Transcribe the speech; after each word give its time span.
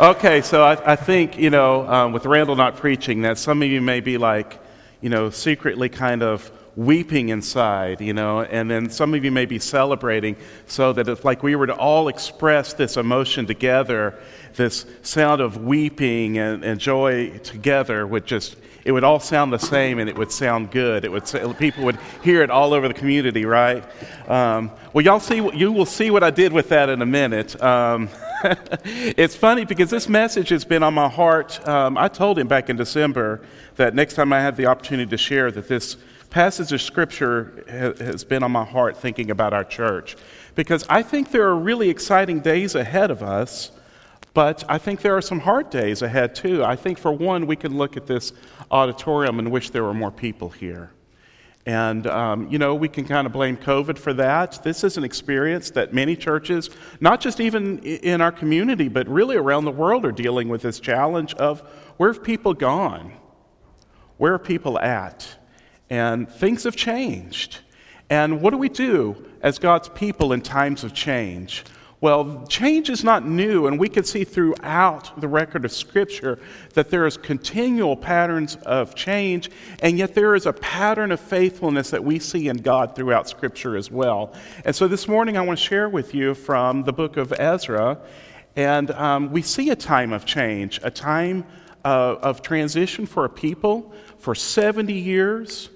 Okay, 0.00 0.40
so 0.40 0.62
I, 0.62 0.92
I 0.92 0.96
think, 0.96 1.36
you 1.36 1.50
know, 1.50 1.86
um, 1.86 2.12
with 2.12 2.24
Randall 2.24 2.56
not 2.56 2.78
preaching, 2.78 3.20
that 3.20 3.36
some 3.36 3.60
of 3.60 3.68
you 3.68 3.82
may 3.82 4.00
be 4.00 4.16
like, 4.16 4.58
you 5.02 5.10
know, 5.10 5.28
secretly 5.28 5.90
kind 5.90 6.22
of 6.22 6.50
weeping 6.74 7.28
inside, 7.28 8.00
you 8.00 8.14
know, 8.14 8.40
and 8.40 8.70
then 8.70 8.88
some 8.88 9.12
of 9.12 9.22
you 9.22 9.30
may 9.30 9.44
be 9.44 9.58
celebrating 9.58 10.36
so 10.64 10.94
that 10.94 11.06
if 11.06 11.22
like 11.22 11.42
we 11.42 11.54
were 11.54 11.66
to 11.66 11.74
all 11.74 12.08
express 12.08 12.72
this 12.72 12.96
emotion 12.96 13.44
together, 13.44 14.18
this 14.54 14.86
sound 15.02 15.42
of 15.42 15.62
weeping 15.64 16.38
and, 16.38 16.64
and 16.64 16.80
joy 16.80 17.28
together 17.40 18.06
would 18.06 18.24
just, 18.24 18.56
it 18.86 18.92
would 18.92 19.04
all 19.04 19.20
sound 19.20 19.52
the 19.52 19.58
same 19.58 19.98
and 19.98 20.08
it 20.08 20.16
would 20.16 20.32
sound 20.32 20.70
good. 20.70 21.04
It 21.04 21.12
would, 21.12 21.26
people 21.58 21.84
would 21.84 21.98
hear 22.22 22.42
it 22.42 22.48
all 22.48 22.72
over 22.72 22.88
the 22.88 22.94
community, 22.94 23.44
right? 23.44 23.84
Um, 24.26 24.70
well, 24.94 25.04
y'all 25.04 25.20
see, 25.20 25.46
you 25.54 25.70
will 25.72 25.84
see 25.84 26.10
what 26.10 26.24
I 26.24 26.30
did 26.30 26.54
with 26.54 26.70
that 26.70 26.88
in 26.88 27.02
a 27.02 27.06
minute. 27.06 27.62
Um, 27.62 28.08
it's 28.84 29.36
funny 29.36 29.64
because 29.64 29.90
this 29.90 30.08
message 30.08 30.48
has 30.48 30.64
been 30.64 30.82
on 30.82 30.94
my 30.94 31.08
heart. 31.08 31.66
Um, 31.68 31.98
I 31.98 32.08
told 32.08 32.38
him 32.38 32.48
back 32.48 32.70
in 32.70 32.76
December 32.76 33.42
that 33.76 33.94
next 33.94 34.14
time 34.14 34.32
I 34.32 34.40
had 34.40 34.56
the 34.56 34.66
opportunity 34.66 35.10
to 35.10 35.18
share 35.18 35.50
that 35.50 35.68
this 35.68 35.96
passage 36.30 36.72
of 36.72 36.80
scripture 36.80 37.64
has 37.98 38.24
been 38.24 38.42
on 38.42 38.52
my 38.52 38.64
heart 38.64 38.96
thinking 38.96 39.30
about 39.30 39.52
our 39.52 39.64
church 39.64 40.16
because 40.54 40.86
I 40.88 41.02
think 41.02 41.32
there 41.32 41.48
are 41.48 41.56
really 41.56 41.90
exciting 41.90 42.40
days 42.40 42.74
ahead 42.74 43.10
of 43.10 43.22
us, 43.22 43.72
but 44.32 44.64
I 44.68 44.78
think 44.78 45.02
there 45.02 45.16
are 45.16 45.22
some 45.22 45.40
hard 45.40 45.70
days 45.70 46.02
ahead 46.02 46.34
too. 46.34 46.64
I 46.64 46.76
think, 46.76 46.98
for 46.98 47.12
one, 47.12 47.46
we 47.46 47.56
can 47.56 47.76
look 47.76 47.96
at 47.96 48.06
this 48.06 48.32
auditorium 48.70 49.38
and 49.38 49.50
wish 49.50 49.70
there 49.70 49.84
were 49.84 49.94
more 49.94 50.12
people 50.12 50.50
here. 50.50 50.90
And, 51.66 52.06
um, 52.06 52.48
you 52.48 52.58
know, 52.58 52.74
we 52.74 52.88
can 52.88 53.04
kind 53.04 53.26
of 53.26 53.32
blame 53.32 53.56
COVID 53.56 53.98
for 53.98 54.14
that. 54.14 54.62
This 54.64 54.82
is 54.82 54.96
an 54.96 55.04
experience 55.04 55.70
that 55.72 55.92
many 55.92 56.16
churches, 56.16 56.70
not 57.00 57.20
just 57.20 57.38
even 57.38 57.78
in 57.80 58.20
our 58.20 58.32
community, 58.32 58.88
but 58.88 59.06
really 59.08 59.36
around 59.36 59.66
the 59.66 59.70
world, 59.70 60.06
are 60.06 60.12
dealing 60.12 60.48
with 60.48 60.62
this 60.62 60.80
challenge 60.80 61.34
of 61.34 61.60
where 61.98 62.12
have 62.12 62.22
people 62.22 62.54
gone? 62.54 63.12
Where 64.16 64.34
are 64.34 64.38
people 64.38 64.78
at? 64.78 65.28
And 65.90 66.28
things 66.30 66.64
have 66.64 66.76
changed. 66.76 67.58
And 68.08 68.40
what 68.40 68.50
do 68.50 68.58
we 68.58 68.68
do 68.68 69.26
as 69.42 69.58
God's 69.58 69.88
people 69.90 70.32
in 70.32 70.40
times 70.40 70.82
of 70.82 70.94
change? 70.94 71.64
Well, 72.02 72.46
change 72.46 72.88
is 72.88 73.04
not 73.04 73.26
new, 73.26 73.66
and 73.66 73.78
we 73.78 73.90
can 73.90 74.04
see 74.04 74.24
throughout 74.24 75.20
the 75.20 75.28
record 75.28 75.66
of 75.66 75.72
Scripture 75.72 76.38
that 76.72 76.88
there 76.88 77.06
is 77.06 77.18
continual 77.18 77.94
patterns 77.94 78.56
of 78.64 78.94
change, 78.94 79.50
and 79.80 79.98
yet 79.98 80.14
there 80.14 80.34
is 80.34 80.46
a 80.46 80.54
pattern 80.54 81.12
of 81.12 81.20
faithfulness 81.20 81.90
that 81.90 82.02
we 82.02 82.18
see 82.18 82.48
in 82.48 82.56
God 82.56 82.96
throughout 82.96 83.28
Scripture 83.28 83.76
as 83.76 83.90
well. 83.90 84.32
And 84.64 84.74
so 84.74 84.88
this 84.88 85.08
morning 85.08 85.36
I 85.36 85.42
want 85.42 85.58
to 85.58 85.64
share 85.64 85.90
with 85.90 86.14
you 86.14 86.32
from 86.34 86.84
the 86.84 86.92
book 86.92 87.18
of 87.18 87.34
Ezra, 87.38 87.98
and 88.56 88.90
um, 88.92 89.30
we 89.30 89.42
see 89.42 89.68
a 89.68 89.76
time 89.76 90.14
of 90.14 90.24
change, 90.24 90.80
a 90.82 90.90
time 90.90 91.44
uh, 91.84 92.16
of 92.22 92.40
transition 92.40 93.04
for 93.04 93.26
a 93.26 93.28
people. 93.28 93.92
For 94.16 94.34
70 94.34 94.94
years, 94.94 95.68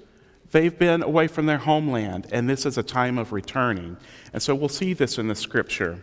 they've 0.53 0.78
been 0.78 1.03
away 1.03 1.27
from 1.27 1.44
their 1.44 1.59
homeland, 1.59 2.28
and 2.33 2.48
this 2.48 2.64
is 2.64 2.78
a 2.78 2.83
time 2.83 3.19
of 3.19 3.31
returning. 3.31 3.98
And 4.33 4.42
so 4.42 4.55
we'll 4.55 4.70
see 4.70 4.94
this 4.94 5.19
in 5.19 5.28
the 5.28 5.34
Scripture. 5.34 6.00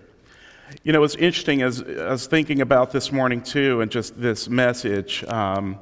You 0.84 0.94
know, 0.94 1.04
it's 1.04 1.16
interesting 1.16 1.62
as 1.62 1.82
I 1.82 2.12
was 2.12 2.28
thinking 2.28 2.62
about 2.62 2.92
this 2.92 3.12
morning 3.12 3.42
too, 3.42 3.82
and 3.82 3.92
just 3.92 4.20
this 4.20 4.50
message. 4.50 5.24
Um, 5.26 5.78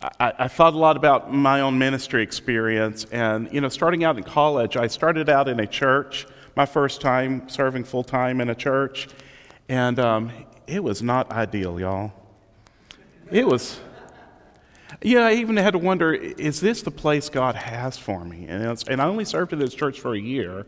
I, 0.00 0.32
I, 0.38 0.48
thought 0.48 0.74
a 0.74 0.78
lot 0.78 0.96
about 0.96 1.32
my 1.32 1.60
own 1.60 1.78
ministry 1.78 2.22
experience, 2.22 3.04
and 3.06 3.52
you 3.52 3.60
know, 3.60 3.68
starting 3.68 4.04
out 4.04 4.16
in 4.16 4.22
college, 4.22 4.76
I 4.76 4.86
started 4.86 5.28
out 5.28 5.48
in 5.48 5.58
a 5.60 5.66
church. 5.66 6.26
My 6.54 6.66
first 6.66 7.00
time 7.00 7.48
serving 7.48 7.84
full 7.84 8.04
time 8.04 8.40
in 8.40 8.50
a 8.50 8.54
church, 8.54 9.08
and 9.68 9.98
um, 9.98 10.30
it 10.66 10.82
was 10.82 11.02
not 11.02 11.30
ideal, 11.32 11.80
y'all. 11.80 12.12
It 13.30 13.46
was. 13.46 13.80
Yeah, 15.02 15.26
I 15.26 15.34
even 15.34 15.56
had 15.56 15.72
to 15.72 15.78
wonder: 15.78 16.12
Is 16.14 16.60
this 16.60 16.82
the 16.82 16.90
place 16.90 17.28
God 17.28 17.54
has 17.54 17.98
for 17.98 18.24
me? 18.24 18.46
And, 18.48 18.84
and 18.88 19.02
I 19.02 19.06
only 19.06 19.24
served 19.24 19.52
in 19.52 19.58
this 19.58 19.74
church 19.74 20.00
for 20.00 20.14
a 20.14 20.20
year. 20.20 20.66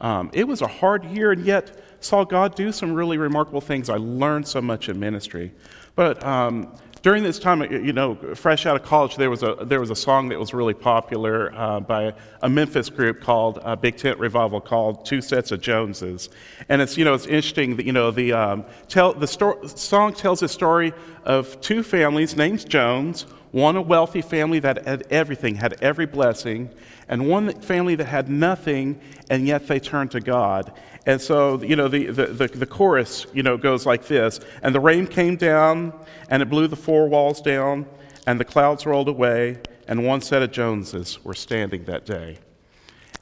Um, 0.00 0.30
it 0.32 0.46
was 0.46 0.62
a 0.62 0.66
hard 0.66 1.04
year, 1.04 1.32
and 1.32 1.44
yet 1.44 1.91
saw 2.02 2.24
God 2.24 2.54
do 2.54 2.72
some 2.72 2.92
really 2.92 3.18
remarkable 3.18 3.60
things. 3.60 3.88
I 3.88 3.96
learned 3.96 4.46
so 4.46 4.60
much 4.60 4.88
in 4.88 4.98
ministry. 4.98 5.52
But 5.94 6.22
um, 6.24 6.74
during 7.02 7.22
this 7.22 7.38
time, 7.38 7.62
you 7.62 7.92
know, 7.92 8.14
fresh 8.34 8.64
out 8.64 8.76
of 8.76 8.82
college, 8.84 9.16
there 9.16 9.28
was 9.28 9.42
a, 9.42 9.56
there 9.62 9.80
was 9.80 9.90
a 9.90 9.96
song 9.96 10.28
that 10.28 10.38
was 10.38 10.54
really 10.54 10.74
popular 10.74 11.52
uh, 11.54 11.80
by 11.80 12.14
a 12.42 12.48
Memphis 12.48 12.88
group 12.88 13.20
called 13.20 13.58
uh, 13.62 13.74
Big 13.76 13.96
Tent 13.96 14.18
Revival 14.18 14.60
called 14.60 15.04
Two 15.04 15.20
Sets 15.20 15.50
of 15.50 15.60
Joneses. 15.60 16.30
And 16.68 16.80
it's, 16.80 16.96
you 16.96 17.04
know, 17.04 17.14
it's 17.14 17.26
interesting 17.26 17.76
that, 17.76 17.86
you 17.86 17.92
know, 17.92 18.10
the, 18.10 18.32
um, 18.32 18.64
tell, 18.88 19.12
the 19.12 19.26
sto- 19.26 19.66
song 19.66 20.14
tells 20.14 20.42
a 20.42 20.48
story 20.48 20.92
of 21.24 21.60
two 21.60 21.82
families 21.82 22.36
named 22.36 22.68
Jones, 22.68 23.26
one 23.52 23.76
a 23.76 23.82
wealthy 23.82 24.22
family 24.22 24.58
that 24.58 24.86
had 24.86 25.06
everything, 25.10 25.56
had 25.56 25.80
every 25.82 26.06
blessing, 26.06 26.70
and 27.06 27.28
one 27.28 27.52
family 27.60 27.94
that 27.94 28.06
had 28.06 28.28
nothing, 28.28 28.98
and 29.30 29.46
yet 29.46 29.68
they 29.68 29.78
turned 29.78 30.10
to 30.10 30.20
God. 30.20 30.72
And 31.04 31.20
so, 31.20 31.62
you 31.62 31.76
know, 31.76 31.88
the, 31.88 32.06
the, 32.06 32.26
the, 32.26 32.48
the, 32.48 32.66
chorus, 32.66 33.26
you 33.34 33.42
know, 33.42 33.56
goes 33.56 33.84
like 33.84 34.06
this 34.06 34.40
And 34.62 34.74
the 34.74 34.80
rain 34.80 35.06
came 35.06 35.36
down, 35.36 35.92
and 36.30 36.42
it 36.42 36.46
blew 36.46 36.66
the 36.66 36.76
four 36.76 37.08
walls 37.08 37.40
down, 37.42 37.86
and 38.26 38.40
the 38.40 38.44
clouds 38.44 38.86
rolled 38.86 39.08
away, 39.08 39.58
and 39.86 40.06
one 40.06 40.22
set 40.22 40.42
of 40.42 40.50
Joneses 40.50 41.22
were 41.22 41.34
standing 41.34 41.84
that 41.84 42.06
day. 42.06 42.38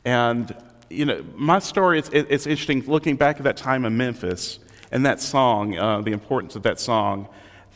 And, 0.04 0.54
you 0.88 1.06
know, 1.06 1.24
my 1.34 1.58
story, 1.58 1.98
it's, 1.98 2.10
it's 2.12 2.46
interesting 2.46 2.84
looking 2.86 3.16
back 3.16 3.38
at 3.38 3.42
that 3.44 3.56
time 3.56 3.84
in 3.84 3.96
Memphis 3.96 4.60
and 4.92 5.04
that 5.06 5.20
song, 5.20 5.76
uh, 5.76 6.00
the 6.02 6.12
importance 6.12 6.54
of 6.54 6.62
that 6.62 6.78
song, 6.78 7.28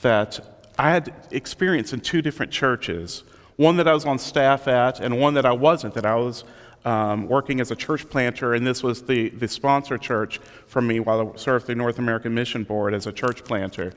that 0.03 0.54
I 0.79 0.91
had 0.91 1.13
experience 1.31 1.93
in 1.93 2.01
two 2.01 2.23
different 2.23 2.53
churches 2.53 3.25
one 3.57 3.77
that 3.77 3.87
I 3.87 3.95
was 3.95 4.05
on 4.05 4.19
staff 4.19 4.67
at, 4.67 4.99
and 5.01 5.21
one 5.21 5.35
that 5.35 5.47
I 5.47 5.53
wasn't, 5.53 5.95
that 5.95 6.05
I 6.05 6.17
was 6.17 6.43
um, 6.85 7.29
working 7.29 7.61
as 7.61 7.71
a 7.71 7.77
church 7.77 8.09
planter, 8.09 8.55
and 8.55 8.67
this 8.67 8.83
was 8.83 9.03
the, 9.03 9.31
the 9.31 9.49
sponsor 9.49 9.97
church 9.97 10.41
for 10.67 10.83
me 10.83 11.01
while 11.01 11.33
I 11.33 11.37
served 11.37 11.67
the 11.67 11.75
North 11.75 11.99
American 11.99 12.35
Mission 12.35 12.65
Board 12.65 12.95
as 12.95 13.07
a 13.07 13.13
church 13.13 13.45
planter. 13.45 13.93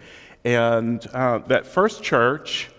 And 0.45 1.05
uh, 1.13 1.39
that 1.47 1.65
first 1.65 2.03
church 2.03 2.69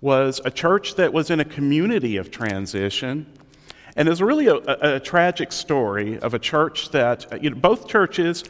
was 0.00 0.40
a 0.44 0.50
church 0.50 0.96
that 0.96 1.12
was 1.12 1.30
in 1.30 1.40
a 1.40 1.44
community 1.44 2.16
of 2.16 2.30
transition. 2.30 3.26
And 3.94 4.08
it 4.08 4.10
was 4.10 4.22
really 4.22 4.46
a, 4.46 4.56
a, 4.56 4.96
a 4.96 5.00
tragic 5.00 5.52
story 5.52 6.18
of 6.18 6.34
a 6.34 6.38
church 6.38 6.90
that, 6.90 7.42
you 7.42 7.50
know, 7.50 7.56
both 7.56 7.88
churches 7.88 8.44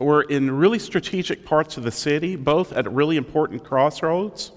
were 0.00 0.22
in 0.22 0.50
really 0.50 0.78
strategic 0.78 1.44
parts 1.44 1.76
of 1.76 1.82
the 1.82 1.90
city, 1.90 2.34
both 2.36 2.72
at 2.72 2.90
really 2.90 3.16
important 3.16 3.62
crossroads, 3.62 4.52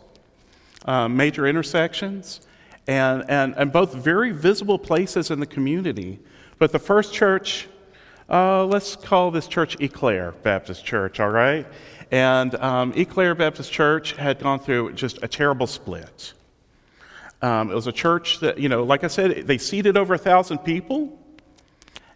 uh, 0.85 1.07
major 1.07 1.45
intersections 1.45 2.41
and, 2.87 3.23
and, 3.29 3.55
and 3.57 3.71
both 3.71 3.93
very 3.93 4.31
visible 4.31 4.77
places 4.77 5.31
in 5.31 5.39
the 5.39 5.45
community. 5.45 6.19
But 6.57 6.71
the 6.71 6.79
first 6.79 7.13
church, 7.13 7.67
uh, 8.29 8.65
let's 8.65 8.95
call 8.95 9.31
this 9.31 9.47
church 9.47 9.79
Eclair 9.79 10.31
Baptist 10.43 10.85
Church, 10.85 11.19
all 11.19 11.29
right? 11.29 11.65
And 12.11 12.55
um, 12.55 12.93
Eclair 12.95 13.35
Baptist 13.35 13.71
Church 13.71 14.13
had 14.13 14.39
gone 14.39 14.59
through 14.59 14.93
just 14.93 15.19
a 15.23 15.27
terrible 15.27 15.67
split. 15.67 16.33
Um, 17.41 17.71
it 17.71 17.75
was 17.75 17.87
a 17.87 17.91
church 17.91 18.39
that, 18.39 18.57
you 18.57 18.69
know, 18.69 18.83
like 18.83 19.03
I 19.03 19.07
said, 19.07 19.47
they 19.47 19.57
seated 19.57 19.97
over 19.97 20.13
a 20.13 20.17
thousand 20.17 20.59
people, 20.59 21.19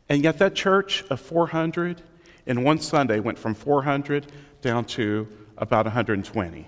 and 0.07 0.23
yet 0.23 0.37
that 0.39 0.55
church 0.55 1.03
of 1.09 1.19
400 1.19 2.01
in 2.47 2.63
one 2.63 2.79
Sunday 2.79 3.19
went 3.19 3.37
from 3.37 3.53
400 3.53 4.31
down 4.61 4.85
to 4.85 5.27
about 5.57 5.85
120. 5.85 6.67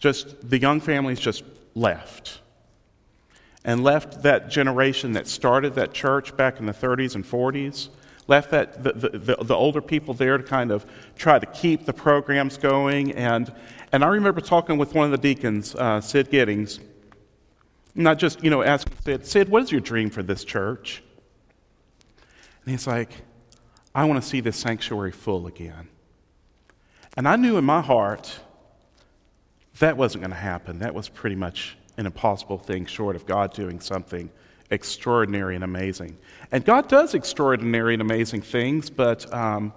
Just 0.00 0.48
the 0.48 0.58
young 0.58 0.80
families 0.80 1.20
just 1.20 1.44
left. 1.74 2.40
And 3.64 3.82
left 3.82 4.22
that 4.22 4.50
generation 4.50 5.12
that 5.12 5.26
started 5.26 5.74
that 5.76 5.94
church 5.94 6.36
back 6.36 6.60
in 6.60 6.66
the 6.66 6.72
30s 6.72 7.14
and 7.14 7.24
40s, 7.24 7.88
left 8.26 8.50
that, 8.50 8.82
the, 8.82 8.92
the, 8.92 9.36
the, 9.42 9.54
older 9.54 9.80
people 9.80 10.12
there 10.12 10.36
to 10.36 10.44
kind 10.44 10.70
of 10.70 10.84
try 11.16 11.38
to 11.38 11.46
keep 11.46 11.86
the 11.86 11.92
programs 11.92 12.58
going. 12.58 13.12
And, 13.12 13.52
and 13.92 14.04
I 14.04 14.08
remember 14.08 14.42
talking 14.42 14.76
with 14.76 14.94
one 14.94 15.06
of 15.06 15.10
the 15.10 15.18
deacons, 15.18 15.74
uh, 15.74 16.00
Sid 16.00 16.30
Giddings, 16.30 16.80
not 17.94 18.18
just, 18.18 18.42
you 18.42 18.50
know, 18.50 18.62
asking 18.62 18.94
Sid, 19.04 19.26
Sid, 19.26 19.48
what 19.48 19.62
is 19.62 19.72
your 19.72 19.80
dream 19.80 20.10
for 20.10 20.22
this 20.22 20.44
church? 20.44 21.02
And 22.64 22.70
he's 22.70 22.86
like, 22.86 23.10
I 23.94 24.04
want 24.04 24.20
to 24.20 24.28
see 24.28 24.40
this 24.40 24.56
sanctuary 24.56 25.12
full 25.12 25.46
again. 25.46 25.88
And 27.16 27.28
I 27.28 27.36
knew 27.36 27.56
in 27.56 27.64
my 27.64 27.80
heart 27.80 28.40
that 29.78 29.96
wasn't 29.96 30.22
going 30.22 30.32
to 30.32 30.36
happen. 30.36 30.80
That 30.80 30.94
was 30.94 31.08
pretty 31.08 31.36
much 31.36 31.76
an 31.96 32.06
impossible 32.06 32.58
thing, 32.58 32.86
short 32.86 33.14
of 33.14 33.24
God 33.24 33.52
doing 33.52 33.80
something 33.80 34.30
extraordinary 34.70 35.54
and 35.54 35.62
amazing. 35.62 36.16
And 36.50 36.64
God 36.64 36.88
does 36.88 37.14
extraordinary 37.14 37.94
and 37.94 38.02
amazing 38.02 38.42
things, 38.42 38.90
but, 38.90 39.32
um, 39.32 39.72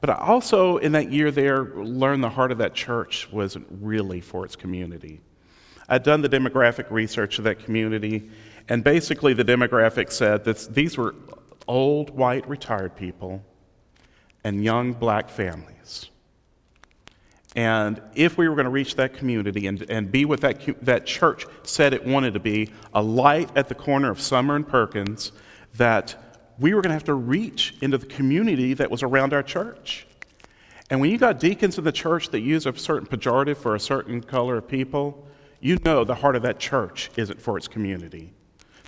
but 0.00 0.10
I 0.10 0.14
also, 0.14 0.76
in 0.78 0.92
that 0.92 1.10
year 1.10 1.30
there, 1.30 1.64
learned 1.64 2.22
the 2.22 2.28
heart 2.28 2.52
of 2.52 2.58
that 2.58 2.74
church 2.74 3.30
wasn't 3.32 3.66
really 3.80 4.20
for 4.20 4.44
its 4.44 4.56
community. 4.56 5.20
I'd 5.88 6.02
done 6.02 6.20
the 6.20 6.28
demographic 6.28 6.90
research 6.90 7.38
of 7.38 7.44
that 7.44 7.58
community, 7.64 8.30
and 8.68 8.84
basically 8.84 9.32
the 9.32 9.44
demographic 9.44 10.12
said 10.12 10.44
that 10.44 10.68
these 10.74 10.98
were 10.98 11.14
old, 11.66 12.10
white, 12.10 12.46
retired 12.48 12.96
people 12.96 13.42
and 14.44 14.62
young 14.62 14.92
black 14.92 15.28
families. 15.28 16.10
And 17.54 18.00
if 18.14 18.38
we 18.38 18.48
were 18.48 18.54
going 18.54 18.64
to 18.64 18.70
reach 18.70 18.96
that 18.96 19.14
community 19.14 19.66
and, 19.66 19.82
and 19.90 20.10
be 20.10 20.24
what 20.24 20.40
that, 20.40 20.84
that 20.84 21.04
church 21.04 21.44
said 21.64 21.92
it 21.92 22.04
wanted 22.04 22.34
to 22.34 22.40
be, 22.40 22.70
a 22.94 23.02
light 23.02 23.50
at 23.56 23.68
the 23.68 23.74
corner 23.74 24.10
of 24.10 24.20
Summer 24.20 24.56
and 24.56 24.66
Perkins, 24.66 25.32
that 25.74 26.16
we 26.58 26.72
were 26.74 26.80
going 26.80 26.90
to 26.90 26.94
have 26.94 27.04
to 27.04 27.14
reach 27.14 27.74
into 27.82 27.98
the 27.98 28.06
community 28.06 28.74
that 28.74 28.90
was 28.90 29.02
around 29.02 29.34
our 29.34 29.42
church. 29.42 30.06
And 30.88 31.00
when 31.00 31.10
you 31.10 31.18
got 31.18 31.40
deacons 31.40 31.78
in 31.78 31.84
the 31.84 31.92
church 31.92 32.30
that 32.30 32.40
use 32.40 32.66
a 32.66 32.76
certain 32.76 33.06
pejorative 33.06 33.56
for 33.56 33.74
a 33.74 33.80
certain 33.80 34.22
color 34.22 34.58
of 34.58 34.68
people, 34.68 35.26
you 35.60 35.78
know 35.84 36.04
the 36.04 36.14
heart 36.14 36.36
of 36.36 36.42
that 36.42 36.58
church 36.58 37.10
isn't 37.16 37.40
for 37.40 37.56
its 37.56 37.68
community. 37.68 38.32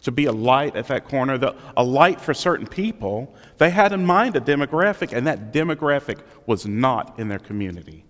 To 0.04 0.12
be 0.12 0.26
a 0.26 0.32
light 0.32 0.76
at 0.76 0.88
that 0.88 1.06
corner, 1.06 1.38
the, 1.38 1.56
a 1.76 1.82
light 1.82 2.20
for 2.20 2.34
certain 2.34 2.66
people, 2.66 3.34
they 3.58 3.70
had 3.70 3.92
in 3.92 4.04
mind 4.04 4.36
a 4.36 4.40
demographic, 4.40 5.12
and 5.12 5.26
that 5.26 5.52
demographic 5.52 6.18
was 6.46 6.66
not 6.66 7.18
in 7.18 7.28
their 7.28 7.38
community. 7.38 8.04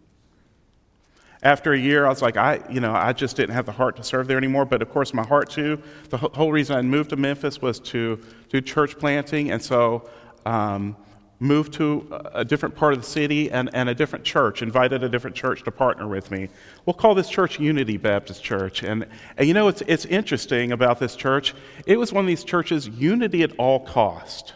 After 1.42 1.72
a 1.72 1.78
year, 1.78 2.06
I 2.06 2.08
was 2.08 2.22
like, 2.22 2.36
I, 2.36 2.60
you 2.70 2.80
know, 2.80 2.92
I 2.92 3.12
just 3.12 3.36
didn't 3.36 3.54
have 3.54 3.66
the 3.66 3.72
heart 3.72 3.96
to 3.96 4.02
serve 4.02 4.26
there 4.26 4.38
anymore. 4.38 4.64
But 4.64 4.82
of 4.82 4.90
course, 4.90 5.14
my 5.14 5.24
heart 5.24 5.50
too. 5.50 5.80
The 6.08 6.16
whole 6.16 6.50
reason 6.50 6.76
I 6.76 6.82
moved 6.82 7.10
to 7.10 7.16
Memphis 7.16 7.62
was 7.62 7.78
to 7.80 8.20
do 8.48 8.60
church 8.60 8.98
planting, 8.98 9.50
and 9.50 9.62
so 9.62 10.08
um, 10.46 10.96
moved 11.44 11.74
to 11.74 12.08
a 12.32 12.44
different 12.44 12.74
part 12.74 12.94
of 12.94 13.00
the 13.00 13.06
city 13.06 13.50
and, 13.50 13.70
and 13.74 13.88
a 13.88 13.94
different 13.94 14.24
church. 14.24 14.62
Invited 14.62 15.04
a 15.04 15.08
different 15.08 15.36
church 15.36 15.62
to 15.64 15.70
partner 15.70 16.08
with 16.08 16.30
me. 16.30 16.48
We'll 16.86 16.94
call 16.94 17.14
this 17.14 17.28
church 17.28 17.60
Unity 17.60 17.98
Baptist 17.98 18.42
Church. 18.42 18.82
And, 18.82 19.06
and 19.36 19.46
you 19.46 19.54
know, 19.54 19.68
it's 19.68 19.82
it's 19.82 20.06
interesting 20.06 20.72
about 20.72 20.98
this 20.98 21.14
church. 21.14 21.54
It 21.86 21.98
was 21.98 22.12
one 22.12 22.24
of 22.24 22.28
these 22.28 22.44
churches, 22.44 22.88
unity 22.88 23.42
at 23.42 23.52
all 23.58 23.80
cost. 23.80 24.54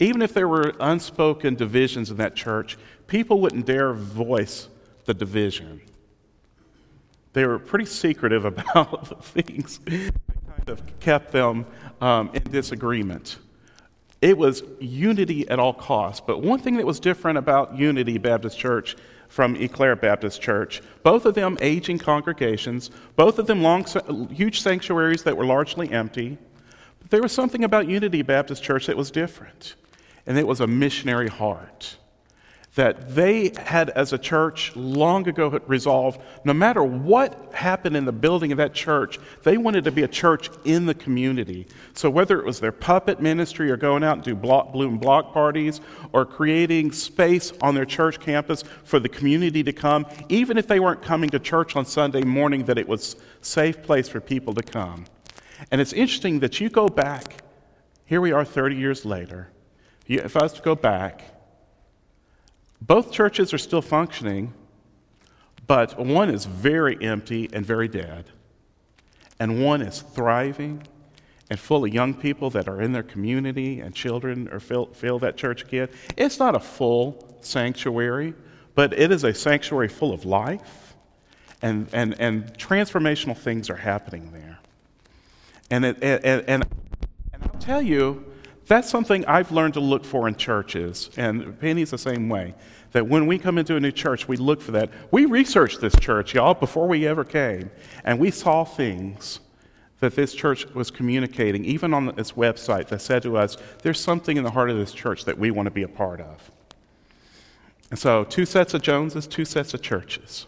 Even 0.00 0.22
if 0.22 0.34
there 0.34 0.48
were 0.48 0.74
unspoken 0.80 1.54
divisions 1.54 2.10
in 2.10 2.16
that 2.18 2.34
church, 2.36 2.76
people 3.06 3.40
wouldn't 3.40 3.66
dare 3.66 3.92
voice 3.92 4.68
the 5.06 5.14
division. 5.14 5.80
They 7.32 7.46
were 7.46 7.58
pretty 7.58 7.86
secretive 7.86 8.44
about 8.52 9.08
the 9.08 9.14
things 9.14 9.78
that 9.78 10.12
kind 10.46 10.68
of 10.68 11.00
kept 11.00 11.32
them 11.32 11.66
um, 12.00 12.30
in 12.34 12.42
disagreement. 12.42 13.38
It 14.20 14.36
was 14.36 14.62
unity 14.80 15.48
at 15.48 15.58
all 15.58 15.72
costs. 15.72 16.22
But 16.26 16.42
one 16.42 16.58
thing 16.58 16.76
that 16.76 16.86
was 16.86 16.98
different 16.98 17.38
about 17.38 17.76
Unity 17.76 18.18
Baptist 18.18 18.58
Church 18.58 18.96
from 19.28 19.56
Eclair 19.56 19.94
Baptist 19.94 20.40
Church, 20.40 20.80
both 21.02 21.24
of 21.26 21.34
them 21.34 21.58
aging 21.60 21.98
congregations, 21.98 22.90
both 23.14 23.38
of 23.38 23.46
them 23.46 23.62
long, 23.62 23.86
huge 24.30 24.60
sanctuaries 24.60 25.22
that 25.24 25.36
were 25.36 25.44
largely 25.44 25.92
empty. 25.92 26.38
But 27.00 27.10
there 27.10 27.22
was 27.22 27.32
something 27.32 27.62
about 27.62 27.88
Unity 27.88 28.22
Baptist 28.22 28.62
Church 28.62 28.86
that 28.86 28.96
was 28.96 29.10
different, 29.10 29.74
and 30.26 30.38
it 30.38 30.46
was 30.46 30.60
a 30.60 30.66
missionary 30.66 31.28
heart 31.28 31.96
that 32.78 33.12
they 33.12 33.50
had, 33.58 33.90
as 33.90 34.12
a 34.12 34.18
church, 34.18 34.70
long 34.76 35.26
ago 35.26 35.60
resolved 35.66 36.20
no 36.44 36.52
matter 36.52 36.80
what 36.80 37.52
happened 37.52 37.96
in 37.96 38.04
the 38.04 38.12
building 38.12 38.52
of 38.52 38.58
that 38.58 38.72
church, 38.72 39.18
they 39.42 39.58
wanted 39.58 39.82
to 39.82 39.90
be 39.90 40.04
a 40.04 40.08
church 40.08 40.48
in 40.64 40.86
the 40.86 40.94
community. 40.94 41.66
So, 41.94 42.08
whether 42.08 42.38
it 42.38 42.46
was 42.46 42.60
their 42.60 42.70
puppet 42.70 43.20
ministry 43.20 43.68
or 43.68 43.76
going 43.76 44.04
out 44.04 44.18
and 44.18 44.22
do 44.22 44.36
block, 44.36 44.72
bloom 44.72 44.96
block 44.96 45.32
parties 45.32 45.80
or 46.12 46.24
creating 46.24 46.92
space 46.92 47.52
on 47.62 47.74
their 47.74 47.84
church 47.84 48.20
campus 48.20 48.62
for 48.84 49.00
the 49.00 49.08
community 49.08 49.64
to 49.64 49.72
come, 49.72 50.06
even 50.28 50.56
if 50.56 50.68
they 50.68 50.78
weren't 50.78 51.02
coming 51.02 51.30
to 51.30 51.40
church 51.40 51.74
on 51.74 51.84
Sunday 51.84 52.22
morning, 52.22 52.64
that 52.66 52.78
it 52.78 52.86
was 52.86 53.16
a 53.16 53.44
safe 53.44 53.82
place 53.82 54.08
for 54.08 54.20
people 54.20 54.54
to 54.54 54.62
come. 54.62 55.04
And 55.72 55.80
it's 55.80 55.92
interesting 55.92 56.38
that 56.38 56.60
you 56.60 56.68
go 56.68 56.88
back, 56.88 57.42
here 58.04 58.20
we 58.20 58.30
are 58.30 58.44
30 58.44 58.76
years 58.76 59.04
later. 59.04 59.50
If 60.06 60.36
I 60.36 60.44
was 60.44 60.52
to 60.52 60.62
go 60.62 60.76
back, 60.76 61.37
both 62.80 63.12
churches 63.12 63.52
are 63.52 63.58
still 63.58 63.82
functioning, 63.82 64.54
but 65.66 65.98
one 65.98 66.30
is 66.30 66.46
very 66.46 66.96
empty 67.02 67.48
and 67.52 67.64
very 67.64 67.88
dead, 67.88 68.26
and 69.38 69.62
one 69.64 69.82
is 69.82 70.00
thriving 70.00 70.86
and 71.50 71.58
full 71.58 71.84
of 71.84 71.92
young 71.92 72.14
people 72.14 72.50
that 72.50 72.68
are 72.68 72.80
in 72.80 72.92
their 72.92 73.02
community 73.02 73.80
and 73.80 73.94
children 73.94 74.48
or 74.52 74.60
fill, 74.60 74.86
fill 74.86 75.18
that 75.18 75.36
church 75.36 75.64
again. 75.64 75.88
It's 76.16 76.38
not 76.38 76.54
a 76.54 76.60
full 76.60 77.36
sanctuary, 77.40 78.34
but 78.74 78.92
it 78.98 79.10
is 79.10 79.24
a 79.24 79.34
sanctuary 79.34 79.88
full 79.88 80.12
of 80.12 80.24
life, 80.24 80.94
and, 81.62 81.88
and, 81.92 82.18
and 82.20 82.56
transformational 82.58 83.36
things 83.36 83.70
are 83.70 83.76
happening 83.76 84.30
there. 84.32 84.58
And, 85.70 85.84
it, 85.84 85.98
and, 86.02 86.24
and, 86.24 86.66
and 87.32 87.42
I'll 87.42 87.60
tell 87.60 87.82
you, 87.82 88.24
that's 88.68 88.88
something 88.88 89.24
I've 89.26 89.50
learned 89.50 89.74
to 89.74 89.80
look 89.80 90.04
for 90.04 90.28
in 90.28 90.36
churches, 90.36 91.10
and 91.16 91.58
Penny's 91.58 91.90
the 91.90 91.98
same 91.98 92.28
way. 92.28 92.54
That 92.92 93.06
when 93.06 93.26
we 93.26 93.38
come 93.38 93.58
into 93.58 93.76
a 93.76 93.80
new 93.80 93.92
church, 93.92 94.28
we 94.28 94.36
look 94.36 94.62
for 94.62 94.72
that. 94.72 94.90
We 95.10 95.24
researched 95.24 95.80
this 95.80 95.94
church, 95.98 96.34
y'all, 96.34 96.54
before 96.54 96.86
we 96.86 97.06
ever 97.06 97.24
came, 97.24 97.70
and 98.04 98.18
we 98.18 98.30
saw 98.30 98.64
things 98.64 99.40
that 100.00 100.14
this 100.14 100.34
church 100.34 100.66
was 100.74 100.90
communicating, 100.90 101.64
even 101.64 101.92
on 101.92 102.08
its 102.18 102.32
website, 102.32 102.88
that 102.88 103.02
said 103.02 103.22
to 103.22 103.36
us, 103.36 103.56
there's 103.82 104.00
something 104.00 104.36
in 104.36 104.44
the 104.44 104.50
heart 104.50 104.70
of 104.70 104.76
this 104.76 104.92
church 104.92 105.24
that 105.24 105.38
we 105.38 105.50
want 105.50 105.66
to 105.66 105.70
be 105.70 105.82
a 105.82 105.88
part 105.88 106.20
of. 106.20 106.50
And 107.90 107.98
so, 107.98 108.24
two 108.24 108.46
sets 108.46 108.74
of 108.74 108.82
Joneses, 108.82 109.26
two 109.26 109.44
sets 109.44 109.74
of 109.74 109.82
churches. 109.82 110.46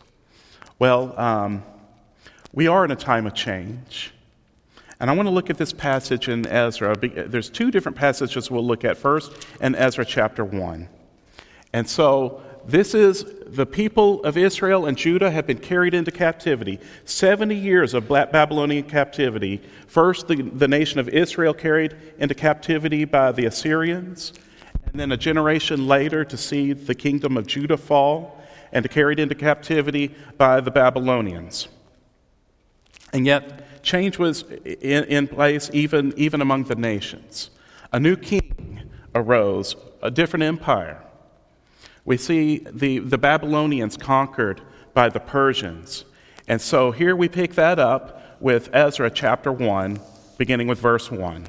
Well, 0.79 1.19
um, 1.19 1.63
we 2.53 2.69
are 2.69 2.85
in 2.85 2.91
a 2.91 2.97
time 2.97 3.27
of 3.27 3.35
change. 3.35 4.13
And 5.01 5.09
I 5.09 5.15
want 5.15 5.27
to 5.27 5.31
look 5.31 5.49
at 5.49 5.57
this 5.57 5.73
passage 5.73 6.29
in 6.29 6.47
Ezra. 6.47 6.95
There's 6.95 7.49
two 7.49 7.71
different 7.71 7.97
passages 7.97 8.51
we'll 8.51 8.67
look 8.67 8.85
at 8.85 8.99
first 8.99 9.33
in 9.61 9.75
Ezra 9.75 10.05
chapter 10.05 10.45
1. 10.45 10.89
And 11.73 11.89
so 11.89 12.43
this 12.67 12.95
is 12.95 13.25
the 13.47 13.65
people 13.65 14.23
of 14.25 14.37
Israel 14.37 14.85
and 14.85 14.99
Judah 14.99 15.31
have 15.31 15.47
been 15.47 15.59
carried 15.59 15.95
into 15.95 16.11
captivity. 16.11 16.79
70 17.07 17.55
years 17.55 17.95
of 17.95 18.09
Babylonian 18.09 18.85
captivity. 18.85 19.63
First, 19.87 20.29
the, 20.29 20.43
the 20.43 20.69
nation 20.69 21.01
of 21.01 21.09
Israel 21.09 21.55
carried 21.55 21.97
into 22.19 22.35
captivity 22.35 23.07
by 23.07 23.33
the 23.33 23.47
Assyrians, 23.47 24.35
and 24.87 25.01
then 25.01 25.13
a 25.13 25.17
generation 25.17 25.89
later 25.89 26.25
to 26.25 26.37
see 26.37 26.75
the 26.75 26.95
kingdom 26.95 27.39
of 27.39 27.47
Judah 27.47 27.79
fall 27.79 28.43
and 28.73 28.89
carried 28.91 29.19
into 29.19 29.35
captivity 29.35 30.15
by 30.37 30.61
the 30.61 30.71
Babylonians. 30.71 31.69
And 33.13 33.27
yet, 33.27 33.67
change 33.83 34.19
was 34.19 34.43
in, 34.65 35.05
in 35.05 35.29
place 35.29 35.71
even, 35.73 36.13
even 36.17 36.41
among 36.41 36.65
the 36.65 36.75
nations. 36.75 37.51
A 37.93 38.01
new 38.01 38.17
king 38.17 38.83
arose, 39.15 39.77
a 40.03 40.11
different 40.11 40.45
empire. 40.45 41.03
We 42.05 42.17
see 42.17 42.59
the, 42.59 42.99
the 42.99 43.19
Babylonians 43.19 43.97
conquered 43.97 44.61
by 44.95 45.09
the 45.09 45.21
Persians. 45.21 46.05
And 46.49 46.61
so 46.61 46.91
here 46.91 47.15
we 47.15 47.29
pick 47.29 47.55
that 47.55 47.79
up 47.79 48.41
with 48.41 48.71
Ezra 48.73 49.11
chapter 49.11 49.53
1, 49.53 50.01
beginning 50.39 50.67
with 50.67 50.79
verse 50.79 51.11
1. 51.11 51.47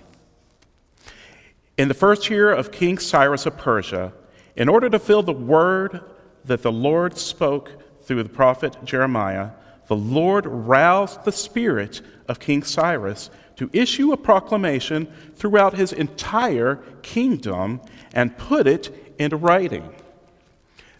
In 1.77 1.87
the 1.87 1.93
first 1.93 2.29
year 2.29 2.51
of 2.51 2.71
King 2.71 2.99
Cyrus 2.99 3.45
of 3.45 3.57
Persia, 3.57 4.13
in 4.55 4.67
order 4.67 4.89
to 4.89 4.99
fill 4.99 5.23
the 5.23 5.31
word 5.31 6.01
that 6.45 6.61
the 6.61 6.71
Lord 6.71 7.17
spoke 7.17 8.03
through 8.03 8.23
the 8.23 8.29
prophet 8.29 8.77
Jeremiah, 8.83 9.51
the 9.91 9.97
Lord 9.97 10.45
roused 10.45 11.25
the 11.25 11.33
spirit 11.33 11.99
of 12.29 12.39
King 12.39 12.63
Cyrus 12.63 13.29
to 13.57 13.69
issue 13.73 14.13
a 14.13 14.17
proclamation 14.17 15.11
throughout 15.35 15.73
his 15.73 15.91
entire 15.91 16.77
kingdom 17.01 17.81
and 18.13 18.37
put 18.37 18.67
it 18.67 19.13
into 19.19 19.35
writing. 19.35 19.93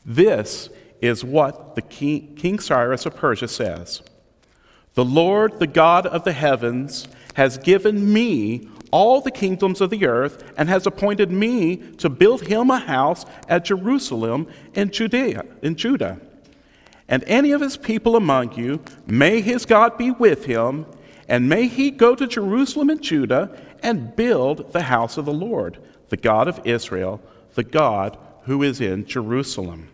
This 0.05 0.67
is 0.99 1.23
what 1.23 1.75
the 1.75 1.81
king, 1.81 2.35
king 2.35 2.59
Cyrus 2.59 3.05
of 3.05 3.15
Persia 3.15 3.47
says 3.47 4.01
The 4.95 5.05
Lord, 5.05 5.59
the 5.59 5.67
God 5.67 6.05
of 6.05 6.25
the 6.25 6.33
heavens, 6.33 7.07
has 7.35 7.57
given 7.57 8.11
me 8.11 8.67
all 8.91 9.21
the 9.21 9.31
kingdoms 9.31 9.79
of 9.79 9.89
the 9.89 10.05
earth 10.05 10.43
and 10.57 10.67
has 10.67 10.85
appointed 10.85 11.31
me 11.31 11.77
to 11.77 12.09
build 12.09 12.41
him 12.41 12.69
a 12.69 12.79
house 12.79 13.25
at 13.47 13.63
Jerusalem 13.63 14.47
in 14.73 14.91
Judea 14.91 15.45
in 15.61 15.77
Judah. 15.77 16.19
And 17.11 17.25
any 17.25 17.51
of 17.51 17.59
his 17.59 17.75
people 17.75 18.15
among 18.15 18.53
you, 18.53 18.81
may 19.05 19.41
his 19.41 19.65
God 19.65 19.97
be 19.97 20.11
with 20.11 20.45
him, 20.45 20.85
and 21.27 21.49
may 21.49 21.67
he 21.67 21.91
go 21.91 22.15
to 22.15 22.25
Jerusalem 22.25 22.89
and 22.89 23.01
Judah 23.01 23.61
and 23.83 24.15
build 24.15 24.71
the 24.71 24.83
house 24.83 25.17
of 25.17 25.25
the 25.25 25.33
Lord, 25.33 25.77
the 26.07 26.15
God 26.15 26.47
of 26.47 26.65
Israel, 26.65 27.21
the 27.55 27.65
God 27.65 28.17
who 28.43 28.63
is 28.63 28.79
in 28.79 29.05
Jerusalem. 29.05 29.89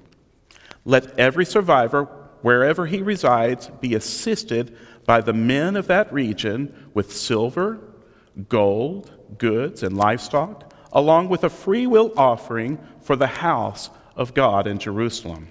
Let 0.86 1.18
every 1.20 1.44
survivor, 1.44 2.04
wherever 2.44 2.86
he 2.86 3.02
resides, 3.02 3.72
be 3.82 3.96
assisted 3.96 4.78
by 5.08 5.22
the 5.22 5.34
men 5.34 5.76
of 5.76 5.88
that 5.88 6.14
region 6.14 6.92
with 6.94 7.12
silver, 7.12 7.80
gold, 8.48 9.12
goods, 9.40 9.82
and 9.82 9.98
livestock, 9.98 10.72
along 10.92 11.30
with 11.30 11.44
a 11.44 11.50
free 11.50 11.88
will 11.88 12.14
offering 12.16 12.78
for 13.02 13.16
the 13.16 13.26
house 13.26 13.90
of 14.16 14.36
God 14.36 14.68
in 14.68 14.78
Jerusalem. 14.78 15.48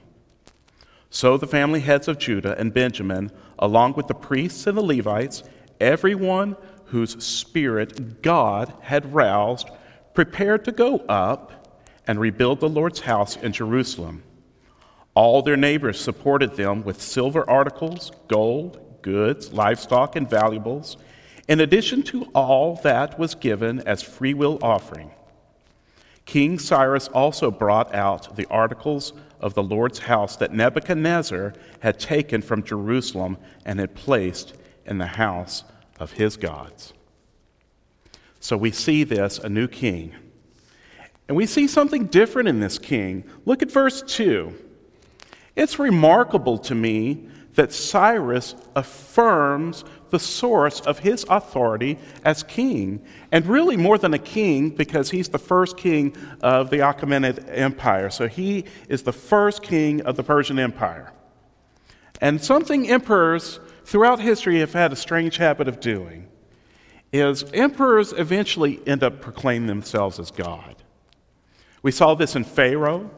So 1.16 1.38
the 1.38 1.46
family 1.46 1.80
heads 1.80 2.08
of 2.08 2.18
Judah 2.18 2.54
and 2.58 2.74
Benjamin, 2.74 3.32
along 3.58 3.94
with 3.94 4.06
the 4.06 4.12
priests 4.12 4.66
and 4.66 4.76
the 4.76 4.82
Levites, 4.82 5.44
everyone 5.80 6.58
whose 6.88 7.24
spirit 7.24 8.20
God 8.20 8.70
had 8.82 9.14
roused, 9.14 9.70
prepared 10.12 10.66
to 10.66 10.72
go 10.72 10.98
up 11.08 11.80
and 12.06 12.20
rebuild 12.20 12.60
the 12.60 12.68
Lord's 12.68 13.00
house 13.00 13.34
in 13.36 13.54
Jerusalem. 13.54 14.24
All 15.14 15.40
their 15.40 15.56
neighbors 15.56 15.98
supported 15.98 16.54
them 16.54 16.84
with 16.84 17.00
silver 17.00 17.48
articles, 17.48 18.12
gold, 18.28 19.00
goods, 19.00 19.54
livestock, 19.54 20.16
and 20.16 20.28
valuables, 20.28 20.98
in 21.48 21.60
addition 21.60 22.02
to 22.02 22.24
all 22.34 22.74
that 22.84 23.18
was 23.18 23.34
given 23.34 23.80
as 23.88 24.02
freewill 24.02 24.58
offering. 24.60 25.10
King 26.26 26.58
Cyrus 26.58 27.08
also 27.08 27.50
brought 27.50 27.94
out 27.94 28.36
the 28.36 28.46
articles 28.50 29.14
of 29.40 29.54
the 29.54 29.62
Lord's 29.62 30.00
house 30.00 30.36
that 30.36 30.52
Nebuchadnezzar 30.52 31.52
had 31.80 31.98
taken 31.98 32.42
from 32.42 32.62
Jerusalem 32.62 33.38
and 33.64 33.78
had 33.78 33.94
placed 33.94 34.54
in 34.84 34.98
the 34.98 35.06
house 35.06 35.64
of 35.98 36.12
his 36.12 36.36
gods. 36.36 36.92
So 38.40 38.56
we 38.56 38.70
see 38.70 39.04
this 39.04 39.38
a 39.38 39.48
new 39.48 39.68
king. 39.68 40.14
And 41.28 41.36
we 41.36 41.46
see 41.46 41.66
something 41.66 42.06
different 42.06 42.48
in 42.48 42.60
this 42.60 42.78
king. 42.78 43.24
Look 43.44 43.62
at 43.62 43.70
verse 43.70 44.02
2. 44.02 44.54
It's 45.56 45.78
remarkable 45.78 46.58
to 46.58 46.74
me 46.74 47.28
that 47.56 47.72
Cyrus 47.72 48.54
affirms 48.74 49.84
the 50.10 50.18
source 50.18 50.80
of 50.80 51.00
his 51.00 51.26
authority 51.28 51.98
as 52.24 52.42
king, 52.42 53.04
and 53.32 53.44
really 53.46 53.76
more 53.76 53.98
than 53.98 54.14
a 54.14 54.18
king 54.18 54.70
because 54.70 55.10
he's 55.10 55.28
the 55.28 55.38
first 55.38 55.76
king 55.76 56.14
of 56.42 56.70
the 56.70 56.78
Achaemenid 56.78 57.44
Empire. 57.48 58.08
So 58.10 58.28
he 58.28 58.64
is 58.88 59.02
the 59.02 59.12
first 59.12 59.62
king 59.62 60.02
of 60.02 60.16
the 60.16 60.22
Persian 60.22 60.58
Empire. 60.58 61.12
And 62.20 62.42
something 62.42 62.88
emperors 62.88 63.58
throughout 63.84 64.20
history 64.20 64.60
have 64.60 64.72
had 64.72 64.92
a 64.92 64.96
strange 64.96 65.36
habit 65.36 65.68
of 65.68 65.80
doing 65.80 66.28
is 67.12 67.44
emperors 67.54 68.12
eventually 68.12 68.80
end 68.86 69.02
up 69.02 69.20
proclaiming 69.20 69.66
themselves 69.66 70.18
as 70.18 70.30
God. 70.30 70.76
We 71.82 71.90
saw 71.90 72.14
this 72.14 72.36
in 72.36 72.44
Pharaoh. 72.44 73.10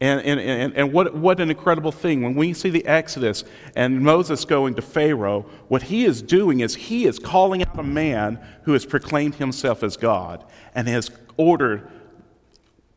And, 0.00 0.20
and, 0.20 0.38
and, 0.38 0.74
and 0.76 0.92
what, 0.92 1.14
what 1.14 1.40
an 1.40 1.50
incredible 1.50 1.90
thing. 1.90 2.22
When 2.22 2.34
we 2.34 2.52
see 2.52 2.68
the 2.68 2.84
Exodus 2.86 3.44
and 3.74 4.02
Moses 4.02 4.44
going 4.44 4.74
to 4.74 4.82
Pharaoh, 4.82 5.46
what 5.68 5.84
he 5.84 6.04
is 6.04 6.20
doing 6.20 6.60
is 6.60 6.74
he 6.74 7.06
is 7.06 7.18
calling 7.18 7.62
out 7.62 7.78
a 7.78 7.82
man 7.82 8.38
who 8.64 8.74
has 8.74 8.84
proclaimed 8.84 9.36
himself 9.36 9.82
as 9.82 9.96
God 9.96 10.44
and 10.74 10.86
has 10.86 11.10
ordered 11.38 11.90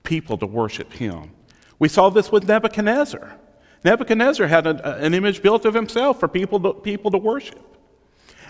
people 0.04 0.38
to 0.40 0.46
worship 0.46 0.92
him. 0.92 1.32
We 1.78 1.88
saw 1.88 2.10
this 2.10 2.32
with 2.32 2.48
Nebuchadnezzar. 2.48 3.38
Nebuchadnezzar 3.86 4.48
had 4.48 4.68
an 4.68 5.14
image 5.14 5.42
built 5.42 5.64
of 5.64 5.74
himself 5.74 6.20
for 6.20 6.28
people 6.28 6.60
to, 6.60 6.74
people 6.74 7.12
to 7.12 7.18
worship. 7.18 7.78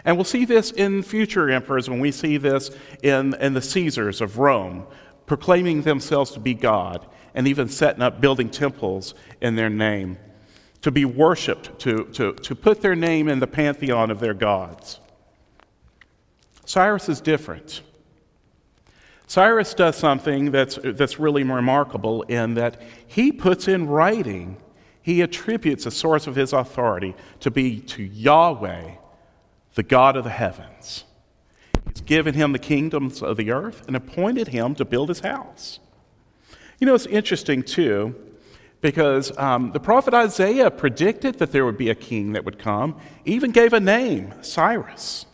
And 0.05 0.15
we'll 0.15 0.23
see 0.23 0.45
this 0.45 0.71
in 0.71 1.03
future 1.03 1.51
emperors 1.51 1.87
when 1.87 1.99
we 1.99 2.11
see 2.11 2.37
this 2.37 2.71
in, 3.03 3.35
in 3.35 3.53
the 3.53 3.61
Caesars 3.61 4.21
of 4.21 4.39
Rome, 4.39 4.87
proclaiming 5.27 5.83
themselves 5.83 6.31
to 6.31 6.39
be 6.39 6.55
God 6.55 7.05
and 7.39 7.47
even 7.47 7.69
setting 7.69 8.01
up 8.01 8.19
building 8.19 8.49
temples 8.49 9.13
in 9.39 9.55
their 9.55 9.69
name 9.69 10.17
to 10.81 10.91
be 10.91 11.05
worshiped, 11.05 11.79
to, 11.79 12.03
to, 12.07 12.33
to 12.33 12.53
put 12.53 12.81
their 12.81 12.97
name 12.97 13.29
in 13.29 13.39
the 13.39 13.47
pantheon 13.47 14.11
of 14.11 14.19
their 14.19 14.33
gods. 14.33 14.99
Cyrus 16.65 17.07
is 17.07 17.21
different. 17.21 17.81
Cyrus 19.25 19.73
does 19.73 19.95
something 19.95 20.51
that's, 20.51 20.79
that's 20.83 21.17
really 21.17 21.43
remarkable 21.43 22.23
in 22.23 22.55
that 22.55 22.81
he 23.07 23.31
puts 23.31 23.69
in 23.69 23.87
writing, 23.87 24.57
he 25.01 25.21
attributes 25.21 25.85
the 25.85 25.91
source 25.91 26.27
of 26.27 26.35
his 26.35 26.51
authority 26.51 27.15
to 27.39 27.49
be 27.49 27.79
to 27.79 28.03
Yahweh, 28.03 28.95
the 29.75 29.83
God 29.83 30.17
of 30.17 30.25
the 30.25 30.29
heavens. 30.29 31.05
He's 31.87 32.01
given 32.01 32.33
him 32.33 32.51
the 32.51 32.59
kingdoms 32.59 33.23
of 33.23 33.37
the 33.37 33.49
earth 33.49 33.87
and 33.87 33.95
appointed 33.95 34.49
him 34.49 34.75
to 34.75 34.83
build 34.83 35.07
his 35.07 35.21
house. 35.21 35.79
You 36.79 36.87
know, 36.87 36.95
it's 36.95 37.05
interesting 37.05 37.63
too, 37.63 38.15
because 38.81 39.37
um, 39.37 39.71
the 39.71 39.79
prophet 39.79 40.13
Isaiah 40.13 40.71
predicted 40.71 41.39
that 41.39 41.51
there 41.51 41.65
would 41.65 41.77
be 41.77 41.89
a 41.89 41.95
king 41.95 42.31
that 42.33 42.45
would 42.45 42.57
come, 42.57 42.97
even 43.25 43.51
gave 43.51 43.73
a 43.73 43.79
name, 43.79 44.33
Cyrus. 44.41 45.25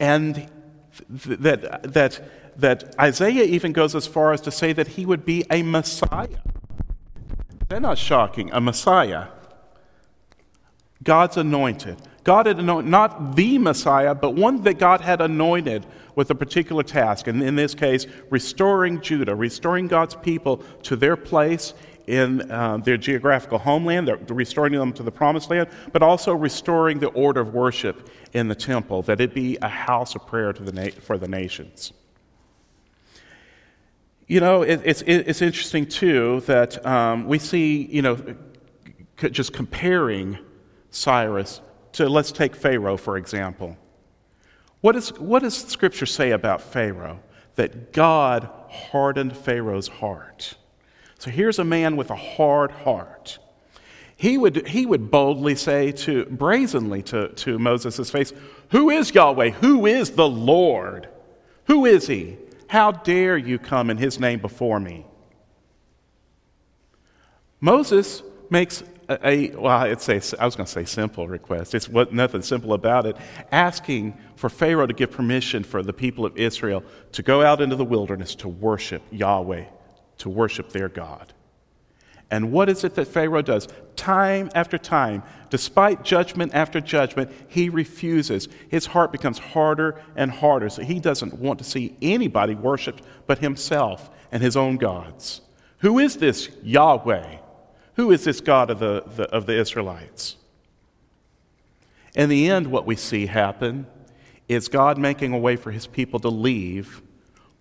And 0.00 0.34
th- 0.34 1.38
that, 1.40 1.92
that, 1.92 2.20
that 2.58 2.94
Isaiah 2.98 3.44
even 3.44 3.72
goes 3.72 3.94
as 3.94 4.06
far 4.06 4.32
as 4.32 4.40
to 4.42 4.50
say 4.50 4.72
that 4.72 4.88
he 4.88 5.04
would 5.04 5.24
be 5.26 5.44
a 5.50 5.62
Messiah. 5.62 6.40
They're 7.68 7.80
not 7.80 7.98
shocking, 7.98 8.50
a 8.52 8.60
Messiah. 8.60 9.28
God's 11.02 11.36
anointed. 11.36 11.98
God 12.22 12.46
had 12.46 12.58
anointed, 12.58 12.90
not 12.90 13.36
the 13.36 13.58
Messiah, 13.58 14.14
but 14.14 14.30
one 14.30 14.62
that 14.62 14.78
God 14.78 15.00
had 15.02 15.20
anointed 15.20 15.84
with 16.14 16.30
a 16.30 16.34
particular 16.34 16.82
task. 16.82 17.26
And 17.26 17.42
in 17.42 17.56
this 17.56 17.74
case, 17.74 18.06
restoring 18.30 19.00
Judah, 19.00 19.34
restoring 19.34 19.88
God's 19.88 20.14
people 20.14 20.58
to 20.84 20.96
their 20.96 21.16
place 21.16 21.74
in 22.06 22.50
uh, 22.50 22.78
their 22.78 22.96
geographical 22.96 23.58
homeland, 23.58 24.10
restoring 24.30 24.72
them 24.72 24.92
to 24.92 25.02
the 25.02 25.10
promised 25.10 25.50
land, 25.50 25.68
but 25.92 26.02
also 26.02 26.34
restoring 26.34 26.98
the 26.98 27.08
order 27.08 27.40
of 27.40 27.54
worship 27.54 28.10
in 28.32 28.48
the 28.48 28.54
temple, 28.54 29.02
that 29.02 29.20
it 29.20 29.34
be 29.34 29.56
a 29.62 29.68
house 29.68 30.14
of 30.14 30.26
prayer 30.26 30.52
the 30.52 30.72
na- 30.72 31.00
for 31.00 31.18
the 31.18 31.28
nations. 31.28 31.92
You 34.26 34.40
know, 34.40 34.62
it, 34.62 34.80
it's, 34.84 35.02
it's 35.02 35.42
interesting 35.42 35.86
too 35.86 36.42
that 36.46 36.84
um, 36.86 37.26
we 37.26 37.38
see, 37.38 37.86
you 37.90 38.02
know, 38.02 38.18
just 39.16 39.52
comparing 39.52 40.38
Cyrus 40.94 41.60
to, 41.92 42.08
let's 42.08 42.32
take 42.32 42.54
Pharaoh, 42.54 42.96
for 42.96 43.16
example. 43.16 43.76
What, 44.80 44.96
is, 44.96 45.10
what 45.18 45.42
does 45.42 45.56
Scripture 45.56 46.06
say 46.06 46.30
about 46.30 46.60
Pharaoh? 46.60 47.20
That 47.56 47.92
God 47.92 48.48
hardened 48.68 49.36
Pharaoh's 49.36 49.88
heart. 49.88 50.54
So 51.18 51.30
here's 51.30 51.58
a 51.58 51.64
man 51.64 51.96
with 51.96 52.10
a 52.10 52.16
hard 52.16 52.70
heart. 52.70 53.38
He 54.16 54.38
would, 54.38 54.68
he 54.68 54.86
would 54.86 55.10
boldly 55.10 55.54
say 55.54 55.92
to, 55.92 56.26
brazenly 56.26 57.02
to, 57.04 57.28
to 57.28 57.58
Moses' 57.58 58.10
face, 58.10 58.32
Who 58.70 58.90
is 58.90 59.14
Yahweh? 59.14 59.50
Who 59.50 59.86
is 59.86 60.10
the 60.10 60.28
Lord? 60.28 61.08
Who 61.66 61.86
is 61.86 62.06
he? 62.06 62.36
How 62.68 62.92
dare 62.92 63.36
you 63.36 63.58
come 63.58 63.90
in 63.90 63.96
his 63.96 64.20
name 64.20 64.40
before 64.40 64.80
me? 64.80 65.06
Moses 67.60 68.22
makes 68.50 68.82
a, 69.08 69.50
well, 69.50 69.82
it's 69.82 70.08
a, 70.08 70.40
I 70.40 70.44
was 70.44 70.56
going 70.56 70.66
to 70.66 70.72
say 70.72 70.84
simple 70.84 71.28
request. 71.28 71.74
It's 71.74 71.88
what, 71.88 72.12
nothing 72.12 72.42
simple 72.42 72.72
about 72.72 73.06
it. 73.06 73.16
Asking 73.52 74.16
for 74.36 74.48
Pharaoh 74.48 74.86
to 74.86 74.94
give 74.94 75.10
permission 75.10 75.64
for 75.64 75.82
the 75.82 75.92
people 75.92 76.24
of 76.24 76.36
Israel 76.36 76.82
to 77.12 77.22
go 77.22 77.42
out 77.42 77.60
into 77.60 77.76
the 77.76 77.84
wilderness 77.84 78.34
to 78.36 78.48
worship 78.48 79.02
Yahweh, 79.10 79.64
to 80.18 80.28
worship 80.28 80.70
their 80.70 80.88
God. 80.88 81.32
And 82.30 82.50
what 82.50 82.68
is 82.68 82.84
it 82.84 82.94
that 82.94 83.06
Pharaoh 83.06 83.42
does? 83.42 83.68
Time 83.96 84.50
after 84.54 84.78
time, 84.78 85.22
despite 85.50 86.02
judgment 86.02 86.54
after 86.54 86.80
judgment, 86.80 87.30
he 87.48 87.68
refuses. 87.68 88.48
His 88.68 88.86
heart 88.86 89.12
becomes 89.12 89.38
harder 89.38 90.02
and 90.16 90.30
harder. 90.30 90.68
So 90.68 90.82
he 90.82 91.00
doesn't 91.00 91.38
want 91.38 91.58
to 91.58 91.64
see 91.64 91.96
anybody 92.02 92.54
worshiped 92.54 93.02
but 93.26 93.38
himself 93.38 94.10
and 94.32 94.42
his 94.42 94.56
own 94.56 94.78
gods. 94.78 95.42
Who 95.78 95.98
is 95.98 96.16
this 96.16 96.48
Yahweh? 96.62 97.36
Who 97.96 98.10
is 98.10 98.24
this 98.24 98.40
God 98.40 98.70
of 98.70 98.78
the, 98.78 99.04
the, 99.06 99.24
of 99.24 99.46
the 99.46 99.58
Israelites? 99.58 100.36
In 102.14 102.28
the 102.28 102.50
end, 102.50 102.68
what 102.68 102.86
we 102.86 102.96
see 102.96 103.26
happen 103.26 103.86
is 104.48 104.68
God 104.68 104.98
making 104.98 105.32
a 105.32 105.38
way 105.38 105.56
for 105.56 105.70
his 105.70 105.86
people 105.86 106.20
to 106.20 106.28
leave, 106.28 107.02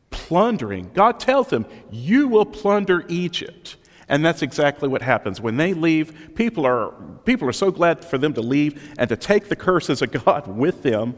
plundering. 0.09 0.91
God 0.93 1.19
tells 1.19 1.47
them, 1.49 1.65
You 1.91 2.27
will 2.27 2.45
plunder 2.45 3.05
Egypt. 3.07 3.77
And 4.09 4.23
that's 4.23 4.41
exactly 4.41 4.89
what 4.89 5.01
happens. 5.01 5.39
When 5.39 5.57
they 5.57 5.73
leave, 5.73 6.35
people 6.35 6.65
are, 6.65 6.91
people 7.25 7.47
are 7.47 7.53
so 7.53 7.71
glad 7.71 8.03
for 8.03 8.17
them 8.17 8.33
to 8.33 8.41
leave 8.41 8.93
and 8.97 9.07
to 9.09 9.15
take 9.15 9.47
the 9.47 9.55
curses 9.55 10.01
of 10.01 10.11
God 10.25 10.47
with 10.47 10.83
them 10.83 11.15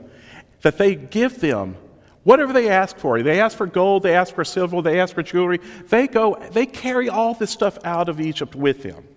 that 0.62 0.78
they 0.78 0.96
give 0.96 1.42
them 1.42 1.78
whatever 2.26 2.52
they 2.52 2.68
ask 2.70 2.98
for. 2.98 3.22
They 3.24 3.40
ask 3.40 3.56
for 3.56 3.68
gold, 3.68 4.04
they 4.04 4.16
ask 4.16 4.36
for 4.36 4.44
silver, 4.44 4.82
they 4.82 5.00
ask 5.00 5.16
for 5.16 5.24
jewelry. 5.24 5.62
They 5.88 6.08
go, 6.08 6.36
they 6.52 6.66
carry 6.66 7.08
all 7.08 7.36
this 7.36 7.52
stuff 7.52 7.78
out 7.86 8.10
of 8.10 8.20
Egypt 8.20 8.54
with 8.56 8.84
them. 8.84 9.08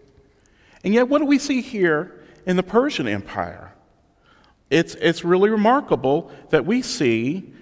And 0.84 0.94
yet, 0.94 1.08
what 1.08 1.18
do 1.18 1.24
we 1.24 1.38
see 1.38 1.60
here 1.60 2.22
in 2.46 2.56
the 2.56 2.62
Persian 2.62 3.08
Empire? 3.08 3.72
It's, 4.70 4.94
it's 4.96 5.24
really 5.24 5.50
remarkable 5.50 6.30
that 6.50 6.66
we 6.66 6.82
see 6.82 7.52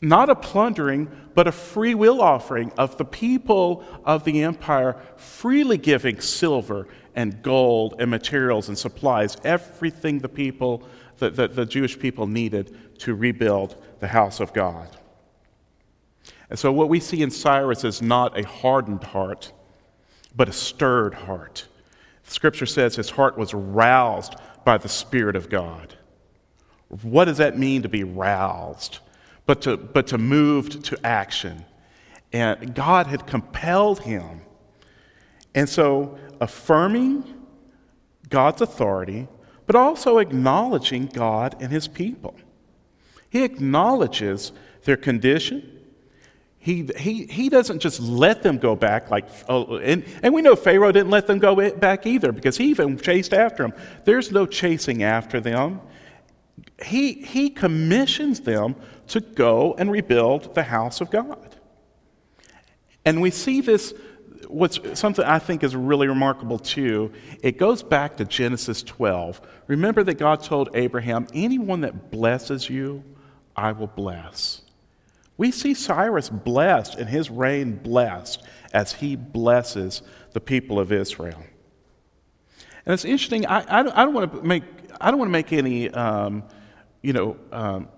not 0.00 0.30
a 0.30 0.34
plundering, 0.34 1.10
but 1.34 1.46
a 1.46 1.52
free 1.52 1.94
will 1.94 2.20
offering 2.20 2.72
of 2.76 2.96
the 2.96 3.04
people 3.04 3.84
of 4.04 4.24
the 4.24 4.42
empire 4.42 5.00
freely 5.16 5.76
giving 5.76 6.20
silver 6.20 6.88
and 7.14 7.42
gold 7.42 7.96
and 7.98 8.10
materials 8.10 8.68
and 8.68 8.78
supplies, 8.78 9.36
everything 9.44 10.18
the 10.20 10.28
people, 10.28 10.82
that 11.18 11.36
the, 11.36 11.48
the 11.48 11.66
Jewish 11.66 11.98
people 11.98 12.26
needed 12.26 12.76
to 13.00 13.14
rebuild 13.14 13.82
the 14.00 14.08
house 14.08 14.40
of 14.40 14.52
God. 14.52 14.96
And 16.50 16.58
so, 16.58 16.72
what 16.72 16.88
we 16.88 17.00
see 17.00 17.22
in 17.22 17.30
Cyrus 17.30 17.84
is 17.84 18.02
not 18.02 18.38
a 18.38 18.46
hardened 18.46 19.04
heart, 19.04 19.52
but 20.34 20.48
a 20.48 20.52
stirred 20.52 21.14
heart. 21.14 21.66
Scripture 22.24 22.66
says 22.66 22.96
his 22.96 23.10
heart 23.10 23.36
was 23.38 23.54
roused 23.54 24.34
by 24.64 24.78
the 24.78 24.88
Spirit 24.88 25.36
of 25.36 25.48
God. 25.48 25.96
What 27.02 27.24
does 27.24 27.38
that 27.38 27.58
mean 27.58 27.82
to 27.82 27.88
be 27.88 28.04
roused? 28.04 28.98
But 29.46 29.62
to, 29.62 29.76
but 29.76 30.06
to 30.08 30.18
move 30.18 30.82
to 30.84 30.98
action. 31.04 31.64
And 32.32 32.74
God 32.74 33.06
had 33.06 33.26
compelled 33.26 34.00
him 34.00 34.42
And 35.54 35.68
so, 35.68 36.18
affirming 36.42 37.22
God's 38.28 38.60
authority, 38.60 39.28
but 39.66 39.76
also 39.76 40.18
acknowledging 40.18 41.06
God 41.06 41.56
and 41.60 41.70
his 41.70 41.86
people. 41.86 42.34
He 43.30 43.44
acknowledges 43.44 44.50
their 44.82 44.96
condition. 44.96 45.78
He, 46.58 46.90
he, 46.98 47.26
he 47.26 47.48
doesn't 47.48 47.78
just 47.78 48.00
let 48.00 48.42
them 48.42 48.58
go 48.58 48.74
back 48.74 49.10
like, 49.10 49.28
oh, 49.48 49.76
and, 49.76 50.04
and 50.22 50.34
we 50.34 50.42
know 50.42 50.56
Pharaoh 50.56 50.92
didn't 50.92 51.10
let 51.10 51.26
them 51.28 51.38
go 51.38 51.70
back 51.70 52.06
either 52.06 52.32
because 52.32 52.56
he 52.56 52.66
even 52.70 52.98
chased 52.98 53.32
after 53.32 53.62
them. 53.62 53.72
There's 54.04 54.32
no 54.32 54.44
chasing 54.44 55.02
after 55.04 55.40
them. 55.40 55.80
He, 56.84 57.12
he 57.12 57.50
commissions 57.50 58.40
them 58.40 58.74
to 59.08 59.20
go 59.20 59.74
and 59.78 59.90
rebuild 59.90 60.54
the 60.54 60.64
house 60.64 61.00
of 61.00 61.10
God. 61.10 61.56
And 63.04 63.20
we 63.20 63.30
see 63.30 63.60
this, 63.60 63.94
what's 64.52 64.98
something 64.98 65.24
I 65.24 65.38
think 65.38 65.62
is 65.62 65.74
really 65.74 66.08
remarkable 66.08 66.58
too. 66.58 67.12
It 67.42 67.58
goes 67.58 67.82
back 67.82 68.16
to 68.18 68.24
Genesis 68.24 68.82
12. 68.82 69.40
Remember 69.66 70.02
that 70.04 70.14
God 70.14 70.42
told 70.42 70.70
Abraham, 70.74 71.26
anyone 71.34 71.80
that 71.82 72.10
blesses 72.10 72.68
you, 72.68 73.02
I 73.56 73.72
will 73.72 73.86
bless. 73.86 74.62
We 75.36 75.50
see 75.50 75.74
Cyrus 75.74 76.28
blessed 76.28 76.96
and 76.96 77.08
his 77.08 77.30
reign 77.30 77.76
blessed 77.76 78.42
as 78.72 78.92
he 78.92 79.16
blesses 79.16 80.02
the 80.32 80.40
people 80.40 80.78
of 80.78 80.92
Israel. 80.92 81.42
And 82.84 82.92
it's 82.92 83.04
interesting, 83.04 83.46
I, 83.46 83.80
I, 83.80 83.82
don't, 83.82 83.96
I 83.96 84.04
don't 84.04 84.14
want 84.14 84.32
to 84.32 84.42
make, 84.42 84.64
I 85.00 85.10
don't 85.10 85.18
want 85.18 85.28
to 85.28 85.32
make 85.32 85.52
any, 85.52 85.90
um, 85.90 86.44
you 87.00 87.12
know, 87.12 87.36
um, 87.50 87.88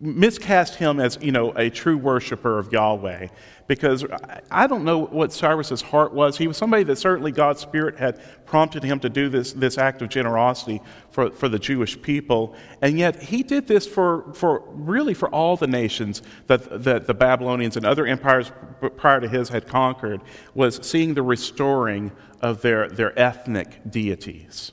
miscast 0.00 0.76
him 0.76 1.00
as, 1.00 1.18
you 1.20 1.32
know, 1.32 1.50
a 1.52 1.70
true 1.70 1.96
worshiper 1.96 2.58
of 2.58 2.72
Yahweh 2.72 3.28
because 3.66 4.04
I 4.50 4.66
don't 4.66 4.84
know 4.84 5.04
what 5.04 5.32
Cyrus's 5.32 5.82
heart 5.82 6.14
was. 6.14 6.38
He 6.38 6.46
was 6.46 6.56
somebody 6.56 6.84
that 6.84 6.96
certainly 6.96 7.32
God's 7.32 7.60
Spirit 7.60 7.98
had 7.98 8.20
prompted 8.46 8.82
him 8.82 8.98
to 9.00 9.10
do 9.10 9.28
this, 9.28 9.52
this 9.52 9.76
act 9.76 10.00
of 10.00 10.08
generosity 10.08 10.80
for, 11.10 11.30
for 11.30 11.48
the 11.48 11.58
Jewish 11.58 12.00
people. 12.00 12.54
And 12.80 12.98
yet 12.98 13.22
he 13.22 13.42
did 13.42 13.66
this 13.66 13.86
for, 13.86 14.32
for 14.32 14.62
really 14.68 15.14
for 15.14 15.28
all 15.28 15.56
the 15.56 15.66
nations 15.66 16.22
that, 16.46 16.84
that 16.84 17.06
the 17.06 17.14
Babylonians 17.14 17.76
and 17.76 17.84
other 17.84 18.06
empires 18.06 18.50
prior 18.96 19.20
to 19.20 19.28
his 19.28 19.50
had 19.50 19.66
conquered, 19.66 20.22
was 20.54 20.78
seeing 20.86 21.14
the 21.14 21.22
restoring 21.22 22.10
of 22.40 22.62
their, 22.62 22.88
their 22.88 23.18
ethnic 23.18 23.80
deities. 23.90 24.72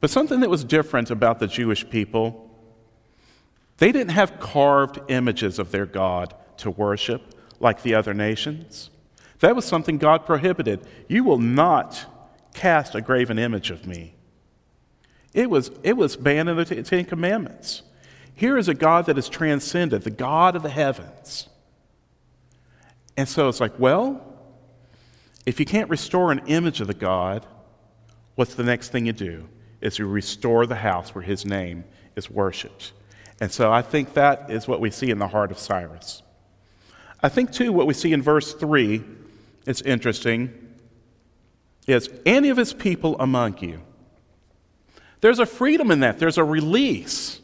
But 0.00 0.10
something 0.10 0.40
that 0.40 0.50
was 0.50 0.64
different 0.64 1.10
about 1.10 1.38
the 1.38 1.46
Jewish 1.46 1.88
people, 1.88 2.43
they 3.78 3.92
didn't 3.92 4.12
have 4.12 4.38
carved 4.38 5.00
images 5.08 5.58
of 5.58 5.70
their 5.70 5.86
God 5.86 6.34
to 6.58 6.70
worship 6.70 7.34
like 7.60 7.82
the 7.82 7.94
other 7.94 8.14
nations. 8.14 8.90
That 9.40 9.56
was 9.56 9.64
something 9.64 9.98
God 9.98 10.26
prohibited. 10.26 10.86
You 11.08 11.24
will 11.24 11.38
not 11.38 12.06
cast 12.54 12.94
a 12.94 13.00
graven 13.00 13.38
image 13.38 13.70
of 13.70 13.86
me. 13.86 14.14
It 15.32 15.50
was, 15.50 15.70
it 15.82 15.96
was 15.96 16.16
banned 16.16 16.48
in 16.48 16.56
the 16.56 16.64
Ten 16.64 17.04
Commandments. 17.04 17.82
Here 18.34 18.56
is 18.56 18.68
a 18.68 18.74
God 18.74 19.06
that 19.06 19.18
is 19.18 19.28
transcended, 19.28 20.02
the 20.02 20.10
God 20.10 20.56
of 20.56 20.62
the 20.62 20.70
heavens. 20.70 21.48
And 23.16 23.28
so 23.28 23.48
it's 23.48 23.60
like, 23.60 23.78
well, 23.78 24.24
if 25.46 25.60
you 25.60 25.66
can't 25.66 25.90
restore 25.90 26.32
an 26.32 26.42
image 26.46 26.80
of 26.80 26.86
the 26.86 26.94
God, 26.94 27.46
what's 28.34 28.54
the 28.54 28.64
next 28.64 28.90
thing 28.90 29.06
you 29.06 29.12
do? 29.12 29.48
Is 29.80 29.98
you 29.98 30.06
restore 30.06 30.66
the 30.66 30.76
house 30.76 31.14
where 31.14 31.22
his 31.22 31.44
name 31.44 31.84
is 32.16 32.30
worshiped. 32.30 32.92
And 33.44 33.52
so 33.52 33.70
I 33.70 33.82
think 33.82 34.14
that 34.14 34.50
is 34.50 34.66
what 34.66 34.80
we 34.80 34.90
see 34.90 35.10
in 35.10 35.18
the 35.18 35.28
heart 35.28 35.50
of 35.50 35.58
Cyrus. 35.58 36.22
I 37.22 37.28
think, 37.28 37.52
too, 37.52 37.74
what 37.74 37.86
we 37.86 37.92
see 37.92 38.14
in 38.14 38.22
verse 38.22 38.54
3 38.54 39.04
is 39.66 39.82
interesting 39.82 40.50
is 41.86 42.08
any 42.24 42.48
of 42.48 42.56
his 42.56 42.72
people 42.72 43.20
among 43.20 43.58
you. 43.58 43.82
There's 45.20 45.40
a 45.40 45.44
freedom 45.44 45.90
in 45.90 46.00
that, 46.00 46.18
there's 46.18 46.38
a 46.38 46.42
release. 46.42 47.42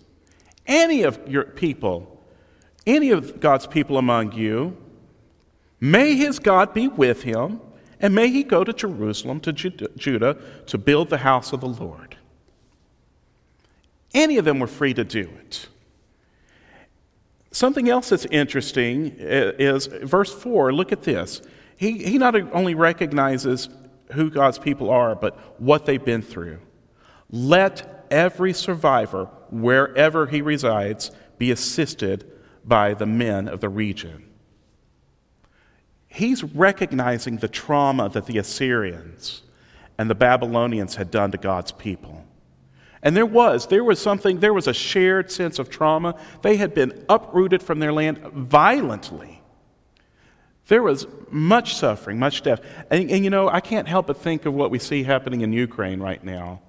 Any 0.67 1.03
of 1.03 1.21
your 1.29 1.45
people, 1.45 2.25
any 2.87 3.11
of 3.11 3.39
God's 3.39 3.67
people 3.67 3.99
among 3.99 4.33
you, 4.33 4.79
may 5.81 6.17
his 6.17 6.39
God 6.39 6.73
be 6.73 6.89
with 6.89 7.25
him, 7.25 7.61
and 8.01 8.15
may 8.15 8.31
he 8.31 8.43
go 8.43 8.65
to 8.65 8.73
Jerusalem, 8.73 9.39
to 9.41 9.53
Judah, 9.53 10.39
to 10.65 10.79
build 10.79 11.11
the 11.11 11.19
house 11.19 11.53
of 11.53 11.61
the 11.61 11.69
Lord. 11.69 12.17
Any 14.15 14.39
of 14.39 14.47
them 14.47 14.61
were 14.61 14.67
free 14.67 14.95
to 14.95 15.05
do 15.05 15.29
it. 15.45 15.67
Something 17.53 17.89
else 17.89 18.11
that's 18.11 18.27
interesting 18.27 19.17
is 19.19 19.87
verse 19.87 20.33
4. 20.33 20.73
Look 20.73 20.93
at 20.93 21.03
this. 21.03 21.43
He, 21.77 21.99
he 22.05 22.19
not 22.19 22.37
only 22.53 22.75
recognizes 22.75 23.69
who 24.13 24.31
God's 24.31 24.59
people 24.59 24.91
are, 24.91 25.15
but 25.15 25.37
what 25.61 25.87
they've 25.87 26.05
been 26.05 26.23
through. 26.23 26.61
Let 27.31 28.07
every 28.11 28.53
survivor, 28.53 29.27
wherever 29.51 30.27
he 30.27 30.43
resides, 30.43 31.11
be 31.39 31.51
assisted 31.51 32.31
by 32.65 32.95
the 32.95 33.07
men 33.07 33.49
of 33.49 33.61
the 33.61 33.69
region. 33.69 34.27
He's 36.07 36.43
recognizing 36.43 37.37
the 37.37 37.49
trauma 37.49 38.09
that 38.11 38.27
the 38.27 38.39
Assyrians 38.39 39.43
and 39.97 40.11
the 40.11 40.15
Babylonians 40.15 40.97
had 40.97 41.11
done 41.11 41.31
to 41.31 41.39
God's 41.39 41.73
people. 41.73 42.20
And 43.03 43.17
there 43.17 43.27
was, 43.27 43.67
there 43.69 43.85
was 43.85 43.99
something, 43.99 44.41
there 44.41 44.53
was 44.53 44.67
a 44.67 44.75
shared 44.75 45.31
sense 45.31 45.59
of 45.59 45.71
trauma. 45.71 46.21
They 46.43 46.57
had 46.57 46.75
been 46.75 47.05
uprooted 47.09 47.63
from 47.63 47.79
their 47.79 47.93
land 47.93 48.19
violently. 48.19 49.41
There 50.69 50.83
was 50.83 51.07
much 51.31 51.75
suffering, 51.75 52.19
much 52.19 52.43
death. 52.43 52.61
And, 52.91 53.11
and, 53.11 53.25
you 53.25 53.31
know, 53.31 53.49
I 53.49 53.61
can't 53.61 53.89
help 53.89 54.07
but 54.07 54.19
think 54.19 54.47
of 54.47 54.55
what 54.55 54.71
we 54.71 54.79
see 54.79 55.03
happening 55.03 55.41
in 55.41 55.53
Ukraine 55.53 56.01
right 56.01 56.23
now 56.23 56.61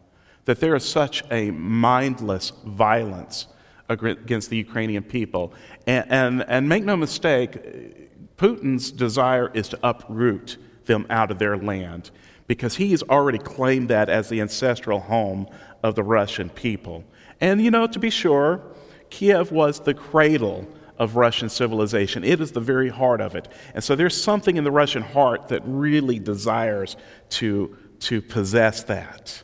that 0.46 0.60
there 0.60 0.76
is 0.76 0.84
such 0.84 1.24
a 1.30 1.52
mindless 1.52 2.52
violence 2.65 3.48
against 3.89 4.50
the 4.50 4.58
Ukrainian 4.58 5.04
people. 5.04 5.54
And, 5.86 6.06
and, 6.10 6.46
and 6.48 6.70
make 6.70 6.84
no 6.84 6.96
mistake, 6.96 8.38
Putin's 8.38 8.91
desire 8.91 9.52
is 9.54 9.70
to 9.70 9.80
uproot 9.84 10.58
them 10.86 11.06
out 11.10 11.30
of 11.30 11.38
their 11.38 11.58
land 11.58 12.10
because 12.48 12.76
he's 12.76 13.04
already 13.04 13.38
claimed 13.38 13.89
that 13.89 14.10
as 14.10 14.30
the 14.30 14.41
ancestral 14.41 15.00
home 15.00 15.48
of 15.84 15.96
the 15.96 16.04
Russian 16.04 16.50
people. 16.50 17.04
And 17.39 17.62
you 17.62 17.72
know, 17.72 17.88
to 17.88 18.00
be 18.00 18.10
sure, 18.10 18.62
Kiev 19.10 19.52
was 19.52 19.80
the 19.80 19.94
cradle 19.94 20.67
of 20.98 21.15
Russian 21.15 21.50
civilization. 21.50 22.24
It 22.24 22.41
is 22.41 22.52
the 22.52 22.60
very 22.60 22.89
heart 22.89 23.22
of 23.22 23.36
it. 23.36 23.48
And 23.74 23.84
so 23.84 23.96
there's 23.96 24.22
something 24.22 24.58
in 24.58 24.63
the 24.63 24.72
Russian 24.72 25.02
heart 25.02 25.48
that 25.48 25.63
really 25.65 26.20
desires 26.20 26.96
to, 27.30 27.76
to 28.02 28.22
possess 28.22 28.84
that. 28.84 29.44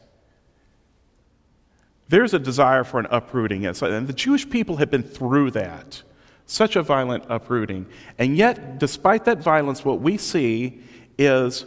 There's 2.10 2.34
a 2.34 2.40
desire 2.40 2.84
for 2.84 3.00
an 3.00 3.08
uprooting. 3.10 3.66
And 3.66 3.76
the 4.08 4.14
Jewish 4.14 4.50
people 4.50 4.78
have 4.78 4.92
been 4.92 5.04
through 5.04 5.52
that. 5.52 6.04
Such 6.46 6.76
a 6.76 6.84
violent 6.84 7.26
uprooting. 7.28 7.88
And 8.18 8.38
yet, 8.38 8.80
despite 8.80 9.26
that 9.26 9.40
violence, 9.40 9.84
what 9.84 10.00
we 10.00 10.18
see 10.18 10.82
is 11.18 11.66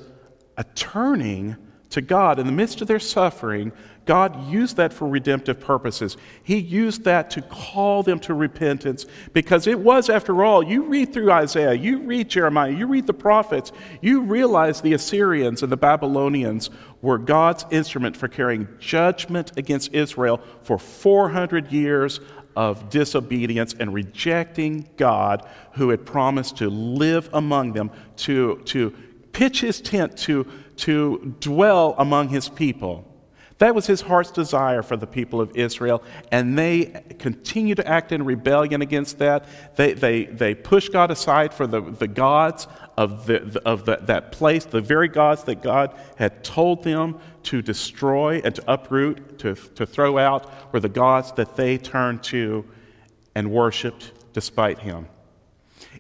a 0.56 0.64
turning 0.64 1.56
to 1.90 2.00
God. 2.00 2.38
In 2.38 2.46
the 2.46 2.52
midst 2.52 2.80
of 2.80 2.88
their 2.88 3.00
suffering, 3.00 3.72
God 4.10 4.50
used 4.50 4.76
that 4.78 4.92
for 4.92 5.06
redemptive 5.06 5.60
purposes. 5.60 6.16
He 6.42 6.58
used 6.58 7.04
that 7.04 7.30
to 7.30 7.42
call 7.42 8.02
them 8.02 8.18
to 8.22 8.34
repentance 8.34 9.06
because 9.32 9.68
it 9.68 9.78
was, 9.78 10.10
after 10.10 10.42
all, 10.42 10.64
you 10.64 10.82
read 10.82 11.12
through 11.12 11.30
Isaiah, 11.30 11.74
you 11.74 12.00
read 12.00 12.28
Jeremiah, 12.28 12.72
you 12.72 12.88
read 12.88 13.06
the 13.06 13.14
prophets, 13.14 13.70
you 14.00 14.22
realize 14.22 14.80
the 14.80 14.94
Assyrians 14.94 15.62
and 15.62 15.70
the 15.70 15.76
Babylonians 15.76 16.70
were 17.02 17.18
God's 17.18 17.64
instrument 17.70 18.16
for 18.16 18.26
carrying 18.26 18.66
judgment 18.80 19.52
against 19.56 19.94
Israel 19.94 20.40
for 20.64 20.76
400 20.76 21.70
years 21.70 22.18
of 22.56 22.90
disobedience 22.90 23.76
and 23.78 23.94
rejecting 23.94 24.88
God 24.96 25.48
who 25.74 25.90
had 25.90 26.04
promised 26.04 26.56
to 26.56 26.68
live 26.68 27.30
among 27.32 27.74
them, 27.74 27.92
to, 28.16 28.60
to 28.64 28.90
pitch 29.30 29.60
his 29.60 29.80
tent, 29.80 30.16
to, 30.18 30.48
to 30.78 31.36
dwell 31.38 31.94
among 31.96 32.30
his 32.30 32.48
people. 32.48 33.06
That 33.60 33.74
was 33.74 33.86
his 33.86 34.00
heart's 34.00 34.30
desire 34.30 34.82
for 34.82 34.96
the 34.96 35.06
people 35.06 35.38
of 35.38 35.54
Israel, 35.54 36.02
and 36.32 36.58
they 36.58 37.04
continue 37.18 37.74
to 37.74 37.86
act 37.86 38.10
in 38.10 38.24
rebellion 38.24 38.80
against 38.80 39.18
that. 39.18 39.44
They, 39.76 39.92
they, 39.92 40.24
they 40.24 40.54
push 40.54 40.88
God 40.88 41.10
aside 41.10 41.52
for 41.52 41.66
the, 41.66 41.82
the 41.82 42.08
gods 42.08 42.66
of, 42.96 43.26
the, 43.26 43.60
of 43.66 43.84
the, 43.84 43.98
that 44.04 44.32
place, 44.32 44.64
the 44.64 44.80
very 44.80 45.08
gods 45.08 45.44
that 45.44 45.62
God 45.62 45.94
had 46.16 46.42
told 46.42 46.84
them 46.84 47.20
to 47.44 47.60
destroy 47.60 48.40
and 48.42 48.54
to 48.54 48.64
uproot, 48.66 49.38
to, 49.40 49.54
to 49.54 49.84
throw 49.84 50.16
out, 50.16 50.72
were 50.72 50.80
the 50.80 50.88
gods 50.88 51.32
that 51.32 51.54
they 51.56 51.76
turned 51.76 52.22
to 52.24 52.64
and 53.34 53.50
worshiped 53.50 54.12
despite 54.32 54.78
him. 54.78 55.06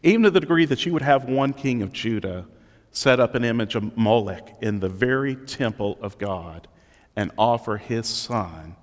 Even 0.02 0.22
to 0.22 0.30
the 0.30 0.40
degree 0.40 0.64
that 0.64 0.86
you 0.86 0.94
would 0.94 1.02
have 1.02 1.24
one 1.24 1.52
king 1.52 1.82
of 1.82 1.92
Judah 1.92 2.46
set 2.90 3.20
up 3.20 3.34
an 3.34 3.44
image 3.44 3.74
of 3.74 3.98
Molech 3.98 4.56
in 4.62 4.80
the 4.80 4.88
very 4.88 5.36
temple 5.36 5.98
of 6.00 6.16
God 6.16 6.66
and 7.16 7.30
offer 7.36 7.76
his 7.76 8.06
son, 8.06 8.76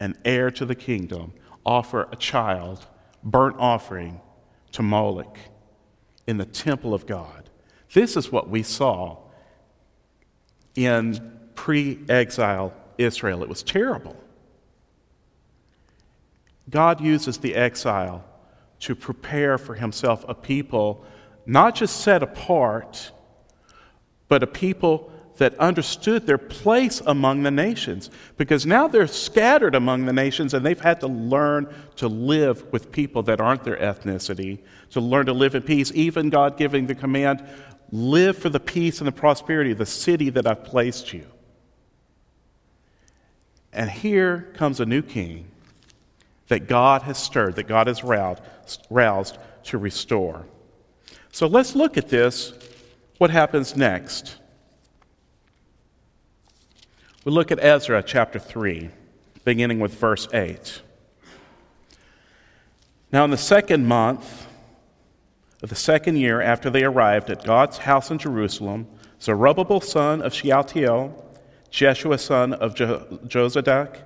an 0.00 0.16
heir 0.24 0.50
to 0.52 0.64
the 0.64 0.74
kingdom, 0.74 1.32
offer 1.64 2.08
a 2.10 2.16
child, 2.16 2.86
burnt 3.22 3.56
offering 3.58 4.20
to 4.72 4.82
Moloch 4.82 5.38
in 6.26 6.38
the 6.38 6.44
temple 6.44 6.94
of 6.94 7.06
God. 7.06 7.50
This 7.92 8.16
is 8.16 8.30
what 8.30 8.48
we 8.48 8.62
saw 8.62 9.18
in 10.74 11.38
pre 11.54 11.98
exile 12.08 12.72
Israel. 12.98 13.42
It 13.42 13.48
was 13.48 13.62
terrible. 13.62 14.16
God 16.70 17.00
uses 17.00 17.38
the 17.38 17.54
exile 17.54 18.24
to 18.80 18.94
prepare 18.94 19.58
for 19.58 19.74
himself 19.74 20.24
a 20.28 20.34
people 20.34 21.04
not 21.46 21.74
just 21.74 22.02
set 22.02 22.22
apart, 22.22 23.10
but 24.28 24.42
a 24.42 24.46
people 24.46 25.10
that 25.38 25.58
understood 25.58 26.26
their 26.26 26.38
place 26.38 27.00
among 27.06 27.42
the 27.42 27.50
nations. 27.50 28.10
Because 28.36 28.66
now 28.66 28.86
they're 28.86 29.06
scattered 29.06 29.74
among 29.74 30.04
the 30.04 30.12
nations 30.12 30.54
and 30.54 30.64
they've 30.64 30.80
had 30.80 31.00
to 31.00 31.06
learn 31.06 31.72
to 31.96 32.08
live 32.08 32.70
with 32.72 32.92
people 32.92 33.22
that 33.24 33.40
aren't 33.40 33.64
their 33.64 33.76
ethnicity, 33.76 34.58
to 34.90 35.00
learn 35.00 35.26
to 35.26 35.32
live 35.32 35.54
in 35.54 35.62
peace. 35.62 35.90
Even 35.94 36.30
God 36.30 36.56
giving 36.56 36.86
the 36.86 36.94
command 36.94 37.44
live 37.90 38.36
for 38.36 38.50
the 38.50 38.60
peace 38.60 38.98
and 38.98 39.08
the 39.08 39.12
prosperity 39.12 39.70
of 39.70 39.78
the 39.78 39.86
city 39.86 40.30
that 40.30 40.46
I've 40.46 40.64
placed 40.64 41.12
you. 41.12 41.26
And 43.72 43.90
here 43.90 44.52
comes 44.54 44.80
a 44.80 44.86
new 44.86 45.02
king 45.02 45.48
that 46.48 46.66
God 46.66 47.02
has 47.02 47.18
stirred, 47.18 47.56
that 47.56 47.68
God 47.68 47.86
has 47.86 48.02
roused, 48.02 48.42
roused 48.90 49.38
to 49.64 49.78
restore. 49.78 50.46
So 51.30 51.46
let's 51.46 51.76
look 51.76 51.96
at 51.96 52.08
this. 52.08 52.52
What 53.18 53.30
happens 53.30 53.76
next? 53.76 54.36
We 57.24 57.32
look 57.32 57.50
at 57.50 57.62
Ezra 57.62 58.00
chapter 58.00 58.38
3, 58.38 58.90
beginning 59.44 59.80
with 59.80 59.92
verse 59.94 60.28
8. 60.32 60.82
Now, 63.10 63.24
in 63.24 63.30
the 63.30 63.36
second 63.36 63.86
month 63.86 64.46
of 65.60 65.68
the 65.68 65.74
second 65.74 66.16
year 66.16 66.40
after 66.40 66.70
they 66.70 66.84
arrived 66.84 67.28
at 67.28 67.42
God's 67.42 67.78
house 67.78 68.12
in 68.12 68.18
Jerusalem, 68.18 68.86
Zerubbabel 69.20 69.80
son 69.80 70.22
of 70.22 70.32
Shealtiel, 70.32 71.24
Jeshua 71.70 72.18
son 72.18 72.52
of 72.52 72.76
jo- 72.76 73.18
Jozadak, 73.26 73.96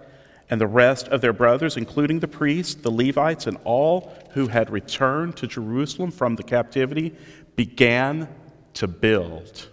and 0.48 0.58
the 0.58 0.66
rest 0.66 1.08
of 1.08 1.20
their 1.20 1.34
brothers, 1.34 1.76
including 1.76 2.20
the 2.20 2.28
priests, 2.28 2.74
the 2.74 2.90
Levites, 2.90 3.46
and 3.46 3.58
all 3.64 4.10
who 4.30 4.48
had 4.48 4.70
returned 4.70 5.36
to 5.36 5.46
Jerusalem 5.46 6.10
from 6.10 6.36
the 6.36 6.42
captivity, 6.42 7.14
began 7.56 8.26
to 8.72 8.88
build. 8.88 9.68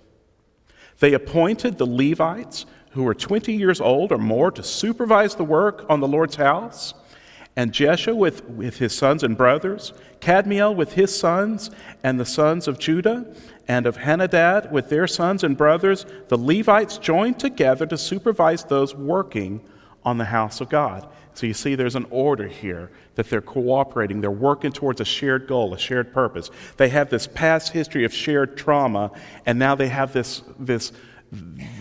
They 0.99 1.13
appointed 1.13 1.77
the 1.77 1.87
Levites, 1.87 2.65
who 2.99 3.05
were 3.05 3.13
20 3.13 3.53
years 3.53 3.79
old 3.79 4.11
or 4.11 4.17
more, 4.17 4.51
to 4.51 4.61
supervise 4.61 5.33
the 5.35 5.43
work 5.45 5.85
on 5.87 6.01
the 6.01 6.07
Lord's 6.07 6.35
house, 6.35 6.93
and 7.55 7.71
Jeshua 7.71 8.13
with, 8.13 8.43
with 8.43 8.79
his 8.79 8.93
sons 8.93 9.23
and 9.23 9.37
brothers, 9.37 9.93
Kadmiel 10.19 10.75
with 10.75 10.91
his 10.93 11.17
sons, 11.17 11.71
and 12.03 12.19
the 12.19 12.25
sons 12.25 12.67
of 12.67 12.77
Judah, 12.77 13.33
and 13.69 13.85
of 13.85 13.99
Henadad 13.99 14.69
with 14.69 14.89
their 14.89 15.07
sons 15.07 15.45
and 15.45 15.55
brothers, 15.55 16.05
the 16.27 16.37
Levites 16.37 16.97
joined 16.97 17.39
together 17.39 17.85
to 17.85 17.97
supervise 17.97 18.65
those 18.65 18.93
working 18.93 19.61
on 20.03 20.17
the 20.17 20.25
house 20.25 20.59
of 20.59 20.67
God. 20.67 21.07
So 21.35 21.47
you 21.47 21.53
see, 21.53 21.75
there's 21.75 21.95
an 21.95 22.07
order 22.09 22.49
here 22.49 22.91
that 23.15 23.29
they're 23.29 23.39
cooperating, 23.39 24.19
they're 24.19 24.29
working 24.29 24.73
towards 24.73 24.99
a 24.99 25.05
shared 25.05 25.47
goal, 25.47 25.73
a 25.73 25.79
shared 25.79 26.11
purpose. 26.11 26.51
They 26.75 26.89
have 26.89 27.09
this 27.09 27.27
past 27.27 27.71
history 27.71 28.03
of 28.03 28.13
shared 28.13 28.57
trauma, 28.57 29.11
and 29.45 29.57
now 29.57 29.75
they 29.75 29.87
have 29.87 30.11
this, 30.11 30.41
this 30.59 30.91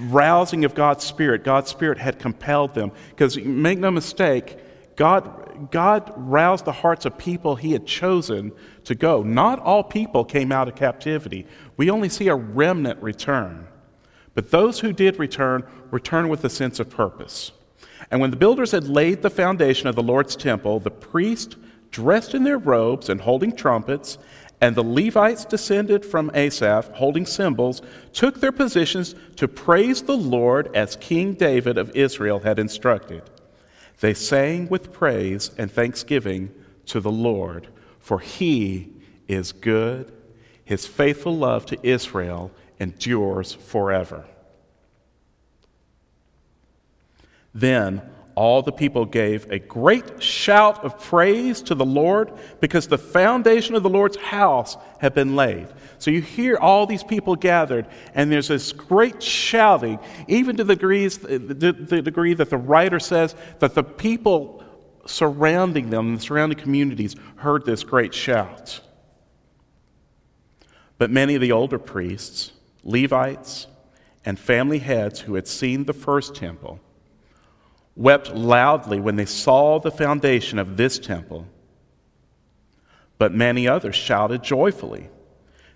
rousing 0.00 0.64
of 0.64 0.74
God's 0.74 1.04
Spirit. 1.04 1.44
God's 1.44 1.70
Spirit 1.70 1.98
had 1.98 2.18
compelled 2.18 2.74
them. 2.74 2.92
Because 3.10 3.36
make 3.38 3.78
no 3.78 3.90
mistake, 3.90 4.58
God, 4.96 5.70
God 5.70 6.12
roused 6.16 6.64
the 6.64 6.72
hearts 6.72 7.06
of 7.06 7.16
people 7.16 7.56
he 7.56 7.72
had 7.72 7.86
chosen 7.86 8.52
to 8.84 8.94
go. 8.94 9.22
Not 9.22 9.60
all 9.60 9.82
people 9.84 10.24
came 10.24 10.52
out 10.52 10.68
of 10.68 10.74
captivity. 10.74 11.46
We 11.76 11.90
only 11.90 12.08
see 12.08 12.28
a 12.28 12.34
remnant 12.34 13.02
return. 13.02 13.68
But 14.34 14.50
those 14.50 14.80
who 14.80 14.92
did 14.92 15.18
return, 15.18 15.64
returned 15.90 16.30
with 16.30 16.44
a 16.44 16.50
sense 16.50 16.78
of 16.80 16.90
purpose. 16.90 17.52
And 18.10 18.20
when 18.20 18.30
the 18.30 18.36
builders 18.36 18.72
had 18.72 18.88
laid 18.88 19.22
the 19.22 19.30
foundation 19.30 19.88
of 19.88 19.94
the 19.94 20.02
Lord's 20.02 20.36
temple, 20.36 20.80
the 20.80 20.90
priests, 20.90 21.56
dressed 21.90 22.34
in 22.34 22.44
their 22.44 22.58
robes 22.58 23.08
and 23.08 23.20
holding 23.20 23.54
trumpets, 23.54 24.18
and 24.60 24.74
the 24.74 24.82
Levites 24.82 25.44
descended 25.44 26.04
from 26.04 26.30
Asaph, 26.34 26.90
holding 26.94 27.26
cymbals, 27.26 27.80
took 28.12 28.40
their 28.40 28.52
positions 28.52 29.14
to 29.36 29.46
praise 29.46 30.02
the 30.02 30.16
Lord 30.16 30.74
as 30.74 30.96
King 30.96 31.34
David 31.34 31.78
of 31.78 31.94
Israel 31.94 32.40
had 32.40 32.58
instructed. 32.58 33.22
They 34.00 34.14
sang 34.14 34.68
with 34.68 34.92
praise 34.92 35.50
and 35.58 35.70
thanksgiving 35.70 36.52
to 36.86 37.00
the 37.00 37.10
Lord, 37.10 37.68
for 38.00 38.18
he 38.18 38.90
is 39.28 39.52
good. 39.52 40.12
His 40.64 40.86
faithful 40.86 41.36
love 41.36 41.66
to 41.66 41.78
Israel 41.86 42.50
endures 42.80 43.52
forever. 43.52 44.24
Then 47.54 48.02
all 48.38 48.62
the 48.62 48.70
people 48.70 49.04
gave 49.04 49.50
a 49.50 49.58
great 49.58 50.22
shout 50.22 50.84
of 50.84 50.96
praise 51.00 51.60
to 51.60 51.74
the 51.74 51.84
Lord 51.84 52.32
because 52.60 52.86
the 52.86 52.96
foundation 52.96 53.74
of 53.74 53.82
the 53.82 53.88
Lord's 53.88 54.16
house 54.16 54.76
had 55.00 55.12
been 55.12 55.34
laid. 55.34 55.66
So 55.98 56.12
you 56.12 56.22
hear 56.22 56.56
all 56.56 56.86
these 56.86 57.02
people 57.02 57.34
gathered, 57.34 57.88
and 58.14 58.30
there's 58.30 58.46
this 58.46 58.70
great 58.70 59.20
shouting, 59.20 59.98
even 60.28 60.56
to 60.56 60.62
the, 60.62 60.76
degrees, 60.76 61.18
the, 61.18 61.40
degree 62.04 62.32
that 62.34 62.48
the 62.48 62.58
writer 62.58 63.00
says 63.00 63.34
that 63.58 63.74
the 63.74 63.82
people 63.82 64.62
surrounding 65.04 65.90
them, 65.90 66.14
the 66.14 66.20
surrounding 66.20 66.60
communities, 66.60 67.16
heard 67.38 67.66
this 67.66 67.82
great 67.82 68.14
shout. 68.14 68.80
But 70.96 71.10
many 71.10 71.34
of 71.34 71.40
the 71.40 71.50
older 71.50 71.80
priests, 71.80 72.52
Levites, 72.84 73.66
and 74.24 74.38
family 74.38 74.78
heads 74.78 75.18
who 75.18 75.34
had 75.34 75.48
seen 75.48 75.86
the 75.86 75.92
first 75.92 76.36
temple, 76.36 76.78
wept 77.98 78.32
loudly 78.32 79.00
when 79.00 79.16
they 79.16 79.26
saw 79.26 79.78
the 79.78 79.90
foundation 79.90 80.58
of 80.58 80.76
this 80.76 80.98
temple. 80.98 81.46
But 83.18 83.34
many 83.34 83.66
others 83.66 83.96
shouted 83.96 84.42
joyfully. 84.42 85.10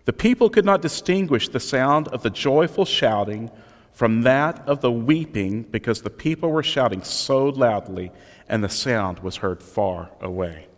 The 0.05 0.13
people 0.13 0.49
could 0.49 0.65
not 0.65 0.81
distinguish 0.81 1.49
the 1.49 1.61
sound 1.61 2.09
of 2.09 2.23
the 2.23 2.31
joyful 2.31 2.85
shouting 2.85 3.51
from 3.91 4.23
that 4.23 4.67
of 4.67 4.81
the 4.81 4.93
weeping 4.93 5.63
because 5.65 6.03
the 6.03 6.11
people 6.11 6.51
were 6.51 6.63
shouting 6.63 7.03
so 7.03 7.47
loudly 7.47 8.13
and 8.49 8.63
the 8.63 8.69
sound 8.69 9.19
was 9.19 9.37
heard 9.37 9.63
far 9.63 10.11
away. 10.21 10.69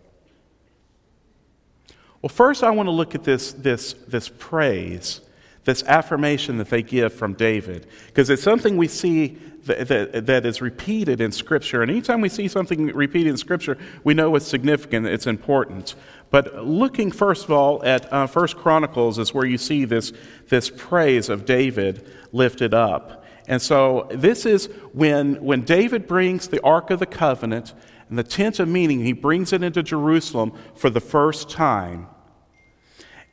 Well, 2.22 2.30
first, 2.30 2.64
I 2.64 2.70
want 2.70 2.86
to 2.86 2.90
look 2.90 3.14
at 3.14 3.22
this, 3.22 3.52
this, 3.52 3.92
this 4.08 4.30
praise, 4.30 5.20
this 5.64 5.82
affirmation 5.82 6.56
that 6.56 6.70
they 6.70 6.82
give 6.82 7.12
from 7.12 7.34
David, 7.34 7.86
because 8.06 8.30
it's 8.30 8.42
something 8.42 8.78
we 8.78 8.88
see 8.88 9.38
that, 9.66 9.88
that, 9.88 10.26
that 10.26 10.46
is 10.46 10.60
repeated 10.60 11.20
in 11.20 11.32
Scripture. 11.32 11.82
And 11.82 11.90
anytime 11.90 12.20
we 12.20 12.28
see 12.28 12.48
something 12.48 12.86
repeated 12.88 13.30
in 13.30 13.36
Scripture, 13.36 13.78
we 14.02 14.14
know 14.14 14.34
it's 14.36 14.46
significant, 14.46 15.06
it's 15.06 15.26
important. 15.26 15.94
But 16.30 16.66
looking 16.66 17.10
first 17.10 17.44
of 17.44 17.52
all 17.52 17.84
at 17.84 18.12
uh, 18.12 18.26
First 18.26 18.56
Chronicles 18.56 19.18
is 19.18 19.32
where 19.32 19.46
you 19.46 19.58
see 19.58 19.84
this, 19.84 20.12
this 20.48 20.70
praise 20.70 21.28
of 21.28 21.44
David 21.44 22.06
lifted 22.32 22.74
up. 22.74 23.24
And 23.46 23.60
so 23.60 24.08
this 24.10 24.46
is 24.46 24.66
when, 24.92 25.42
when 25.42 25.62
David 25.62 26.06
brings 26.06 26.48
the 26.48 26.62
Ark 26.62 26.90
of 26.90 26.98
the 26.98 27.06
Covenant 27.06 27.74
and 28.08 28.18
the 28.18 28.24
tent 28.24 28.58
of 28.58 28.68
meeting, 28.68 29.00
he 29.00 29.12
brings 29.12 29.52
it 29.52 29.62
into 29.62 29.82
Jerusalem 29.82 30.52
for 30.74 30.90
the 30.90 31.00
first 31.00 31.50
time. 31.50 32.08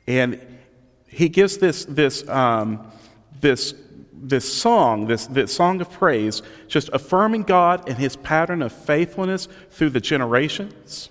And 0.08 0.39
he 1.08 1.30
gives 1.30 1.58
this, 1.58 1.86
this, 1.86 2.28
um, 2.28 2.91
this 3.39 3.74
this 4.22 4.52
song, 4.52 5.08
this, 5.08 5.28
this 5.28 5.54
song 5.54 5.82
of 5.82 5.92
praise, 5.92 6.42
just 6.68 6.90
affirming 6.94 7.44
God 7.44 7.88
and 7.90 7.98
his 7.98 8.16
pattern 8.16 8.62
of 8.62 8.72
faithfulness 8.72 9.48
through 9.72 9.90
the 9.90 10.02
generations. 10.02 11.10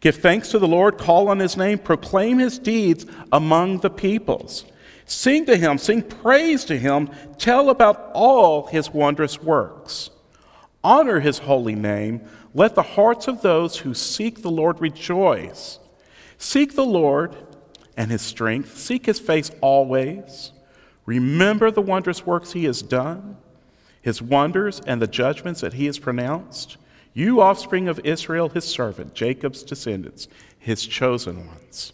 Give 0.00 0.16
thanks 0.16 0.50
to 0.50 0.58
the 0.58 0.68
Lord, 0.68 0.98
call 0.98 1.28
on 1.28 1.38
his 1.38 1.56
name, 1.56 1.78
proclaim 1.78 2.38
his 2.38 2.58
deeds 2.58 3.06
among 3.32 3.78
the 3.78 3.90
peoples. 3.90 4.64
Sing 5.04 5.46
to 5.46 5.56
him, 5.56 5.78
sing 5.78 6.02
praise 6.02 6.64
to 6.66 6.78
him, 6.78 7.10
tell 7.38 7.70
about 7.70 8.10
all 8.14 8.66
his 8.66 8.90
wondrous 8.90 9.42
works. 9.42 10.10
Honor 10.82 11.20
his 11.20 11.38
holy 11.38 11.74
name. 11.74 12.22
Let 12.54 12.74
the 12.74 12.82
hearts 12.82 13.28
of 13.28 13.42
those 13.42 13.78
who 13.78 13.94
seek 13.94 14.42
the 14.42 14.50
Lord 14.50 14.80
rejoice. 14.80 15.78
Seek 16.38 16.74
the 16.74 16.84
Lord 16.84 17.36
and 17.96 18.10
his 18.10 18.22
strength, 18.22 18.78
seek 18.78 19.06
his 19.06 19.20
face 19.20 19.50
always. 19.60 20.51
Remember 21.06 21.70
the 21.70 21.82
wondrous 21.82 22.24
works 22.24 22.52
he 22.52 22.64
has 22.64 22.82
done, 22.82 23.36
his 24.00 24.22
wonders 24.22 24.80
and 24.86 25.02
the 25.02 25.06
judgments 25.06 25.60
that 25.60 25.74
he 25.74 25.86
has 25.86 25.98
pronounced. 25.98 26.76
You, 27.14 27.40
offspring 27.40 27.88
of 27.88 28.00
Israel, 28.04 28.48
his 28.48 28.64
servant, 28.64 29.14
Jacob's 29.14 29.62
descendants, 29.62 30.28
his 30.58 30.86
chosen 30.86 31.46
ones. 31.46 31.92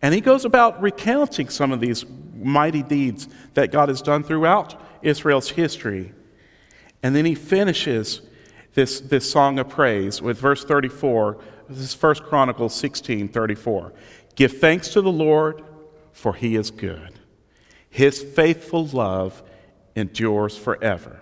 And 0.00 0.14
he 0.14 0.20
goes 0.20 0.44
about 0.44 0.80
recounting 0.82 1.48
some 1.48 1.72
of 1.72 1.80
these 1.80 2.04
mighty 2.36 2.82
deeds 2.82 3.28
that 3.54 3.72
God 3.72 3.88
has 3.88 4.02
done 4.02 4.22
throughout 4.22 4.80
Israel's 5.02 5.50
history. 5.50 6.12
And 7.02 7.16
then 7.16 7.24
he 7.24 7.34
finishes 7.34 8.20
this, 8.74 9.00
this 9.00 9.30
song 9.30 9.58
of 9.58 9.68
praise 9.68 10.20
with 10.20 10.38
verse 10.38 10.64
34. 10.64 11.38
This 11.68 11.78
is 11.94 12.02
1 12.02 12.16
Chronicles 12.16 12.74
16 12.74 13.28
34. 13.28 13.92
Give 14.34 14.58
thanks 14.58 14.88
to 14.90 15.00
the 15.00 15.12
Lord, 15.12 15.62
for 16.12 16.34
he 16.34 16.56
is 16.56 16.70
good 16.70 17.18
his 17.92 18.22
faithful 18.22 18.86
love 18.86 19.42
endures 19.94 20.56
forever. 20.56 21.20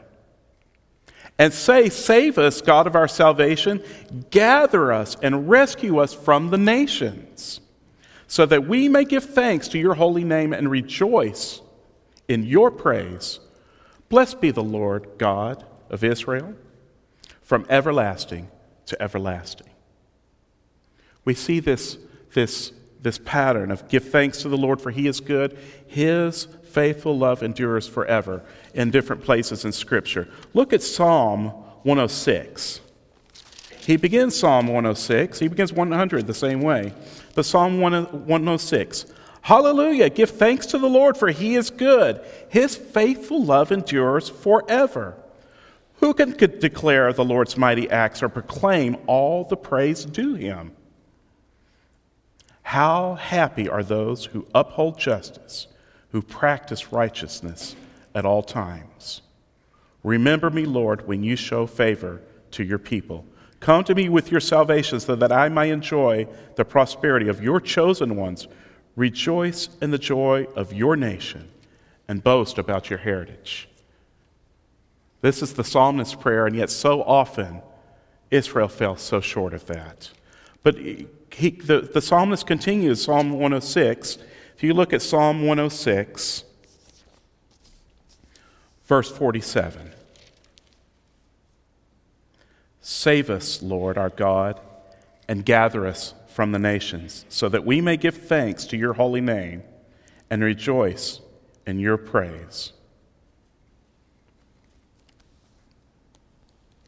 And 1.36 1.52
say, 1.52 1.88
Save 1.88 2.38
us, 2.38 2.60
God 2.60 2.86
of 2.86 2.94
our 2.94 3.08
salvation, 3.08 3.82
gather 4.30 4.92
us 4.92 5.16
and 5.20 5.50
rescue 5.50 5.98
us 5.98 6.14
from 6.14 6.50
the 6.50 6.58
nations, 6.58 7.60
so 8.28 8.46
that 8.46 8.68
we 8.68 8.88
may 8.88 9.04
give 9.04 9.24
thanks 9.24 9.66
to 9.68 9.78
your 9.80 9.94
holy 9.94 10.22
name 10.22 10.52
and 10.52 10.70
rejoice 10.70 11.60
in 12.28 12.44
your 12.44 12.70
praise. 12.70 13.40
Blessed 14.08 14.40
be 14.40 14.52
the 14.52 14.62
Lord 14.62 15.08
God 15.18 15.64
of 15.90 16.04
Israel 16.04 16.54
from 17.42 17.66
everlasting 17.68 18.48
to 18.86 19.02
everlasting. 19.02 19.70
We 21.24 21.34
see 21.34 21.58
this, 21.58 21.98
this, 22.32 22.72
this 23.02 23.18
pattern 23.18 23.72
of 23.72 23.88
give 23.88 24.08
thanks 24.08 24.42
to 24.42 24.48
the 24.48 24.56
Lord 24.56 24.80
for 24.80 24.92
he 24.92 25.08
is 25.08 25.18
good. 25.18 25.58
His 25.88 26.46
faithful 26.72 27.16
love 27.18 27.42
endures 27.42 27.88
forever 27.88 28.42
in 28.74 28.90
different 28.90 29.22
places 29.22 29.64
in 29.64 29.72
Scripture. 29.72 30.28
Look 30.54 30.72
at 30.72 30.82
Psalm 30.82 31.48
106. 31.82 32.80
He 33.78 33.96
begins 33.96 34.38
Psalm 34.38 34.66
106, 34.66 35.38
he 35.38 35.48
begins 35.48 35.72
100 35.72 36.26
the 36.26 36.34
same 36.34 36.60
way. 36.60 36.92
But 37.34 37.44
Psalm 37.44 37.80
106 37.80 39.06
Hallelujah! 39.42 40.10
Give 40.10 40.28
thanks 40.28 40.66
to 40.66 40.78
the 40.78 40.88
Lord, 40.88 41.16
for 41.16 41.28
he 41.28 41.56
is 41.56 41.70
good. 41.70 42.20
His 42.50 42.76
faithful 42.76 43.42
love 43.42 43.72
endures 43.72 44.28
forever. 44.28 45.16
Who 45.96 46.14
can 46.14 46.32
declare 46.32 47.12
the 47.12 47.24
Lord's 47.24 47.56
mighty 47.56 47.90
acts 47.90 48.22
or 48.22 48.28
proclaim 48.28 48.96
all 49.06 49.44
the 49.44 49.56
praise 49.56 50.04
due 50.04 50.34
him? 50.34 50.72
How 52.62 53.14
happy 53.14 53.68
are 53.68 53.82
those 53.82 54.26
who 54.26 54.46
uphold 54.54 54.98
justice, 54.98 55.66
who 56.12 56.22
practice 56.22 56.92
righteousness 56.92 57.76
at 58.14 58.24
all 58.24 58.42
times. 58.42 59.22
Remember 60.02 60.50
me, 60.50 60.64
Lord, 60.64 61.06
when 61.06 61.22
you 61.22 61.36
show 61.36 61.66
favor 61.66 62.20
to 62.52 62.64
your 62.64 62.78
people. 62.78 63.24
Come 63.60 63.84
to 63.84 63.94
me 63.94 64.08
with 64.08 64.30
your 64.30 64.40
salvation 64.40 64.98
so 65.00 65.14
that 65.16 65.30
I 65.30 65.48
may 65.48 65.70
enjoy 65.70 66.26
the 66.56 66.64
prosperity 66.64 67.28
of 67.28 67.42
your 67.42 67.60
chosen 67.60 68.16
ones. 68.16 68.48
Rejoice 68.96 69.68
in 69.82 69.90
the 69.90 69.98
joy 69.98 70.46
of 70.56 70.72
your 70.72 70.96
nation 70.96 71.48
and 72.08 72.24
boast 72.24 72.58
about 72.58 72.90
your 72.90 72.98
heritage. 72.98 73.68
This 75.20 75.42
is 75.42 75.52
the 75.52 75.64
psalmist's 75.64 76.14
prayer, 76.14 76.46
and 76.46 76.56
yet 76.56 76.70
so 76.70 77.02
often 77.02 77.60
Israel 78.30 78.68
fell 78.68 78.96
so 78.96 79.20
short 79.20 79.52
of 79.52 79.66
that. 79.66 80.10
But 80.62 80.78
he, 80.78 81.50
the, 81.50 81.82
the 81.92 82.00
psalmist 82.00 82.46
continues, 82.46 83.02
Psalm 83.04 83.32
106. 83.32 84.18
If 84.60 84.64
you 84.64 84.74
look 84.74 84.92
at 84.92 85.00
Psalm 85.00 85.46
106, 85.46 86.44
verse 88.84 89.10
47 89.10 89.92
Save 92.82 93.30
us, 93.30 93.62
Lord 93.62 93.96
our 93.96 94.10
God, 94.10 94.60
and 95.26 95.46
gather 95.46 95.86
us 95.86 96.12
from 96.28 96.52
the 96.52 96.58
nations, 96.58 97.24
so 97.30 97.48
that 97.48 97.64
we 97.64 97.80
may 97.80 97.96
give 97.96 98.14
thanks 98.14 98.66
to 98.66 98.76
your 98.76 98.92
holy 98.92 99.22
name 99.22 99.62
and 100.28 100.44
rejoice 100.44 101.22
in 101.66 101.78
your 101.78 101.96
praise. 101.96 102.74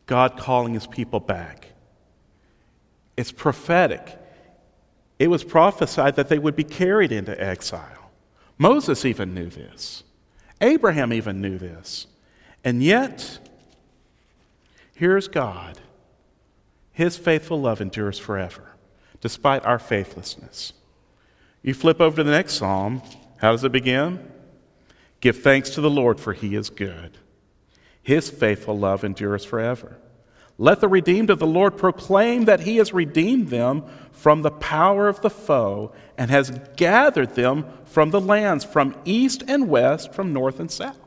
God 0.04 0.36
calling 0.36 0.74
his 0.74 0.86
people 0.86 1.20
back. 1.20 1.68
It's 3.16 3.32
prophetic. 3.32 4.18
It 5.22 5.30
was 5.30 5.44
prophesied 5.44 6.16
that 6.16 6.28
they 6.28 6.40
would 6.40 6.56
be 6.56 6.64
carried 6.64 7.12
into 7.12 7.40
exile. 7.40 8.10
Moses 8.58 9.04
even 9.04 9.32
knew 9.32 9.46
this. 9.46 10.02
Abraham 10.60 11.12
even 11.12 11.40
knew 11.40 11.58
this. 11.58 12.08
And 12.64 12.82
yet, 12.82 13.38
here's 14.96 15.28
God. 15.28 15.78
His 16.90 17.16
faithful 17.16 17.60
love 17.60 17.80
endures 17.80 18.18
forever, 18.18 18.72
despite 19.20 19.64
our 19.64 19.78
faithlessness. 19.78 20.72
You 21.62 21.72
flip 21.72 22.00
over 22.00 22.16
to 22.16 22.24
the 22.24 22.32
next 22.32 22.54
psalm. 22.54 23.00
How 23.36 23.52
does 23.52 23.62
it 23.62 23.70
begin? 23.70 24.28
Give 25.20 25.40
thanks 25.40 25.70
to 25.70 25.80
the 25.80 25.88
Lord, 25.88 26.18
for 26.18 26.32
he 26.32 26.56
is 26.56 26.68
good. 26.68 27.16
His 28.02 28.28
faithful 28.28 28.76
love 28.76 29.04
endures 29.04 29.44
forever. 29.44 29.98
Let 30.62 30.78
the 30.78 30.86
redeemed 30.86 31.28
of 31.28 31.40
the 31.40 31.46
Lord 31.46 31.76
proclaim 31.76 32.44
that 32.44 32.60
he 32.60 32.76
has 32.76 32.94
redeemed 32.94 33.48
them 33.48 33.82
from 34.12 34.42
the 34.42 34.52
power 34.52 35.08
of 35.08 35.20
the 35.20 35.28
foe 35.28 35.92
and 36.16 36.30
has 36.30 36.56
gathered 36.76 37.34
them 37.34 37.66
from 37.84 38.12
the 38.12 38.20
lands, 38.20 38.64
from 38.64 38.94
east 39.04 39.42
and 39.48 39.68
west, 39.68 40.14
from 40.14 40.32
north 40.32 40.60
and 40.60 40.70
south. 40.70 41.00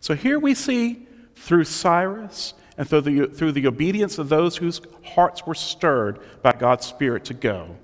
So 0.00 0.14
here 0.14 0.38
we 0.38 0.54
see 0.54 1.06
through 1.36 1.64
Cyrus 1.64 2.54
and 2.78 2.88
through 2.88 3.02
the, 3.02 3.26
through 3.26 3.52
the 3.52 3.66
obedience 3.66 4.16
of 4.16 4.30
those 4.30 4.56
whose 4.56 4.80
hearts 5.04 5.46
were 5.46 5.54
stirred 5.54 6.18
by 6.40 6.52
God's 6.52 6.86
Spirit 6.86 7.26
to 7.26 7.34
go, 7.34 7.76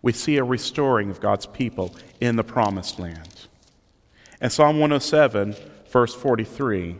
we 0.00 0.12
see 0.12 0.36
a 0.36 0.44
restoring 0.44 1.10
of 1.10 1.18
God's 1.18 1.46
people 1.46 1.92
in 2.20 2.36
the 2.36 2.44
promised 2.44 3.00
land. 3.00 3.48
And 4.40 4.52
Psalm 4.52 4.78
107, 4.78 5.56
verse 5.90 6.14
43, 6.14 6.98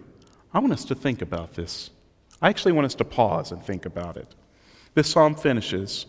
I 0.53 0.59
want 0.59 0.72
us 0.72 0.85
to 0.87 0.96
think 0.96 1.22
about 1.22 1.55
this. 1.55 1.90
I 2.45 2.51
actually 2.51 2.73
want 2.73 2.85
us 2.85 2.95
to 2.97 3.07
pause 3.07 3.53
and 3.53 3.65
think 3.65 3.87
about 3.87 4.19
it. 4.19 4.35
This 4.93 5.11
psalm 5.11 5.35
finishes. 5.35 6.05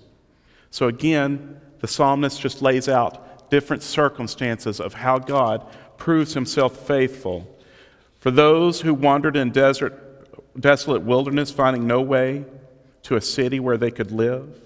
So 0.69 0.89
again, 0.89 1.61
the 1.79 1.87
psalmist 1.87 2.41
just 2.41 2.61
lays 2.61 2.89
out 2.89 3.49
different 3.49 3.81
circumstances 3.81 4.81
of 4.81 4.95
how 4.95 5.17
God 5.17 5.65
proves 5.95 6.33
himself 6.33 6.75
faithful. 6.85 7.47
For 8.19 8.31
those 8.31 8.81
who 8.81 8.93
wandered 8.93 9.37
in 9.37 9.51
desert, 9.51 10.59
desolate 10.59 11.03
wilderness, 11.03 11.51
finding 11.51 11.87
no 11.87 12.01
way 12.01 12.43
to 13.03 13.15
a 13.15 13.21
city 13.21 13.61
where 13.61 13.77
they 13.77 13.89
could 13.89 14.11
live. 14.11 14.59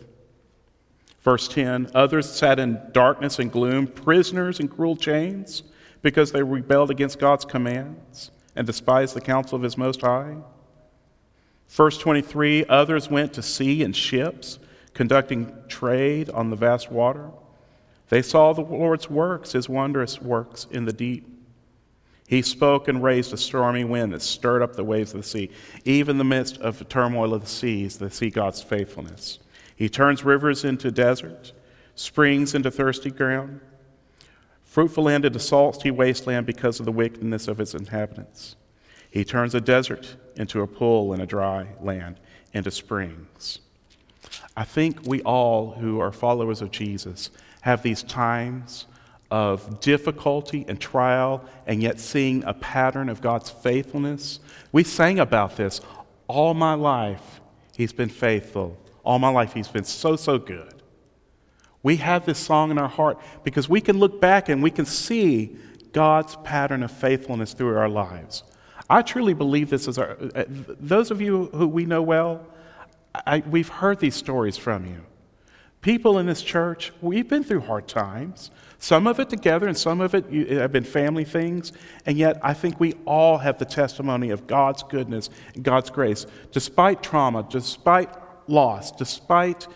Verse 1.21 1.47
10 1.47 1.91
Others 1.93 2.31
sat 2.31 2.57
in 2.57 2.81
darkness 2.93 3.37
and 3.37 3.51
gloom, 3.51 3.85
prisoners 3.85 4.59
in 4.59 4.69
cruel 4.69 4.95
chains, 4.95 5.61
because 6.01 6.31
they 6.31 6.41
rebelled 6.41 6.89
against 6.89 7.19
God's 7.19 7.45
commands 7.45 8.31
and 8.55 8.65
despised 8.65 9.13
the 9.13 9.21
counsel 9.21 9.55
of 9.55 9.61
His 9.61 9.77
Most 9.77 10.01
High. 10.01 10.37
Verse 11.69 11.97
23 11.97 12.65
Others 12.65 13.09
went 13.09 13.33
to 13.33 13.41
sea 13.41 13.83
in 13.83 13.93
ships, 13.93 14.59
conducting 14.93 15.53
trade 15.67 16.29
on 16.29 16.49
the 16.49 16.55
vast 16.55 16.91
water. 16.91 17.29
They 18.09 18.23
saw 18.23 18.53
the 18.53 18.61
Lord's 18.61 19.09
works, 19.09 19.53
His 19.53 19.69
wondrous 19.69 20.21
works 20.21 20.67
in 20.69 20.85
the 20.85 20.93
deep. 20.93 21.27
He 22.27 22.41
spoke 22.41 22.87
and 22.87 23.01
raised 23.01 23.33
a 23.33 23.37
stormy 23.37 23.83
wind 23.83 24.13
that 24.13 24.21
stirred 24.21 24.61
up 24.61 24.75
the 24.75 24.83
waves 24.83 25.13
of 25.13 25.21
the 25.21 25.27
sea. 25.27 25.49
Even 25.85 26.15
in 26.15 26.17
the 26.19 26.23
midst 26.23 26.57
of 26.59 26.77
the 26.77 26.85
turmoil 26.85 27.33
of 27.33 27.41
the 27.41 27.47
seas, 27.47 27.97
they 27.97 28.09
see 28.09 28.29
God's 28.29 28.61
faithfulness. 28.61 29.39
He 29.75 29.89
turns 29.89 30.23
rivers 30.23 30.63
into 30.63 30.91
desert, 30.91 31.53
springs 31.95 32.53
into 32.53 32.69
thirsty 32.69 33.09
ground, 33.09 33.61
fruitful 34.63 35.05
land 35.05 35.25
into 35.25 35.39
salty 35.39 35.89
wasteland 35.89 36.45
because 36.45 36.79
of 36.79 36.85
the 36.85 36.91
wickedness 36.91 37.47
of 37.47 37.59
its 37.59 37.73
inhabitants. 37.73 38.55
He 39.09 39.23
turns 39.23 39.55
a 39.55 39.61
desert 39.61 40.15
into 40.35 40.61
a 40.61 40.67
pool 40.67 41.13
and 41.13 41.21
a 41.21 41.25
dry 41.25 41.67
land 41.81 42.19
into 42.53 42.71
springs. 42.71 43.59
I 44.55 44.63
think 44.63 45.05
we 45.05 45.21
all 45.21 45.71
who 45.71 45.99
are 45.99 46.11
followers 46.11 46.61
of 46.61 46.71
Jesus 46.71 47.29
have 47.61 47.81
these 47.81 48.03
times 48.03 48.85
of 49.31 49.79
difficulty 49.79 50.65
and 50.67 50.79
trial, 50.79 51.45
and 51.67 51.83
yet 51.83 51.99
seeing 51.99 52.43
a 52.45 52.53
pattern 52.53 53.09
of 53.09 53.21
God's 53.21 53.49
faithfulness. 53.49 54.39
We 54.71 54.83
sang 54.83 55.19
about 55.19 55.55
this 55.55 55.81
all 56.27 56.53
my 56.53 56.73
life. 56.73 57.39
He's 57.75 57.93
been 57.93 58.09
faithful. 58.09 58.77
All 59.03 59.19
my 59.19 59.29
life, 59.29 59.53
He's 59.53 59.67
been 59.67 59.83
so, 59.83 60.15
so 60.15 60.37
good. 60.37 60.73
We 61.81 61.97
have 61.97 62.25
this 62.25 62.39
song 62.39 62.71
in 62.71 62.77
our 62.77 62.89
heart 62.89 63.19
because 63.43 63.69
we 63.69 63.81
can 63.81 63.99
look 63.99 64.19
back 64.19 64.49
and 64.49 64.61
we 64.61 64.71
can 64.71 64.85
see 64.85 65.55
God's 65.93 66.35
pattern 66.37 66.83
of 66.83 66.91
faithfulness 66.91 67.53
through 67.53 67.77
our 67.77 67.89
lives. 67.89 68.43
I 68.89 69.01
truly 69.03 69.33
believe 69.33 69.69
this 69.69 69.87
is 69.87 69.97
our, 69.97 70.17
uh, 70.35 70.45
those 70.47 71.11
of 71.11 71.21
you 71.21 71.45
who 71.53 71.67
we 71.67 71.85
know 71.85 72.01
well, 72.01 72.45
I, 73.13 73.43
we've 73.47 73.69
heard 73.69 73.99
these 73.99 74.15
stories 74.15 74.57
from 74.57 74.85
you. 74.85 75.05
People 75.81 76.17
in 76.17 76.25
this 76.25 76.41
church, 76.41 76.91
we've 76.99 77.29
been 77.29 77.43
through 77.43 77.61
hard 77.61 77.87
times. 77.87 78.51
Some 78.79 79.07
of 79.07 79.19
it 79.19 79.29
together, 79.29 79.67
and 79.67 79.77
some 79.77 80.01
of 80.01 80.13
it 80.13 80.29
have 80.51 80.71
been 80.71 80.83
family 80.83 81.23
things. 81.23 81.71
And 82.05 82.17
yet, 82.17 82.39
I 82.43 82.53
think 82.53 82.79
we 82.79 82.93
all 83.05 83.37
have 83.37 83.59
the 83.59 83.65
testimony 83.65 84.29
of 84.31 84.47
God's 84.47 84.83
goodness 84.83 85.29
and 85.53 85.63
God's 85.63 85.89
grace, 85.89 86.25
despite 86.51 87.03
trauma, 87.03 87.47
despite 87.49 88.09
loss, 88.47 88.91
despite 88.91 89.67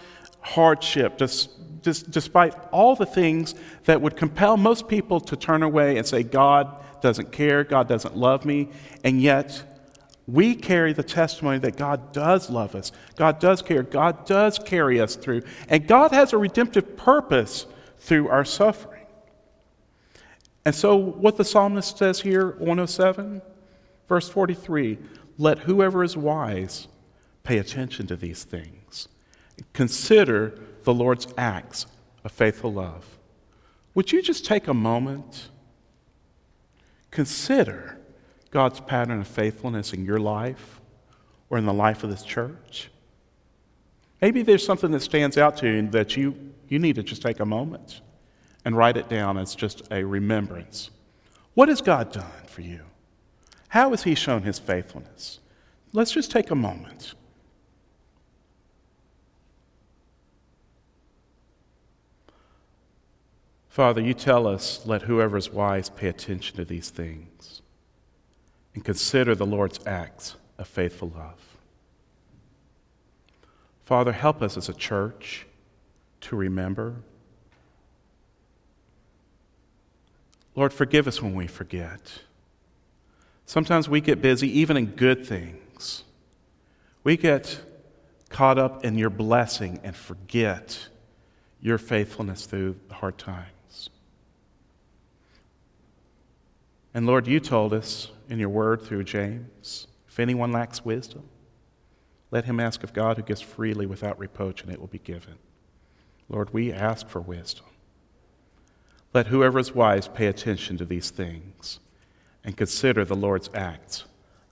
hardship, 0.41 1.17
despite 1.17 2.55
all 2.71 2.95
the 2.95 3.05
things 3.05 3.55
that 3.85 4.01
would 4.01 4.17
compel 4.17 4.57
most 4.57 4.87
people 4.87 5.21
to 5.21 5.37
turn 5.37 5.63
away 5.63 5.97
and 5.97 6.05
say, 6.05 6.23
God 6.23 6.82
doesn't 7.03 7.31
care, 7.31 7.63
God 7.63 7.87
doesn't 7.87 8.17
love 8.17 8.45
me. 8.45 8.69
And 9.03 9.21
yet, 9.21 9.63
we 10.25 10.55
carry 10.55 10.93
the 10.93 11.03
testimony 11.03 11.59
that 11.59 11.77
God 11.77 12.13
does 12.13 12.49
love 12.49 12.73
us, 12.73 12.91
God 13.15 13.39
does 13.39 13.61
care, 13.61 13.83
God 13.83 14.25
does 14.25 14.57
carry 14.57 14.99
us 14.99 15.15
through, 15.15 15.43
and 15.69 15.87
God 15.87 16.11
has 16.11 16.33
a 16.33 16.37
redemptive 16.39 16.97
purpose 16.97 17.67
through 17.99 18.29
our 18.29 18.45
suffering. 18.45 19.05
And 20.65 20.73
so, 20.73 20.95
what 20.95 21.37
the 21.37 21.45
psalmist 21.45 21.97
says 21.97 22.21
here, 22.21 22.51
107, 22.57 23.41
Verse 24.07 24.29
43 24.29 24.97
Let 25.37 25.59
whoever 25.59 26.03
is 26.03 26.15
wise 26.15 26.87
pay 27.43 27.57
attention 27.57 28.07
to 28.07 28.15
these 28.15 28.43
things. 28.43 29.07
Consider 29.73 30.59
the 30.83 30.93
Lord's 30.93 31.27
acts 31.37 31.87
of 32.23 32.31
faithful 32.31 32.73
love. 32.73 33.17
Would 33.95 34.11
you 34.11 34.21
just 34.21 34.45
take 34.45 34.67
a 34.67 34.73
moment? 34.73 35.49
Consider 37.13 37.99
God's 38.49 38.79
pattern 38.79 39.21
of 39.21 39.27
faithfulness 39.27 39.93
in 39.93 40.03
your 40.03 40.17
life 40.17 40.81
or 41.47 41.59
in 41.59 41.65
the 41.67 41.73
life 41.73 42.03
of 42.03 42.09
this 42.09 42.23
church. 42.23 42.89
Maybe 44.19 44.41
there's 44.41 44.65
something 44.65 44.89
that 44.89 45.01
stands 45.01 45.37
out 45.37 45.55
to 45.57 45.67
you 45.67 45.87
that 45.89 46.17
you, 46.17 46.35
you 46.69 46.79
need 46.79 46.95
to 46.95 47.03
just 47.03 47.21
take 47.21 47.39
a 47.39 47.45
moment 47.45 48.01
and 48.65 48.75
write 48.75 48.97
it 48.97 49.09
down 49.09 49.37
as 49.37 49.53
just 49.53 49.83
a 49.91 50.03
remembrance. 50.03 50.89
What 51.53 51.69
has 51.69 51.81
God 51.81 52.11
done 52.11 52.47
for 52.47 52.61
you? 52.61 52.81
How 53.67 53.91
has 53.91 54.01
He 54.01 54.15
shown 54.15 54.41
His 54.41 54.57
faithfulness? 54.57 55.39
Let's 55.91 56.13
just 56.13 56.31
take 56.31 56.49
a 56.49 56.55
moment. 56.55 57.13
Father, 63.73 64.01
you 64.01 64.13
tell 64.13 64.45
us, 64.45 64.85
let 64.85 65.01
whoever 65.01 65.35
is 65.35 65.49
wise 65.49 65.89
pay 65.89 66.07
attention 66.07 66.55
to 66.57 66.63
these 66.63 66.91
things 66.91 67.63
and 68.75 68.85
consider 68.85 69.33
the 69.33 69.47
Lord's 69.47 69.79
acts 69.87 70.35
of 70.59 70.67
faithful 70.67 71.11
love. 71.15 71.39
Father, 73.83 74.11
help 74.11 74.43
us 74.43 74.57
as 74.57 74.69
a 74.69 74.75
church 74.75 75.47
to 76.21 76.35
remember. 76.35 76.97
Lord, 80.55 80.71
forgive 80.71 81.07
us 81.07 81.19
when 81.19 81.33
we 81.33 81.47
forget. 81.47 82.19
Sometimes 83.47 83.89
we 83.89 84.01
get 84.01 84.21
busy, 84.21 84.47
even 84.59 84.77
in 84.77 84.85
good 84.85 85.25
things. 85.25 86.03
We 87.03 87.17
get 87.17 87.59
caught 88.29 88.59
up 88.59 88.85
in 88.85 88.99
your 88.99 89.09
blessing 89.09 89.79
and 89.83 89.95
forget 89.95 90.89
your 91.59 91.79
faithfulness 91.79 92.45
through 92.45 92.75
hard 92.91 93.17
times. 93.17 93.47
And 96.93 97.07
Lord, 97.07 97.27
you 97.27 97.39
told 97.39 97.73
us 97.73 98.11
in 98.29 98.39
your 98.39 98.49
word 98.49 98.81
through 98.81 99.03
James 99.03 99.87
if 100.07 100.19
anyone 100.19 100.51
lacks 100.51 100.85
wisdom, 100.85 101.23
let 102.29 102.45
him 102.45 102.59
ask 102.59 102.83
of 102.83 102.93
God 102.93 103.17
who 103.17 103.23
gives 103.23 103.41
freely 103.41 103.85
without 103.87 104.19
reproach, 104.19 104.61
and 104.61 104.71
it 104.71 104.79
will 104.79 104.87
be 104.87 104.99
given. 104.99 105.35
Lord, 106.29 106.53
we 106.53 106.71
ask 106.71 107.07
for 107.07 107.19
wisdom. 107.19 107.65
Let 109.13 109.27
whoever 109.27 109.59
is 109.59 109.73
wise 109.73 110.07
pay 110.07 110.27
attention 110.27 110.77
to 110.77 110.85
these 110.85 111.09
things 111.09 111.79
and 112.43 112.57
consider 112.57 113.05
the 113.05 113.15
Lord's 113.15 113.49
acts 113.53 114.05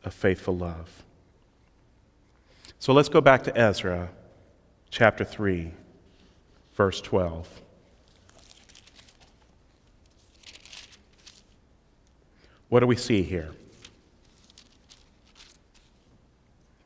of 0.03 0.13
faithful 0.13 0.55
love. 0.55 1.03
So 2.79 2.93
let's 2.93 3.09
go 3.09 3.21
back 3.21 3.43
to 3.43 3.57
Ezra 3.57 4.09
chapter 4.89 5.23
3, 5.23 5.71
verse 6.73 7.01
12. 7.01 7.60
What 12.71 12.79
do 12.79 12.87
we 12.87 12.95
see 12.95 13.21
here? 13.21 13.49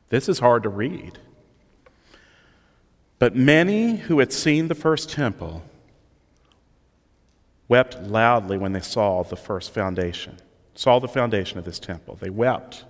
This 0.08 0.28
is 0.28 0.40
hard 0.40 0.64
to 0.64 0.68
read. 0.68 1.20
But 3.20 3.36
many 3.36 3.94
who 3.94 4.18
had 4.18 4.32
seen 4.32 4.66
the 4.66 4.74
first 4.74 5.08
temple 5.08 5.62
wept 7.68 8.02
loudly 8.02 8.58
when 8.58 8.72
they 8.72 8.80
saw 8.80 9.22
the 9.22 9.36
first 9.36 9.72
foundation, 9.72 10.38
saw 10.74 10.98
the 10.98 11.06
foundation 11.06 11.56
of 11.56 11.64
this 11.64 11.78
temple. 11.78 12.16
They 12.16 12.30
wept. 12.30 12.84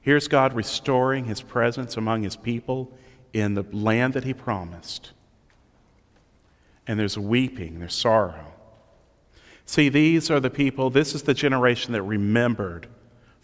Here's 0.00 0.26
God 0.26 0.54
restoring 0.54 1.26
his 1.26 1.40
presence 1.40 1.96
among 1.96 2.24
his 2.24 2.34
people 2.34 2.90
in 3.32 3.54
the 3.54 3.64
land 3.70 4.14
that 4.14 4.24
he 4.24 4.34
promised. 4.34 5.12
And 6.84 6.98
there's 6.98 7.16
weeping, 7.16 7.78
there's 7.78 7.94
sorrow. 7.94 8.54
See, 9.68 9.90
these 9.90 10.30
are 10.30 10.40
the 10.40 10.48
people, 10.48 10.88
this 10.88 11.14
is 11.14 11.24
the 11.24 11.34
generation 11.34 11.92
that 11.92 12.00
remembered 12.00 12.86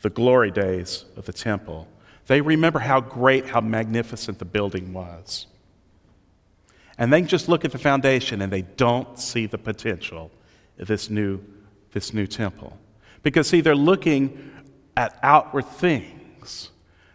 the 0.00 0.08
glory 0.08 0.50
days 0.50 1.04
of 1.18 1.26
the 1.26 1.34
temple. 1.34 1.87
They 2.28 2.40
remember 2.40 2.78
how 2.78 3.02
great, 3.02 3.44
how 3.44 3.60
magnificent 3.60 4.38
the 4.38 4.46
building 4.46 4.94
was. 4.94 5.46
And 6.96 7.12
they 7.12 7.20
just 7.20 7.46
look 7.46 7.66
at 7.66 7.72
the 7.72 7.78
foundation 7.78 8.40
and 8.40 8.50
they 8.50 8.62
don't 8.62 9.18
see 9.18 9.44
the 9.44 9.58
potential 9.58 10.30
of 10.78 10.88
this 10.88 11.10
new, 11.10 11.40
this 11.92 12.14
new 12.14 12.26
temple. 12.26 12.78
Because, 13.22 13.46
see, 13.48 13.60
they're 13.60 13.76
looking 13.76 14.50
at 14.96 15.18
outward 15.22 15.66
things. 15.66 16.70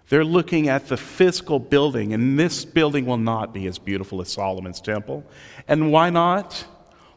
They're 0.10 0.24
looking 0.24 0.70
at 0.70 0.88
the 0.88 0.98
physical 0.98 1.58
building, 1.58 2.14
and 2.14 2.38
this 2.38 2.64
building 2.64 3.08
will 3.08 3.18
not 3.18 3.56
be 3.56 3.66
as 3.66 3.80
beautiful 3.80 4.22
as 4.22 4.32
Solomon's 4.32 4.82
temple. 4.82 5.24
And 5.68 5.92
why 5.92 6.12
not? 6.12 6.64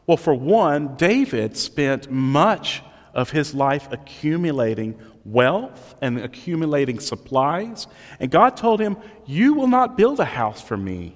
Well, 0.05 0.17
for 0.17 0.33
one, 0.33 0.95
David 0.95 1.55
spent 1.57 2.11
much 2.11 2.83
of 3.13 3.29
his 3.29 3.53
life 3.53 3.87
accumulating 3.91 4.99
wealth 5.23 5.95
and 6.01 6.19
accumulating 6.19 6.99
supplies. 6.99 7.87
And 8.19 8.29
God 8.29 8.57
told 8.57 8.79
him, 8.79 8.97
You 9.25 9.53
will 9.53 9.67
not 9.67 9.97
build 9.97 10.19
a 10.19 10.25
house 10.25 10.61
for 10.61 10.75
me. 10.75 11.15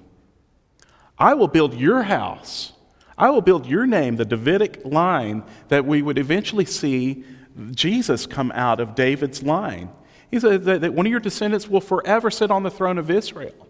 I 1.18 1.34
will 1.34 1.48
build 1.48 1.74
your 1.74 2.02
house. 2.02 2.72
I 3.16 3.30
will 3.30 3.42
build 3.42 3.66
your 3.66 3.84
name, 3.86 4.16
the 4.16 4.24
Davidic 4.24 4.84
line 4.84 5.42
that 5.68 5.84
we 5.84 6.02
would 6.02 6.18
eventually 6.18 6.64
see 6.64 7.24
Jesus 7.72 8.26
come 8.26 8.52
out 8.52 8.78
of 8.78 8.94
David's 8.94 9.42
line. 9.42 9.90
He 10.30 10.38
said 10.38 10.64
that 10.64 10.94
one 10.94 11.06
of 11.06 11.10
your 11.10 11.20
descendants 11.20 11.68
will 11.68 11.80
forever 11.80 12.30
sit 12.30 12.50
on 12.50 12.62
the 12.62 12.70
throne 12.70 12.96
of 12.96 13.10
Israel. 13.10 13.66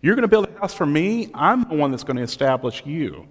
You're 0.00 0.14
going 0.14 0.22
to 0.22 0.28
build 0.28 0.48
a 0.48 0.58
house 0.60 0.72
for 0.72 0.86
me. 0.86 1.30
I'm 1.34 1.68
the 1.68 1.74
one 1.74 1.90
that's 1.90 2.04
going 2.04 2.16
to 2.16 2.22
establish 2.22 2.82
you. 2.86 3.28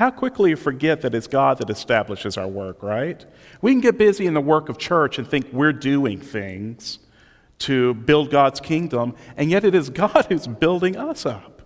How 0.00 0.10
quickly 0.10 0.48
you 0.48 0.56
forget 0.56 1.02
that 1.02 1.14
it's 1.14 1.26
God 1.26 1.58
that 1.58 1.68
establishes 1.68 2.38
our 2.38 2.48
work, 2.48 2.82
right? 2.82 3.22
We 3.60 3.72
can 3.72 3.82
get 3.82 3.98
busy 3.98 4.24
in 4.24 4.32
the 4.32 4.40
work 4.40 4.70
of 4.70 4.78
church 4.78 5.18
and 5.18 5.28
think 5.28 5.52
we're 5.52 5.74
doing 5.74 6.18
things 6.18 7.00
to 7.58 7.92
build 7.92 8.30
God's 8.30 8.60
kingdom, 8.60 9.14
and 9.36 9.50
yet 9.50 9.62
it 9.62 9.74
is 9.74 9.90
God 9.90 10.24
who's 10.30 10.46
building 10.46 10.96
us 10.96 11.26
up. 11.26 11.60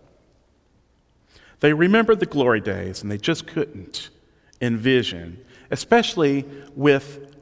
They 1.61 1.75
remembered 1.75 2.19
the 2.19 2.27
glory 2.27 2.61
days, 2.61 3.03
and 3.03 3.09
they 3.09 3.19
just 3.19 3.47
couldn't 3.47 4.11
envision, 4.61 5.39
especially 5.71 6.45
with 6.75 7.34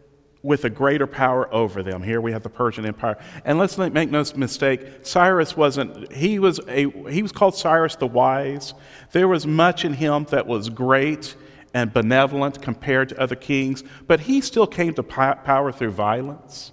with 0.42 0.64
a 0.64 0.70
greater 0.70 1.07
power 1.07 1.52
over 1.55 1.83
them. 1.83 2.02
Here 2.02 2.20
we 2.20 2.33
have 2.33 2.42
the 2.42 2.48
Persian 2.48 2.85
Empire. 2.85 3.16
And 3.44 3.59
let's 3.59 3.78
make 3.78 4.11
no 4.11 4.24
mistake, 4.35 4.87
Cyrus 5.02 5.57
wasn't, 5.57 6.12
he 6.12 6.38
was, 6.38 6.61
a, 6.66 6.90
he 7.09 7.22
was 7.22 7.33
called 7.33 7.55
Cyrus 7.55 7.96
the 7.96 8.07
Wise. 8.07 8.74
There 9.12 9.28
was 9.28 9.46
much 9.46 9.85
in 9.85 9.94
him 9.94 10.26
that 10.31 10.46
was 10.46 10.68
great 10.68 11.37
and 11.74 11.92
benevolent 11.92 12.61
compared 12.61 13.09
to 13.11 13.20
other 13.20 13.37
kings, 13.37 13.85
but 14.07 14.20
he 14.20 14.40
still 14.40 14.66
came 14.66 14.94
to 14.94 15.02
power 15.02 15.72
through 15.72 15.92
violence. 15.92 16.72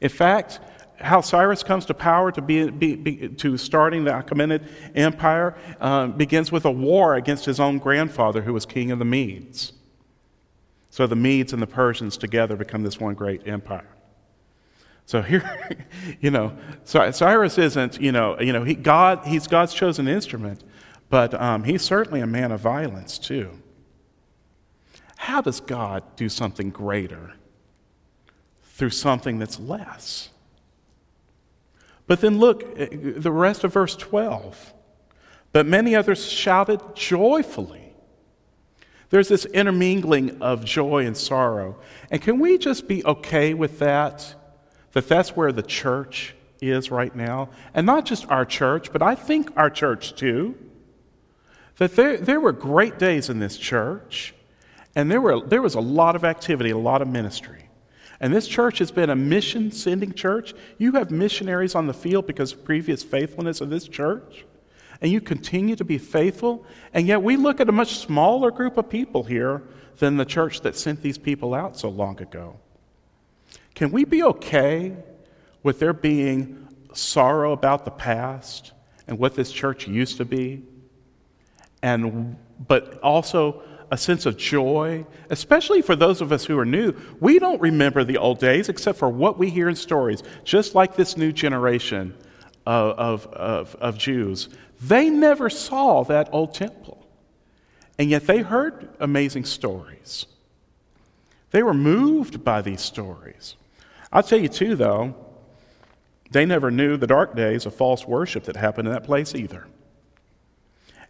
In 0.00 0.10
fact, 0.10 0.60
how 1.00 1.20
Cyrus 1.20 1.62
comes 1.62 1.84
to 1.86 1.94
power 1.94 2.32
to, 2.32 2.40
be, 2.40 2.70
be, 2.70 2.96
be 2.96 3.28
to 3.28 3.58
starting 3.58 4.04
the 4.04 4.12
Achaemenid 4.12 4.66
Empire 4.94 5.56
uh, 5.80 6.06
begins 6.08 6.50
with 6.50 6.64
a 6.64 6.70
war 6.70 7.16
against 7.16 7.44
his 7.44 7.60
own 7.60 7.78
grandfather, 7.78 8.42
who 8.42 8.52
was 8.52 8.64
king 8.64 8.90
of 8.90 8.98
the 8.98 9.04
Medes. 9.04 9.72
So 10.96 11.06
the 11.06 11.14
Medes 11.14 11.52
and 11.52 11.60
the 11.60 11.66
Persians 11.66 12.16
together 12.16 12.56
become 12.56 12.82
this 12.82 12.98
one 12.98 13.12
great 13.12 13.46
empire. 13.46 13.86
So 15.04 15.20
here, 15.20 15.44
you 16.22 16.30
know, 16.30 16.56
Cyrus 16.84 17.58
isn't, 17.58 18.00
you 18.00 18.12
know, 18.12 18.40
you 18.40 18.50
know, 18.50 18.64
he, 18.64 18.74
God, 18.74 19.20
he's 19.26 19.46
God's 19.46 19.74
chosen 19.74 20.08
instrument, 20.08 20.64
but 21.10 21.38
um, 21.38 21.64
he's 21.64 21.82
certainly 21.82 22.22
a 22.22 22.26
man 22.26 22.50
of 22.50 22.60
violence 22.60 23.18
too. 23.18 23.58
How 25.16 25.42
does 25.42 25.60
God 25.60 26.02
do 26.16 26.30
something 26.30 26.70
greater 26.70 27.34
through 28.62 28.88
something 28.88 29.38
that's 29.38 29.60
less? 29.60 30.30
But 32.06 32.22
then 32.22 32.38
look, 32.38 32.64
eh, 32.78 32.88
the 32.90 33.32
rest 33.32 33.64
of 33.64 33.74
verse 33.74 33.96
12. 33.96 34.72
But 35.52 35.66
many 35.66 35.94
others 35.94 36.26
shouted 36.26 36.80
joyfully 36.94 37.85
there's 39.10 39.28
this 39.28 39.44
intermingling 39.46 40.42
of 40.42 40.64
joy 40.64 41.06
and 41.06 41.16
sorrow. 41.16 41.76
And 42.10 42.20
can 42.20 42.38
we 42.38 42.58
just 42.58 42.88
be 42.88 43.04
okay 43.04 43.54
with 43.54 43.78
that? 43.78 44.34
That 44.92 45.08
that's 45.08 45.36
where 45.36 45.52
the 45.52 45.62
church 45.62 46.34
is 46.60 46.90
right 46.90 47.14
now? 47.14 47.50
And 47.74 47.86
not 47.86 48.04
just 48.06 48.28
our 48.30 48.44
church, 48.44 48.92
but 48.92 49.02
I 49.02 49.14
think 49.14 49.50
our 49.56 49.70
church 49.70 50.14
too. 50.16 50.56
That 51.76 51.94
there, 51.94 52.16
there 52.16 52.40
were 52.40 52.52
great 52.52 52.98
days 52.98 53.28
in 53.28 53.38
this 53.38 53.58
church, 53.58 54.34
and 54.94 55.10
there, 55.10 55.20
were, 55.20 55.40
there 55.40 55.60
was 55.60 55.74
a 55.74 55.80
lot 55.80 56.16
of 56.16 56.24
activity, 56.24 56.70
a 56.70 56.78
lot 56.78 57.02
of 57.02 57.08
ministry. 57.08 57.68
And 58.18 58.34
this 58.34 58.48
church 58.48 58.78
has 58.78 58.90
been 58.90 59.10
a 59.10 59.16
mission 59.16 59.70
sending 59.70 60.14
church. 60.14 60.54
You 60.78 60.92
have 60.92 61.10
missionaries 61.10 61.74
on 61.74 61.86
the 61.86 61.92
field 61.92 62.26
because 62.26 62.54
of 62.54 62.64
previous 62.64 63.02
faithfulness 63.02 63.60
of 63.60 63.68
this 63.68 63.86
church 63.86 64.45
and 65.00 65.10
you 65.10 65.20
continue 65.20 65.76
to 65.76 65.84
be 65.84 65.98
faithful. 65.98 66.64
And 66.94 67.06
yet 67.06 67.22
we 67.22 67.36
look 67.36 67.60
at 67.60 67.68
a 67.68 67.72
much 67.72 67.98
smaller 67.98 68.50
group 68.50 68.76
of 68.76 68.88
people 68.88 69.24
here 69.24 69.62
than 69.98 70.16
the 70.16 70.24
church 70.24 70.60
that 70.62 70.76
sent 70.76 71.02
these 71.02 71.18
people 71.18 71.54
out 71.54 71.78
so 71.78 71.88
long 71.88 72.20
ago. 72.20 72.58
can 73.74 73.90
we 73.90 74.04
be 74.04 74.22
okay 74.22 74.96
with 75.62 75.78
there 75.78 75.92
being 75.92 76.66
sorrow 76.94 77.52
about 77.52 77.84
the 77.84 77.90
past 77.90 78.72
and 79.06 79.18
what 79.18 79.34
this 79.34 79.52
church 79.52 79.86
used 79.86 80.16
to 80.16 80.24
be? 80.24 80.62
And, 81.82 82.36
but 82.66 82.98
also 83.00 83.62
a 83.90 83.96
sense 83.96 84.26
of 84.26 84.36
joy, 84.36 85.06
especially 85.30 85.82
for 85.82 85.94
those 85.94 86.20
of 86.20 86.32
us 86.32 86.44
who 86.44 86.58
are 86.58 86.64
new. 86.64 86.94
We 87.20 87.38
don't 87.38 87.60
remember 87.60 88.02
the 88.04 88.18
old 88.18 88.38
days 88.38 88.68
except 88.68 88.98
for 88.98 89.08
what 89.08 89.38
we 89.38 89.50
hear 89.50 89.68
in 89.68 89.76
stories, 89.76 90.22
just 90.44 90.74
like 90.74 90.96
this 90.96 91.16
new 91.16 91.32
generation 91.32 92.14
of, 92.66 92.98
of, 92.98 93.26
of, 93.32 93.76
of 93.76 93.98
Jews. 93.98 94.48
They 94.80 95.10
never 95.10 95.48
saw 95.48 96.04
that 96.04 96.28
old 96.32 96.54
temple, 96.54 97.06
and 97.98 98.10
yet 98.10 98.26
they 98.26 98.38
heard 98.38 98.88
amazing 99.00 99.44
stories. 99.44 100.26
They 101.50 101.62
were 101.62 101.74
moved 101.74 102.44
by 102.44 102.62
these 102.62 102.82
stories. 102.82 103.56
I'll 104.12 104.22
tell 104.22 104.40
you, 104.40 104.48
too, 104.48 104.76
though, 104.76 105.14
they 106.30 106.44
never 106.44 106.70
knew 106.70 106.96
the 106.96 107.06
dark 107.06 107.34
days 107.34 107.66
of 107.66 107.74
false 107.74 108.06
worship 108.06 108.44
that 108.44 108.56
happened 108.56 108.88
in 108.88 108.94
that 108.94 109.04
place 109.04 109.34
either. 109.34 109.66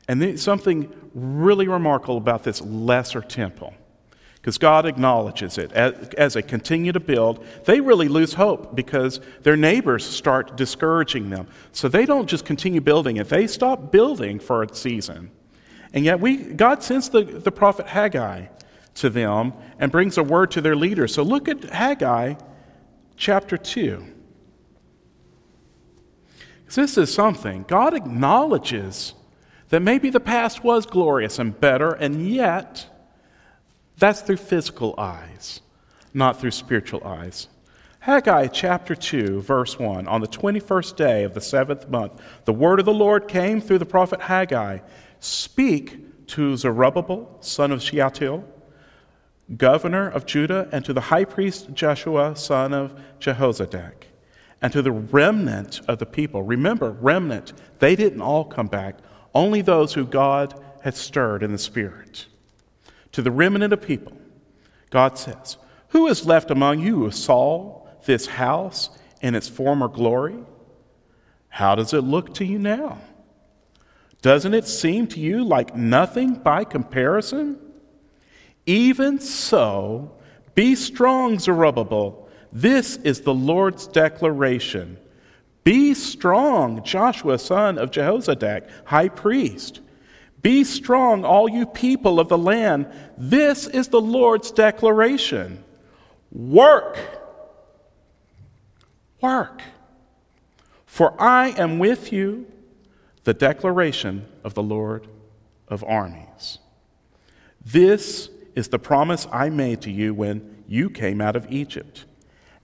And 0.08 0.22
then 0.22 0.36
something 0.36 0.92
really 1.14 1.66
remarkable 1.66 2.16
about 2.16 2.44
this 2.44 2.60
lesser 2.60 3.20
temple, 3.20 3.74
because 4.46 4.58
God 4.58 4.86
acknowledges 4.86 5.58
it 5.58 5.72
as, 5.72 5.92
as, 6.10 6.34
they 6.34 6.42
continue 6.42 6.92
to 6.92 7.00
build. 7.00 7.44
They 7.64 7.80
really 7.80 8.06
lose 8.06 8.34
hope 8.34 8.76
because 8.76 9.18
their 9.42 9.56
neighbors 9.56 10.06
start 10.06 10.56
discouraging 10.56 11.30
them. 11.30 11.48
So 11.72 11.88
they 11.88 12.06
don't 12.06 12.28
just 12.28 12.44
continue 12.44 12.80
building 12.80 13.16
it, 13.16 13.28
they 13.28 13.48
stop 13.48 13.90
building 13.90 14.38
for 14.38 14.62
a 14.62 14.72
season. 14.72 15.32
And 15.92 16.04
yet, 16.04 16.20
we, 16.20 16.36
God 16.36 16.84
sends 16.84 17.08
the, 17.08 17.24
the 17.24 17.50
prophet 17.50 17.88
Haggai 17.88 18.46
to 18.94 19.10
them 19.10 19.52
and 19.80 19.90
brings 19.90 20.16
a 20.16 20.22
word 20.22 20.52
to 20.52 20.60
their 20.60 20.76
leaders. 20.76 21.12
So 21.12 21.24
look 21.24 21.48
at 21.48 21.64
Haggai 21.64 22.34
chapter 23.16 23.56
2. 23.56 24.06
This 26.72 26.96
is 26.96 27.12
something. 27.12 27.64
God 27.66 27.94
acknowledges 27.94 29.14
that 29.70 29.82
maybe 29.82 30.08
the 30.08 30.20
past 30.20 30.62
was 30.62 30.86
glorious 30.86 31.40
and 31.40 31.60
better, 31.60 31.94
and 31.94 32.30
yet 32.30 32.95
that's 33.98 34.20
through 34.20 34.36
physical 34.36 34.94
eyes, 34.98 35.60
not 36.12 36.40
through 36.40 36.50
spiritual 36.50 37.04
eyes. 37.04 37.48
Haggai 38.00 38.46
chapter 38.48 38.94
2, 38.94 39.40
verse 39.40 39.78
1 39.78 40.06
On 40.06 40.20
the 40.20 40.28
21st 40.28 40.96
day 40.96 41.24
of 41.24 41.34
the 41.34 41.40
seventh 41.40 41.88
month, 41.88 42.20
the 42.44 42.52
word 42.52 42.78
of 42.78 42.86
the 42.86 42.94
Lord 42.94 43.26
came 43.26 43.60
through 43.60 43.78
the 43.78 43.86
prophet 43.86 44.20
Haggai 44.20 44.78
Speak 45.18 46.26
to 46.28 46.56
Zerubbabel, 46.56 47.38
son 47.40 47.72
of 47.72 47.82
Shealtiel, 47.82 48.44
governor 49.56 50.08
of 50.08 50.26
Judah, 50.26 50.68
and 50.72 50.84
to 50.84 50.92
the 50.92 51.00
high 51.00 51.24
priest 51.24 51.72
Joshua, 51.72 52.36
son 52.36 52.74
of 52.74 52.94
Jehozadak, 53.18 54.04
and 54.60 54.72
to 54.72 54.82
the 54.82 54.92
remnant 54.92 55.80
of 55.88 55.98
the 55.98 56.06
people. 56.06 56.42
Remember, 56.42 56.90
remnant, 56.90 57.54
they 57.78 57.96
didn't 57.96 58.22
all 58.22 58.44
come 58.44 58.66
back. 58.66 58.98
Only 59.34 59.62
those 59.62 59.94
who 59.94 60.04
God 60.04 60.54
had 60.82 60.94
stirred 60.94 61.42
in 61.42 61.52
the 61.52 61.58
Spirit. 61.58 62.26
To 63.16 63.22
the 63.22 63.30
remnant 63.30 63.72
of 63.72 63.80
people, 63.80 64.12
God 64.90 65.16
says, 65.16 65.56
Who 65.88 66.06
is 66.06 66.26
left 66.26 66.50
among 66.50 66.80
you 66.80 66.96
who 66.96 67.10
saw 67.10 67.86
this 68.04 68.26
house 68.26 68.90
in 69.22 69.34
its 69.34 69.48
former 69.48 69.88
glory? 69.88 70.36
How 71.48 71.74
does 71.76 71.94
it 71.94 72.02
look 72.02 72.34
to 72.34 72.44
you 72.44 72.58
now? 72.58 72.98
Doesn't 74.20 74.52
it 74.52 74.68
seem 74.68 75.06
to 75.06 75.18
you 75.18 75.44
like 75.44 75.74
nothing 75.74 76.34
by 76.34 76.64
comparison? 76.64 77.58
Even 78.66 79.18
so, 79.18 80.14
be 80.54 80.74
strong, 80.74 81.38
Zerubbabel. 81.38 82.28
This 82.52 82.96
is 82.98 83.22
the 83.22 83.32
Lord's 83.32 83.86
declaration. 83.86 84.98
Be 85.64 85.94
strong, 85.94 86.84
Joshua, 86.84 87.38
son 87.38 87.78
of 87.78 87.90
Jehozadak, 87.90 88.68
high 88.84 89.08
priest. 89.08 89.80
Be 90.46 90.62
strong, 90.62 91.24
all 91.24 91.48
you 91.48 91.66
people 91.66 92.20
of 92.20 92.28
the 92.28 92.38
land. 92.38 92.86
This 93.18 93.66
is 93.66 93.88
the 93.88 94.00
Lord's 94.00 94.52
declaration. 94.52 95.64
Work. 96.30 97.00
Work. 99.20 99.60
For 100.86 101.20
I 101.20 101.48
am 101.58 101.80
with 101.80 102.12
you, 102.12 102.46
the 103.24 103.34
declaration 103.34 104.24
of 104.44 104.54
the 104.54 104.62
Lord 104.62 105.08
of 105.66 105.82
armies. 105.82 106.58
This 107.64 108.30
is 108.54 108.68
the 108.68 108.78
promise 108.78 109.26
I 109.32 109.50
made 109.50 109.80
to 109.80 109.90
you 109.90 110.14
when 110.14 110.62
you 110.68 110.90
came 110.90 111.20
out 111.20 111.34
of 111.34 111.50
Egypt, 111.50 112.04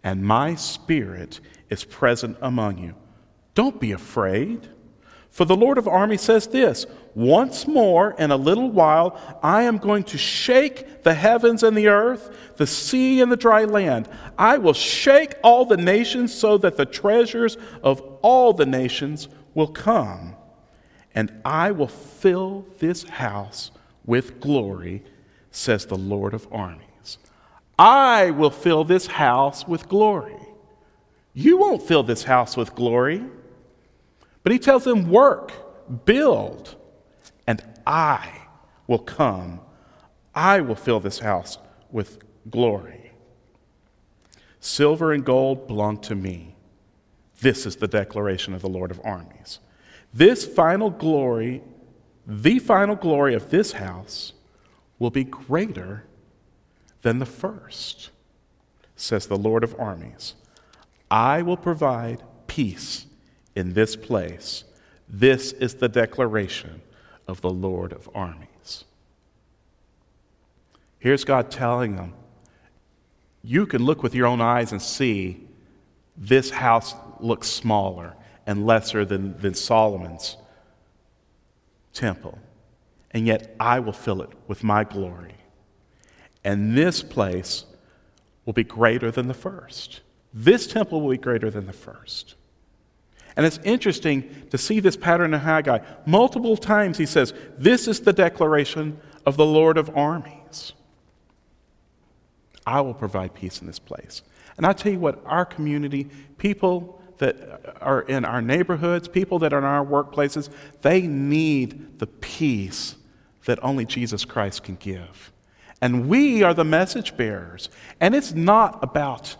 and 0.05 0.23
my 0.23 0.55
spirit 0.55 1.41
is 1.69 1.83
present 1.83 2.37
among 2.41 2.79
you. 2.79 2.95
Don't 3.57 3.81
be 3.81 3.91
afraid. 3.91 4.69
For 5.33 5.47
the 5.47 5.57
Lord 5.57 5.79
of 5.79 5.89
armies 5.89 6.21
says 6.21 6.47
this 6.47 6.85
Once 7.15 7.67
more, 7.67 8.15
in 8.19 8.31
a 8.31 8.37
little 8.37 8.71
while, 8.71 9.19
I 9.43 9.63
am 9.63 9.79
going 9.79 10.05
to 10.05 10.19
shake 10.19 11.03
the 11.03 11.15
heavens 11.15 11.63
and 11.63 11.75
the 11.77 11.89
earth, 11.89 12.55
the 12.59 12.67
sea 12.67 13.23
and 13.23 13.33
the 13.33 13.37
dry 13.37 13.65
land. 13.65 14.11
I 14.39 14.59
will 14.59 14.75
shake 14.75 15.35
all 15.43 15.65
the 15.65 15.79
nations 15.79 16.35
so 16.35 16.59
that 16.59 16.77
the 16.77 16.85
treasures 16.85 17.57
of 17.83 18.01
all 18.21 18.53
the 18.53 18.67
nations 18.67 19.29
will 19.55 19.69
come. 19.69 20.37
And 21.15 21.33
I 21.47 21.71
will 21.71 21.89
fill 21.89 22.67
this 22.79 23.05
house 23.05 23.71
with 24.05 24.39
glory, 24.39 25.03
says 25.51 25.87
the 25.87 25.97
Lord 25.97 26.35
of 26.35 26.47
armies. 26.53 27.17
I 27.79 28.33
will 28.33 28.51
fill 28.51 28.85
this 28.85 29.07
house 29.07 29.67
with 29.67 29.89
glory. 29.89 30.37
You 31.33 31.57
won't 31.57 31.83
fill 31.83 32.03
this 32.03 32.25
house 32.25 32.55
with 32.55 32.75
glory. 32.75 33.25
But 34.43 34.53
he 34.53 34.59
tells 34.59 34.85
them, 34.85 35.09
Work, 35.09 36.05
build, 36.05 36.77
and 37.47 37.63
I 37.87 38.43
will 38.87 38.99
come. 38.99 39.61
I 40.35 40.61
will 40.61 40.75
fill 40.75 41.01
this 41.01 41.19
house 41.19 41.59
with 41.91 42.19
glory. 42.51 43.13
Silver 44.61 45.13
and 45.13 45.25
gold 45.25 45.67
belong 45.67 45.99
to 46.03 46.15
me. 46.15 46.55
This 47.41 47.67
is 47.67 47.77
the 47.77 47.89
declaration 47.89 48.55
of 48.55 48.63
the 48.63 48.69
Lord 48.69 48.91
of 48.91 49.01
armies. 49.05 49.59
This 50.15 50.47
final 50.47 50.91
glory, 50.91 51.63
the 52.27 52.59
final 52.59 52.95
glory 52.95 53.35
of 53.35 53.51
this 53.51 53.73
house, 53.73 54.33
will 54.99 55.11
be 55.11 55.25
greater 55.25 56.05
than 57.03 57.19
the 57.19 57.27
first, 57.27 58.11
says 58.95 59.27
the 59.27 59.37
Lord 59.37 59.65
of 59.65 59.75
armies. 59.79 60.35
I 61.11 61.43
will 61.43 61.57
provide 61.57 62.23
peace 62.47 63.07
in 63.55 63.75
this 63.75 63.97
place. 63.97 64.65
This 65.09 65.53
is 65.53 65.75
the 65.75 65.89
declaration 65.89 66.83
of 67.29 67.41
the 67.41 67.51
Lord 67.51 67.93
of 67.93 68.09
armies. 68.15 68.85
Here's 70.99 71.25
God 71.25 71.51
telling 71.51 71.97
them 71.97 72.15
you 73.43 73.67
can 73.67 73.85
look 73.85 74.03
with 74.03 74.15
your 74.15 74.27
own 74.27 74.41
eyes 74.41 74.71
and 74.71 74.81
see 74.81 75.49
this 76.17 76.51
house 76.51 76.95
looks 77.19 77.49
smaller 77.49 78.15
and 78.47 78.67
lesser 78.67 79.05
than, 79.05 79.37
than 79.39 79.55
Solomon's 79.55 80.37
temple. 81.93 82.39
And 83.11 83.27
yet 83.27 83.55
I 83.59 83.81
will 83.81 83.93
fill 83.93 84.23
it 84.23 84.31
with 84.47 84.63
my 84.63 84.85
glory. 84.85 85.35
And 86.45 86.77
this 86.77 87.03
place 87.03 87.65
will 88.45 88.53
be 88.53 88.65
greater 88.65 89.11
than 89.11 89.29
the 89.29 89.35
first. 89.35 90.01
This 90.33 90.67
temple 90.67 91.01
will 91.01 91.11
be 91.11 91.19
greater 91.19 91.51
than 91.51 91.67
the 91.67 91.73
first. 91.73 92.35
And 93.37 93.47
it's 93.47 93.59
interesting 93.65 94.47
to 94.51 94.59
see 94.59 94.81
this 94.81 94.97
pattern 94.97 95.33
in 95.35 95.41
Haggai. 95.41 95.79
Multiple 96.07 96.57
times 96.57 96.99
he 96.99 97.07
says, 97.07 97.33
This 97.57 97.89
is 97.89 98.01
the 98.01 98.13
declaration 98.13 99.01
of 99.25 99.37
the 99.37 99.47
Lord 99.47 99.79
of 99.79 99.97
armies. 99.97 100.73
I 102.67 102.81
will 102.81 102.95
provide 102.95 103.35
peace 103.35 103.61
in 103.61 103.67
this 103.67 103.79
place. 103.79 104.23
And 104.57 104.67
I 104.67 104.73
tell 104.73 104.93
you 104.93 104.99
what, 104.99 105.23
our 105.25 105.45
community, 105.45 106.09
people 106.39 107.01
that 107.19 107.77
are 107.81 108.03
in 108.03 108.25
our 108.25 108.43
neighborhoods, 108.43 109.09
people 109.09 109.39
that 109.41 109.53
are 109.53 109.59
in 109.59 109.65
our 109.65 109.85
workplaces, 109.85 110.51
they 110.83 111.03
need 111.03 111.99
the 111.99 112.07
peace 112.07 112.97
that 113.45 113.63
only 113.63 113.85
Jesus 113.85 114.25
Christ 114.25 114.63
can 114.63 114.77
give. 114.77 115.33
And 115.81 116.09
we 116.09 116.43
are 116.43 116.55
the 116.55 116.65
message 116.65 117.17
bearers. 117.17 117.69
And 118.01 118.15
it's 118.15 118.33
not 118.33 118.83
about 118.83 119.37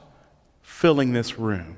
filling 0.63 1.13
this 1.13 1.39
room. 1.39 1.77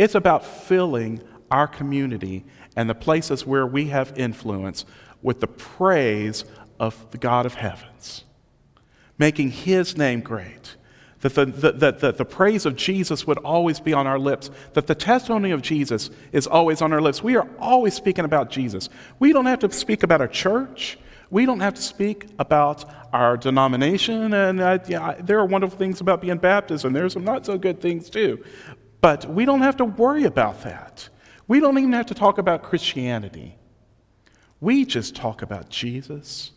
It's 0.00 0.14
about 0.14 0.46
filling 0.46 1.20
our 1.50 1.68
community 1.68 2.46
and 2.74 2.88
the 2.88 2.94
places 2.94 3.44
where 3.44 3.66
we 3.66 3.88
have 3.88 4.18
influence 4.18 4.86
with 5.20 5.40
the 5.40 5.46
praise 5.46 6.46
of 6.78 7.10
the 7.10 7.18
God 7.18 7.44
of 7.44 7.52
heavens, 7.52 8.24
making 9.18 9.50
His 9.50 9.98
name 9.98 10.22
great. 10.22 10.76
That 11.20 11.34
the, 11.34 11.44
the, 11.44 11.92
the, 11.92 12.12
the, 12.12 12.24
praise 12.24 12.64
of 12.64 12.76
Jesus 12.76 13.26
would 13.26 13.36
always 13.36 13.78
be 13.78 13.92
on 13.92 14.06
our 14.06 14.18
lips, 14.18 14.50
that 14.72 14.86
the 14.86 14.94
testimony 14.94 15.50
of 15.50 15.60
Jesus 15.60 16.08
is 16.32 16.46
always 16.46 16.80
on 16.80 16.94
our 16.94 17.02
lips. 17.02 17.22
We 17.22 17.36
are 17.36 17.46
always 17.58 17.92
speaking 17.92 18.24
about 18.24 18.50
Jesus. 18.50 18.88
We 19.18 19.34
don't 19.34 19.44
have 19.44 19.58
to 19.58 19.70
speak 19.70 20.02
about 20.02 20.22
our 20.22 20.28
church. 20.28 20.96
We 21.28 21.44
don't 21.44 21.60
have 21.60 21.74
to 21.74 21.82
speak 21.82 22.26
about 22.38 22.86
our 23.12 23.36
denomination, 23.36 24.32
and 24.32 24.60
uh, 24.60 24.78
yeah, 24.88 25.16
there 25.20 25.38
are 25.40 25.44
wonderful 25.44 25.78
things 25.78 26.00
about 26.00 26.22
being 26.22 26.38
Baptist, 26.38 26.86
and 26.86 26.96
there 26.96 27.04
are 27.04 27.10
some 27.10 27.24
not 27.24 27.44
so 27.44 27.58
good 27.58 27.82
things 27.82 28.08
too. 28.08 28.42
But 29.00 29.26
we 29.26 29.44
don't 29.44 29.62
have 29.62 29.76
to 29.78 29.84
worry 29.84 30.24
about 30.24 30.62
that. 30.62 31.08
We 31.48 31.60
don't 31.60 31.78
even 31.78 31.92
have 31.92 32.06
to 32.06 32.14
talk 32.14 32.38
about 32.38 32.62
Christianity. 32.62 33.56
We 34.60 34.84
just 34.84 35.16
talk 35.16 35.42
about 35.42 35.68
Jesus 35.70 36.52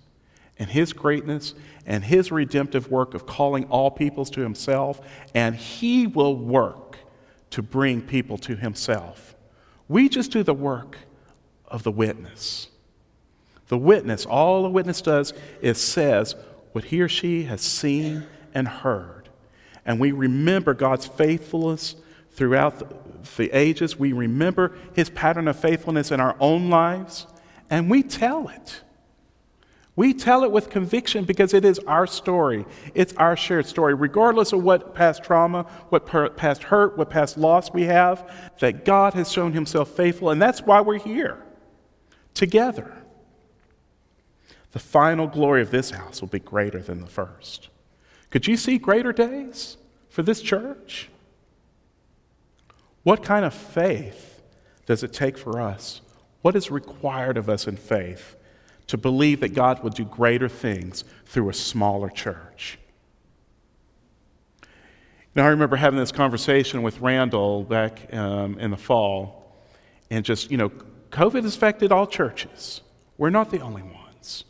and 0.58 0.70
his 0.70 0.94
greatness 0.94 1.56
and 1.86 2.04
his 2.04 2.32
redemptive 2.32 2.92
work 2.92 3.14
of 3.14 3.26
calling 3.26 3.66
all 3.66 3.90
peoples 3.90 4.30
to 4.32 4.42
himself, 4.42 5.02
and 5.34 5.56
he 5.56 6.06
will 6.06 6.36
work 6.36 6.98
to 7.52 7.62
bring 7.62 8.02
people 8.02 8.38
to 8.40 8.56
himself. 8.56 9.36
We 9.88 10.10
just 10.10 10.32
do 10.32 10.44
the 10.44 10.54
work 10.54 10.98
of 11.68 11.84
the 11.84 11.92
witness. 11.92 12.68
The 13.68 13.78
witness, 13.78 14.26
all 14.26 14.64
the 14.64 14.70
witness 14.70 15.02
does 15.02 15.34
is 15.62 15.80
says 15.80 16.36
what 16.74 16.86
he 16.86 17.02
or 17.02 17.10
she 17.10 17.44
has 17.44 17.62
seen 17.62 18.26
and 18.54 18.68
heard. 18.68 19.30
And 19.86 20.00
we 20.00 20.12
remember 20.12 20.74
God's 20.74 21.06
faithfulness 21.06 21.96
throughout 22.34 23.36
the, 23.38 23.50
ages. 23.52 23.98
We 23.98 24.14
remember 24.14 24.76
his 24.94 25.10
pattern 25.10 25.48
of 25.48 25.58
faithfulness 25.58 26.12
in 26.12 26.20
our 26.20 26.36
own 26.40 26.70
lives, 26.70 27.28
and 27.70 27.90
we 27.90 28.04
tell 28.04 28.50
it. 28.50 28.82
We 29.96 30.14
tell 30.14 30.44
it 30.44 30.52
with 30.52 30.72
conviction 30.72 31.24
because 31.24 31.54
it 31.54 31.64
is 31.64 31.78
our 31.80 32.08
story. 32.08 32.66
It's 32.96 33.14
our 33.14 33.38
shared 33.38 33.68
story. 33.68 33.94
Regardless 33.94 34.52
of 34.52 34.64
what 34.64 34.96
past 34.96 35.24
trauma, 35.24 35.64
what 35.90 36.08
past 36.36 36.64
hurt, 36.64 36.98
what 36.98 37.12
past 37.12 37.38
loss 37.38 37.72
we 37.72 37.84
have, 37.84 38.30
that 38.60 38.86
God 38.86 39.14
has 39.14 39.32
shown 39.32 39.54
himself 39.54 39.90
faithful, 39.90 40.32
and 40.32 40.42
that's 40.42 40.62
why 40.62 40.82
we're 40.82 40.98
here 40.98 41.44
together. 42.34 42.92
The 44.72 44.80
final 44.80 45.28
glory 45.28 45.62
of 45.62 45.70
this 45.70 45.92
house 45.92 46.22
will 46.22 46.30
be 46.30 46.40
greater 46.40 46.80
than 46.80 47.02
the 47.02 47.08
first. 47.08 47.70
Could 48.32 48.48
you 48.48 48.58
see 48.58 48.80
greater 48.80 49.14
days 49.14 49.78
for 50.10 50.24
this 50.24 50.42
church? 50.42 51.10
What 53.04 53.22
kind 53.22 53.46
of 53.46 53.54
faith 53.54 54.42
does 54.86 55.04
it 55.04 55.14
take 55.14 55.38
for 55.38 55.62
us? 55.62 56.02
What 56.42 56.56
is 56.56 56.72
required 56.72 57.38
of 57.38 57.50
us 57.50 57.68
in 57.68 57.78
faith 57.78 58.36
to 58.88 58.98
believe 58.98 59.42
that 59.42 59.54
God 59.54 59.84
will 59.84 59.90
do 59.90 60.06
greater 60.06 60.50
things 60.50 61.04
through 61.26 61.50
a 61.50 61.54
smaller 61.54 62.10
church? 62.10 62.80
Now, 65.36 65.46
I 65.46 65.50
remember 65.50 65.76
having 65.76 66.00
this 66.00 66.12
conversation 66.12 66.84
with 66.84 67.00
Randall 67.00 67.64
back 67.64 68.14
um, 68.14 68.60
in 68.60 68.72
the 68.72 68.78
fall, 68.78 69.56
and 70.10 70.24
just, 70.24 70.52
you 70.52 70.58
know, 70.58 70.70
COVID 71.10 71.44
has 71.44 71.56
affected 71.56 71.92
all 71.92 72.06
churches. 72.06 72.82
We're 73.18 73.32
not 73.32 73.50
the 73.50 73.60
only 73.60 73.82
ones. 73.82 74.46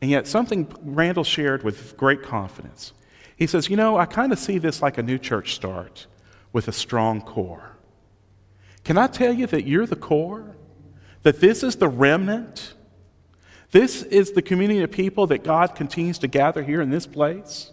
And 0.00 0.10
yet, 0.10 0.26
something 0.26 0.72
Randall 0.82 1.24
shared 1.24 1.62
with 1.62 1.96
great 1.96 2.22
confidence. 2.22 2.92
He 3.36 3.46
says, 3.46 3.68
You 3.68 3.76
know, 3.76 3.98
I 3.98 4.06
kind 4.06 4.32
of 4.32 4.38
see 4.38 4.58
this 4.58 4.80
like 4.80 4.96
a 4.96 5.02
new 5.02 5.18
church 5.18 5.54
start 5.54 6.06
with 6.58 6.66
a 6.66 6.72
strong 6.72 7.20
core. 7.20 7.76
Can 8.82 8.98
I 8.98 9.06
tell 9.06 9.32
you 9.32 9.46
that 9.46 9.64
you're 9.64 9.86
the 9.86 9.94
core? 9.94 10.56
That 11.22 11.38
this 11.38 11.62
is 11.62 11.76
the 11.76 11.86
remnant? 11.86 12.74
This 13.70 14.02
is 14.02 14.32
the 14.32 14.42
community 14.42 14.80
of 14.80 14.90
people 14.90 15.28
that 15.28 15.44
God 15.44 15.76
continues 15.76 16.18
to 16.18 16.26
gather 16.26 16.64
here 16.64 16.80
in 16.80 16.90
this 16.90 17.06
place? 17.06 17.70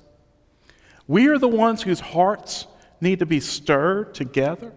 We 1.07 1.29
are 1.29 1.39
the 1.39 1.47
ones 1.47 1.81
whose 1.81 1.99
hearts 1.99 2.67
need 3.01 3.17
to 3.17 3.25
be 3.25 3.39
stirred 3.39 4.13
together. 4.13 4.71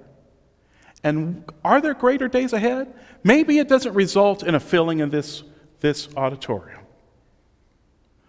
And 1.05 1.45
are 1.63 1.83
there 1.83 1.93
greater 1.93 2.29
days 2.29 2.55
ahead? 2.55 2.91
Maybe 3.23 3.59
it 3.59 3.69
doesn't 3.69 3.93
result 3.93 4.43
in 4.43 4.55
a 4.55 4.61
filling 4.61 5.01
in 5.01 5.11
this, 5.11 5.43
this 5.81 6.09
auditorium, 6.17 6.81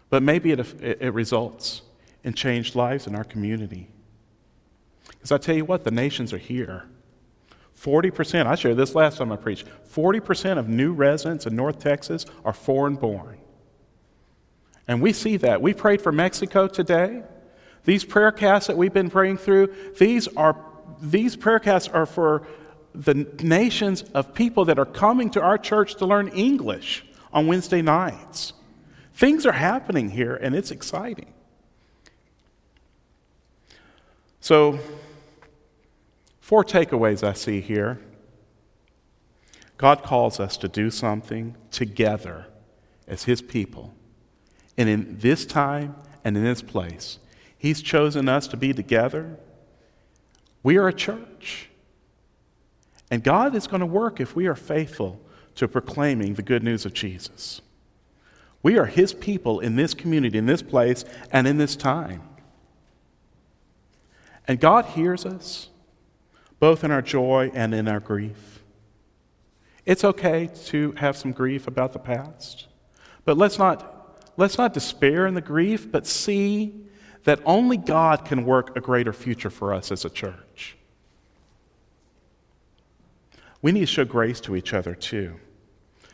but 0.09 0.23
maybe 0.23 0.51
it, 0.51 0.59
it 0.81 1.13
results 1.13 1.83
in 2.25 2.33
changed 2.33 2.75
lives 2.75 3.07
in 3.07 3.15
our 3.15 3.23
community. 3.23 3.87
Because 5.19 5.31
I 5.31 5.37
tell 5.37 5.55
you 5.55 5.65
what, 5.65 5.83
the 5.83 5.91
nations 5.91 6.33
are 6.33 6.37
here. 6.37 6.85
40%, 7.77 8.45
I 8.45 8.55
shared 8.55 8.77
this 8.77 8.95
last 8.95 9.17
time 9.17 9.31
I 9.31 9.35
preached, 9.35 9.67
40% 9.93 10.57
of 10.57 10.67
new 10.67 10.91
residents 10.91 11.45
in 11.45 11.55
North 11.55 11.79
Texas 11.79 12.25
are 12.43 12.53
foreign 12.53 12.95
born. 12.95 13.37
And 14.87 15.01
we 15.01 15.13
see 15.13 15.37
that. 15.37 15.61
We 15.61 15.73
prayed 15.73 16.01
for 16.01 16.11
Mexico 16.11 16.67
today. 16.67 17.21
These 17.85 18.03
prayer 18.03 18.31
casts 18.31 18.67
that 18.67 18.75
we've 18.75 18.93
been 18.93 19.09
praying 19.09 19.37
through, 19.37 19.73
these 19.97 20.27
are 20.29 20.57
these 21.01 21.35
prayer 21.35 21.59
casts 21.59 21.87
are 21.87 22.05
for 22.05 22.45
the 22.93 23.13
nations 23.41 24.01
of 24.13 24.33
people 24.33 24.65
that 24.65 24.79
are 24.79 24.85
coming 24.85 25.29
to 25.31 25.41
our 25.41 25.57
church 25.57 25.95
to 25.95 26.05
learn 26.05 26.27
English 26.29 27.05
on 27.31 27.47
Wednesday 27.47 27.81
nights. 27.81 28.53
Things 29.13 29.45
are 29.45 29.51
happening 29.51 30.09
here, 30.09 30.35
and 30.35 30.55
it's 30.55 30.71
exciting. 30.71 31.33
So, 34.39 34.79
four 36.49 36.63
takeaways 36.63 37.21
I 37.21 37.33
see 37.33 37.61
here. 37.61 37.99
God 39.77 40.01
calls 40.01 40.39
us 40.39 40.57
to 40.57 40.67
do 40.67 40.89
something 40.89 41.55
together 41.69 42.47
as 43.07 43.25
His 43.25 43.39
people. 43.39 43.93
And 44.75 44.89
in 44.89 45.19
this 45.19 45.45
time 45.45 45.93
and 46.23 46.35
in 46.35 46.43
this 46.43 46.63
place, 46.63 47.19
He's 47.55 47.83
chosen 47.83 48.27
us 48.27 48.47
to 48.47 48.57
be 48.57 48.73
together. 48.73 49.37
We 50.63 50.77
are 50.77 50.87
a 50.87 50.93
church. 50.93 51.69
And 53.11 53.23
God 53.23 53.53
is 53.53 53.67
going 53.67 53.81
to 53.81 53.85
work 53.85 54.19
if 54.19 54.35
we 54.35 54.47
are 54.47 54.55
faithful 54.55 55.21
to 55.53 55.67
proclaiming 55.67 56.33
the 56.33 56.41
good 56.41 56.63
news 56.63 56.83
of 56.83 56.95
Jesus. 56.95 57.61
We 58.63 58.79
are 58.79 58.87
His 58.87 59.13
people 59.13 59.59
in 59.59 59.75
this 59.75 59.93
community, 59.93 60.39
in 60.39 60.47
this 60.47 60.63
place, 60.63 61.05
and 61.31 61.45
in 61.45 61.59
this 61.59 61.75
time. 61.75 62.23
And 64.47 64.59
God 64.59 64.85
hears 64.85 65.27
us, 65.27 65.69
both 66.59 66.83
in 66.83 66.91
our 66.91 67.01
joy 67.01 67.51
and 67.53 67.73
in 67.73 67.87
our 67.87 67.99
grief. 67.99 68.63
It's 69.85 70.03
okay 70.03 70.49
to 70.65 70.91
have 70.93 71.17
some 71.17 71.31
grief 71.31 71.67
about 71.67 71.93
the 71.93 71.99
past, 71.99 72.67
but 73.25 73.37
let's 73.37 73.57
not, 73.57 74.31
let's 74.37 74.57
not 74.57 74.73
despair 74.73 75.25
in 75.25 75.33
the 75.33 75.41
grief, 75.41 75.91
but 75.91 76.05
see 76.05 76.75
that 77.23 77.39
only 77.45 77.77
God 77.77 78.25
can 78.25 78.45
work 78.45 78.75
a 78.77 78.81
greater 78.81 79.13
future 79.13 79.49
for 79.49 79.73
us 79.73 79.91
as 79.91 80.05
a 80.05 80.09
church. 80.09 80.77
We 83.61 83.71
need 83.71 83.81
to 83.81 83.85
show 83.85 84.05
grace 84.05 84.39
to 84.41 84.55
each 84.55 84.73
other 84.73 84.95
too, 84.95 85.35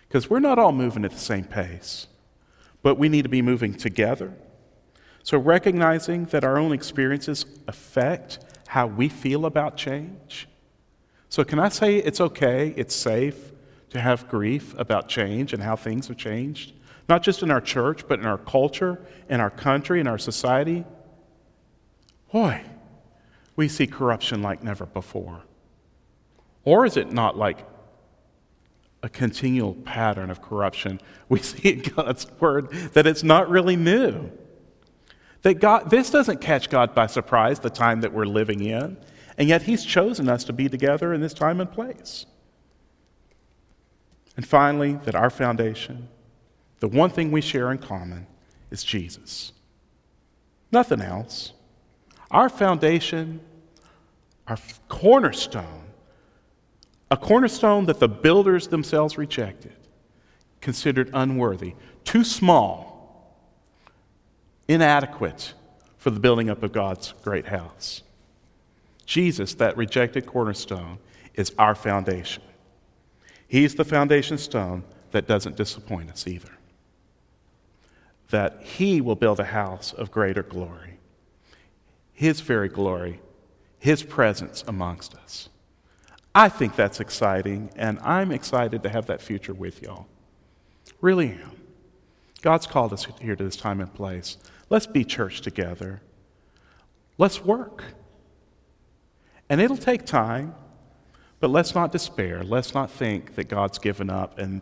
because 0.08 0.30
we're 0.30 0.40
not 0.40 0.58
all 0.58 0.72
moving 0.72 1.06
at 1.06 1.12
the 1.12 1.20
same 1.20 1.44
pace, 1.44 2.08
but 2.82 2.96
we 2.96 3.10
need 3.10 3.24
to 3.24 3.30
be 3.30 3.42
moving 3.42 3.74
together. 3.74 4.34
So, 5.24 5.40
recognizing 5.40 6.26
that 6.26 6.44
our 6.44 6.58
own 6.58 6.72
experiences 6.72 7.46
affect 7.68 8.40
how 8.76 8.86
we 8.86 9.08
feel 9.08 9.46
about 9.46 9.78
change. 9.78 10.50
So, 11.30 11.46
can 11.46 11.60
I 11.60 11.70
say 11.70 11.96
it's 11.96 12.20
okay, 12.20 12.74
it's 12.76 12.94
safe 12.94 13.54
to 13.92 14.02
have 14.02 14.28
grief 14.28 14.76
about 14.78 15.08
change 15.08 15.54
and 15.54 15.64
how 15.64 15.78
things 15.78 16.10
have 16.10 16.18
changed? 16.18 16.74
Not 17.08 17.24
just 17.24 17.42
in 17.42 17.52
our 17.52 17.62
church, 17.62 18.06
but 18.06 18.20
in 18.20 18.26
our 18.26 18.38
culture, 18.38 19.00
in 19.30 19.40
our 19.40 19.50
country, 19.50 20.02
in 20.02 20.08
our 20.08 20.18
society. 20.18 20.84
Boy, 22.34 22.64
we 23.56 23.70
see 23.70 23.88
corruption 23.88 24.42
like 24.42 24.62
never 24.62 24.86
before. 24.86 25.44
Or 26.66 26.86
is 26.86 26.98
it 26.98 27.14
not 27.14 27.38
like 27.38 27.66
a 29.02 29.08
continual 29.08 29.74
pattern 29.74 30.30
of 30.30 30.42
corruption? 30.42 31.00
We 31.30 31.40
see 31.40 31.70
in 31.70 31.94
God's 31.96 32.28
word 32.42 32.72
that 32.92 33.08
it's 33.08 33.24
not 33.24 33.50
really 33.50 33.78
new. 33.78 34.32
That 35.46 35.60
God, 35.60 35.92
this 35.92 36.10
doesn't 36.10 36.42
catch 36.42 36.72
God 36.72 36.96
by 36.96 37.06
surprise, 37.06 37.60
the 37.60 37.70
time 37.70 38.02
that 38.02 38.12
we're 38.12 38.26
living 38.26 38.62
in, 38.62 38.98
and 39.38 39.48
yet 39.48 39.62
He's 39.62 39.86
chosen 39.86 40.28
us 40.28 40.44
to 40.46 40.54
be 40.54 40.68
together 40.68 41.14
in 41.14 41.22
this 41.22 41.36
time 41.36 41.62
and 41.62 41.72
place. 41.72 42.26
And 44.36 44.48
finally, 44.48 44.94
that 45.04 45.14
our 45.14 45.30
foundation, 45.30 46.08
the 46.80 46.88
one 46.88 47.12
thing 47.12 47.32
we 47.32 47.42
share 47.42 47.72
in 47.72 47.78
common, 47.78 48.26
is 48.72 48.84
Jesus. 48.84 49.54
Nothing 50.72 51.00
else. 51.00 51.54
Our 52.32 52.50
foundation, 52.50 53.40
our 54.48 54.58
cornerstone, 54.90 55.84
a 57.12 57.18
cornerstone 57.18 57.86
that 57.86 58.00
the 58.00 58.10
builders 58.10 58.70
themselves 58.70 59.16
rejected, 59.16 59.76
considered 60.60 61.12
unworthy, 61.14 61.76
too 62.04 62.24
small, 62.24 62.95
inadequate 64.68 65.54
for 65.98 66.10
the 66.12 66.20
building 66.20 66.50
up 66.50 66.64
of 66.64 66.72
God's 66.72 67.14
great 67.24 67.48
house. 67.48 68.04
Jesus, 69.06 69.54
that 69.56 69.78
rejected 69.78 70.26
cornerstone, 70.26 70.98
is 71.36 71.54
our 71.58 71.76
foundation. 71.76 72.44
He's 73.48 73.76
the 73.76 73.86
foundation 73.86 74.38
stone 74.38 74.84
that 75.12 75.28
doesn't 75.28 75.56
disappoint 75.56 76.10
us 76.10 76.28
either. 76.28 76.52
That 78.30 78.62
He 78.64 79.02
will 79.02 79.16
build 79.16 79.40
a 79.40 79.46
house 79.46 79.94
of 79.94 80.12
greater 80.12 80.44
glory, 80.44 80.98
His 82.14 82.42
very 82.42 82.70
glory, 82.70 83.20
His 83.80 84.04
presence 84.04 84.64
amongst 84.68 85.16
us. 85.16 85.50
I 86.34 86.50
think 86.50 86.76
that's 86.76 87.00
exciting, 87.00 87.70
and 87.78 87.98
I'm 88.00 88.32
excited 88.32 88.84
to 88.84 88.90
have 88.90 89.06
that 89.06 89.22
future 89.22 89.54
with 89.54 89.82
y'all. 89.82 90.08
Really 91.00 91.30
am. 91.30 91.52
God's 92.42 92.68
called 92.68 92.92
us 92.94 93.08
here 93.22 93.36
to 93.36 93.44
this 93.44 93.56
time 93.56 93.80
and 93.80 93.94
place. 93.94 94.38
Let's 94.70 94.88
be 94.88 95.04
church 95.04 95.42
together. 95.42 96.02
Let's 97.18 97.44
work. 97.44 97.84
And 99.50 99.62
it'll 99.62 99.78
take 99.78 100.06
time, 100.06 100.56
but 101.40 101.50
let's 101.50 101.76
not 101.76 101.92
despair. 101.92 102.44
Let's 102.44 102.74
not 102.74 102.90
think 102.90 103.36
that 103.36 103.48
God's 103.48 103.78
given 103.78 104.10
up. 104.10 104.40
And 104.40 104.62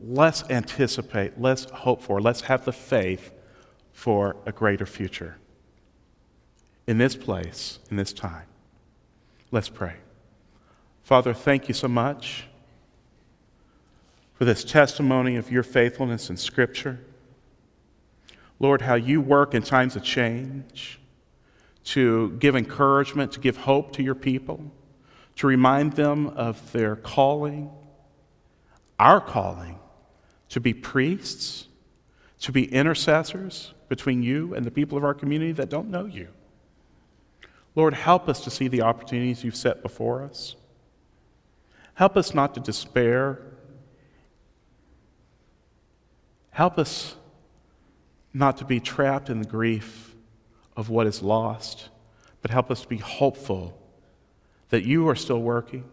let's 0.00 0.48
anticipate, 0.50 1.40
let's 1.40 1.64
hope 1.70 2.02
for, 2.02 2.20
let's 2.20 2.42
have 2.42 2.64
the 2.64 2.72
faith 2.72 3.32
for 3.92 4.36
a 4.44 4.52
greater 4.52 4.86
future 4.86 5.38
in 6.86 6.98
this 6.98 7.16
place, 7.16 7.78
in 7.90 7.96
this 7.96 8.12
time. 8.12 8.46
Let's 9.50 9.68
pray. 9.68 9.94
Father, 11.02 11.32
thank 11.32 11.68
you 11.68 11.74
so 11.74 11.88
much 11.88 12.44
for 14.34 14.44
this 14.44 14.64
testimony 14.64 15.36
of 15.36 15.50
your 15.50 15.62
faithfulness 15.62 16.28
in 16.28 16.36
Scripture. 16.36 17.00
Lord, 18.58 18.82
how 18.82 18.94
you 18.94 19.20
work 19.20 19.54
in 19.54 19.62
times 19.62 19.96
of 19.96 20.02
change 20.02 20.98
to 21.84 22.30
give 22.38 22.56
encouragement, 22.56 23.32
to 23.32 23.40
give 23.40 23.58
hope 23.58 23.92
to 23.92 24.02
your 24.02 24.14
people, 24.14 24.72
to 25.36 25.46
remind 25.46 25.92
them 25.92 26.28
of 26.28 26.72
their 26.72 26.96
calling, 26.96 27.70
our 28.98 29.20
calling, 29.20 29.78
to 30.48 30.60
be 30.60 30.72
priests, 30.72 31.68
to 32.40 32.52
be 32.52 32.72
intercessors 32.72 33.74
between 33.88 34.22
you 34.22 34.54
and 34.54 34.64
the 34.64 34.70
people 34.70 34.96
of 34.98 35.04
our 35.04 35.14
community 35.14 35.52
that 35.52 35.68
don't 35.68 35.90
know 35.90 36.06
you. 36.06 36.28
Lord, 37.74 37.94
help 37.94 38.28
us 38.28 38.42
to 38.44 38.50
see 38.50 38.68
the 38.68 38.82
opportunities 38.82 39.44
you've 39.44 39.54
set 39.54 39.82
before 39.82 40.22
us. 40.22 40.56
Help 41.94 42.16
us 42.16 42.34
not 42.34 42.54
to 42.54 42.60
despair. 42.60 43.40
Help 46.50 46.78
us 46.78 47.16
not 48.36 48.58
to 48.58 48.66
be 48.66 48.78
trapped 48.78 49.30
in 49.30 49.38
the 49.38 49.48
grief 49.48 50.14
of 50.76 50.90
what 50.90 51.06
is 51.06 51.22
lost, 51.22 51.88
but 52.42 52.50
help 52.50 52.70
us 52.70 52.82
to 52.82 52.88
be 52.88 52.98
hopeful 52.98 53.80
that 54.68 54.84
you 54.84 55.08
are 55.08 55.16
still 55.16 55.40
working, 55.40 55.84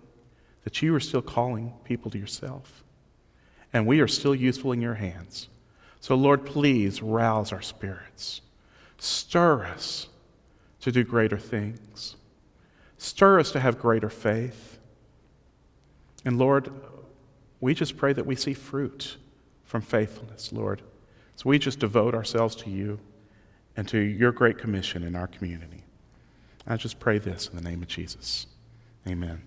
that 0.65 0.81
you 0.81 0.93
are 0.93 0.99
still 0.99 1.21
calling 1.21 1.71
people 1.85 2.11
to 2.11 2.17
yourself, 2.17 2.83
and 3.71 3.87
we 3.87 4.01
are 4.01 4.09
still 4.09 4.35
useful 4.35 4.73
in 4.73 4.81
your 4.81 4.95
hands. 4.95 5.47
So, 6.01 6.15
Lord, 6.15 6.45
please 6.45 7.01
rouse 7.01 7.53
our 7.53 7.61
spirits. 7.61 8.41
Stir 8.97 9.63
us 9.63 10.09
to 10.81 10.91
do 10.91 11.05
greater 11.05 11.37
things. 11.37 12.17
Stir 12.97 13.39
us 13.39 13.53
to 13.53 13.61
have 13.61 13.79
greater 13.79 14.09
faith. 14.09 14.79
And 16.25 16.37
Lord, 16.37 16.73
we 17.61 17.73
just 17.73 17.95
pray 17.95 18.11
that 18.11 18.25
we 18.25 18.35
see 18.35 18.53
fruit 18.53 19.15
from 19.63 19.81
faithfulness, 19.81 20.51
Lord. 20.51 20.81
So 21.43 21.49
we 21.49 21.59
just 21.59 21.79
devote 21.79 22.15
ourselves 22.15 22.55
to 22.57 22.69
you 22.69 22.99
and 23.75 23.85
to 23.89 23.97
your 23.97 24.31
great 24.31 24.57
commission 24.57 25.03
in 25.03 25.13
our 25.13 25.27
community. 25.27 25.83
I 26.65 26.77
just 26.77 27.01
pray 27.01 27.17
this 27.17 27.49
in 27.49 27.57
the 27.57 27.61
name 27.61 27.81
of 27.81 27.89
Jesus. 27.89 28.47
Amen. 29.05 29.41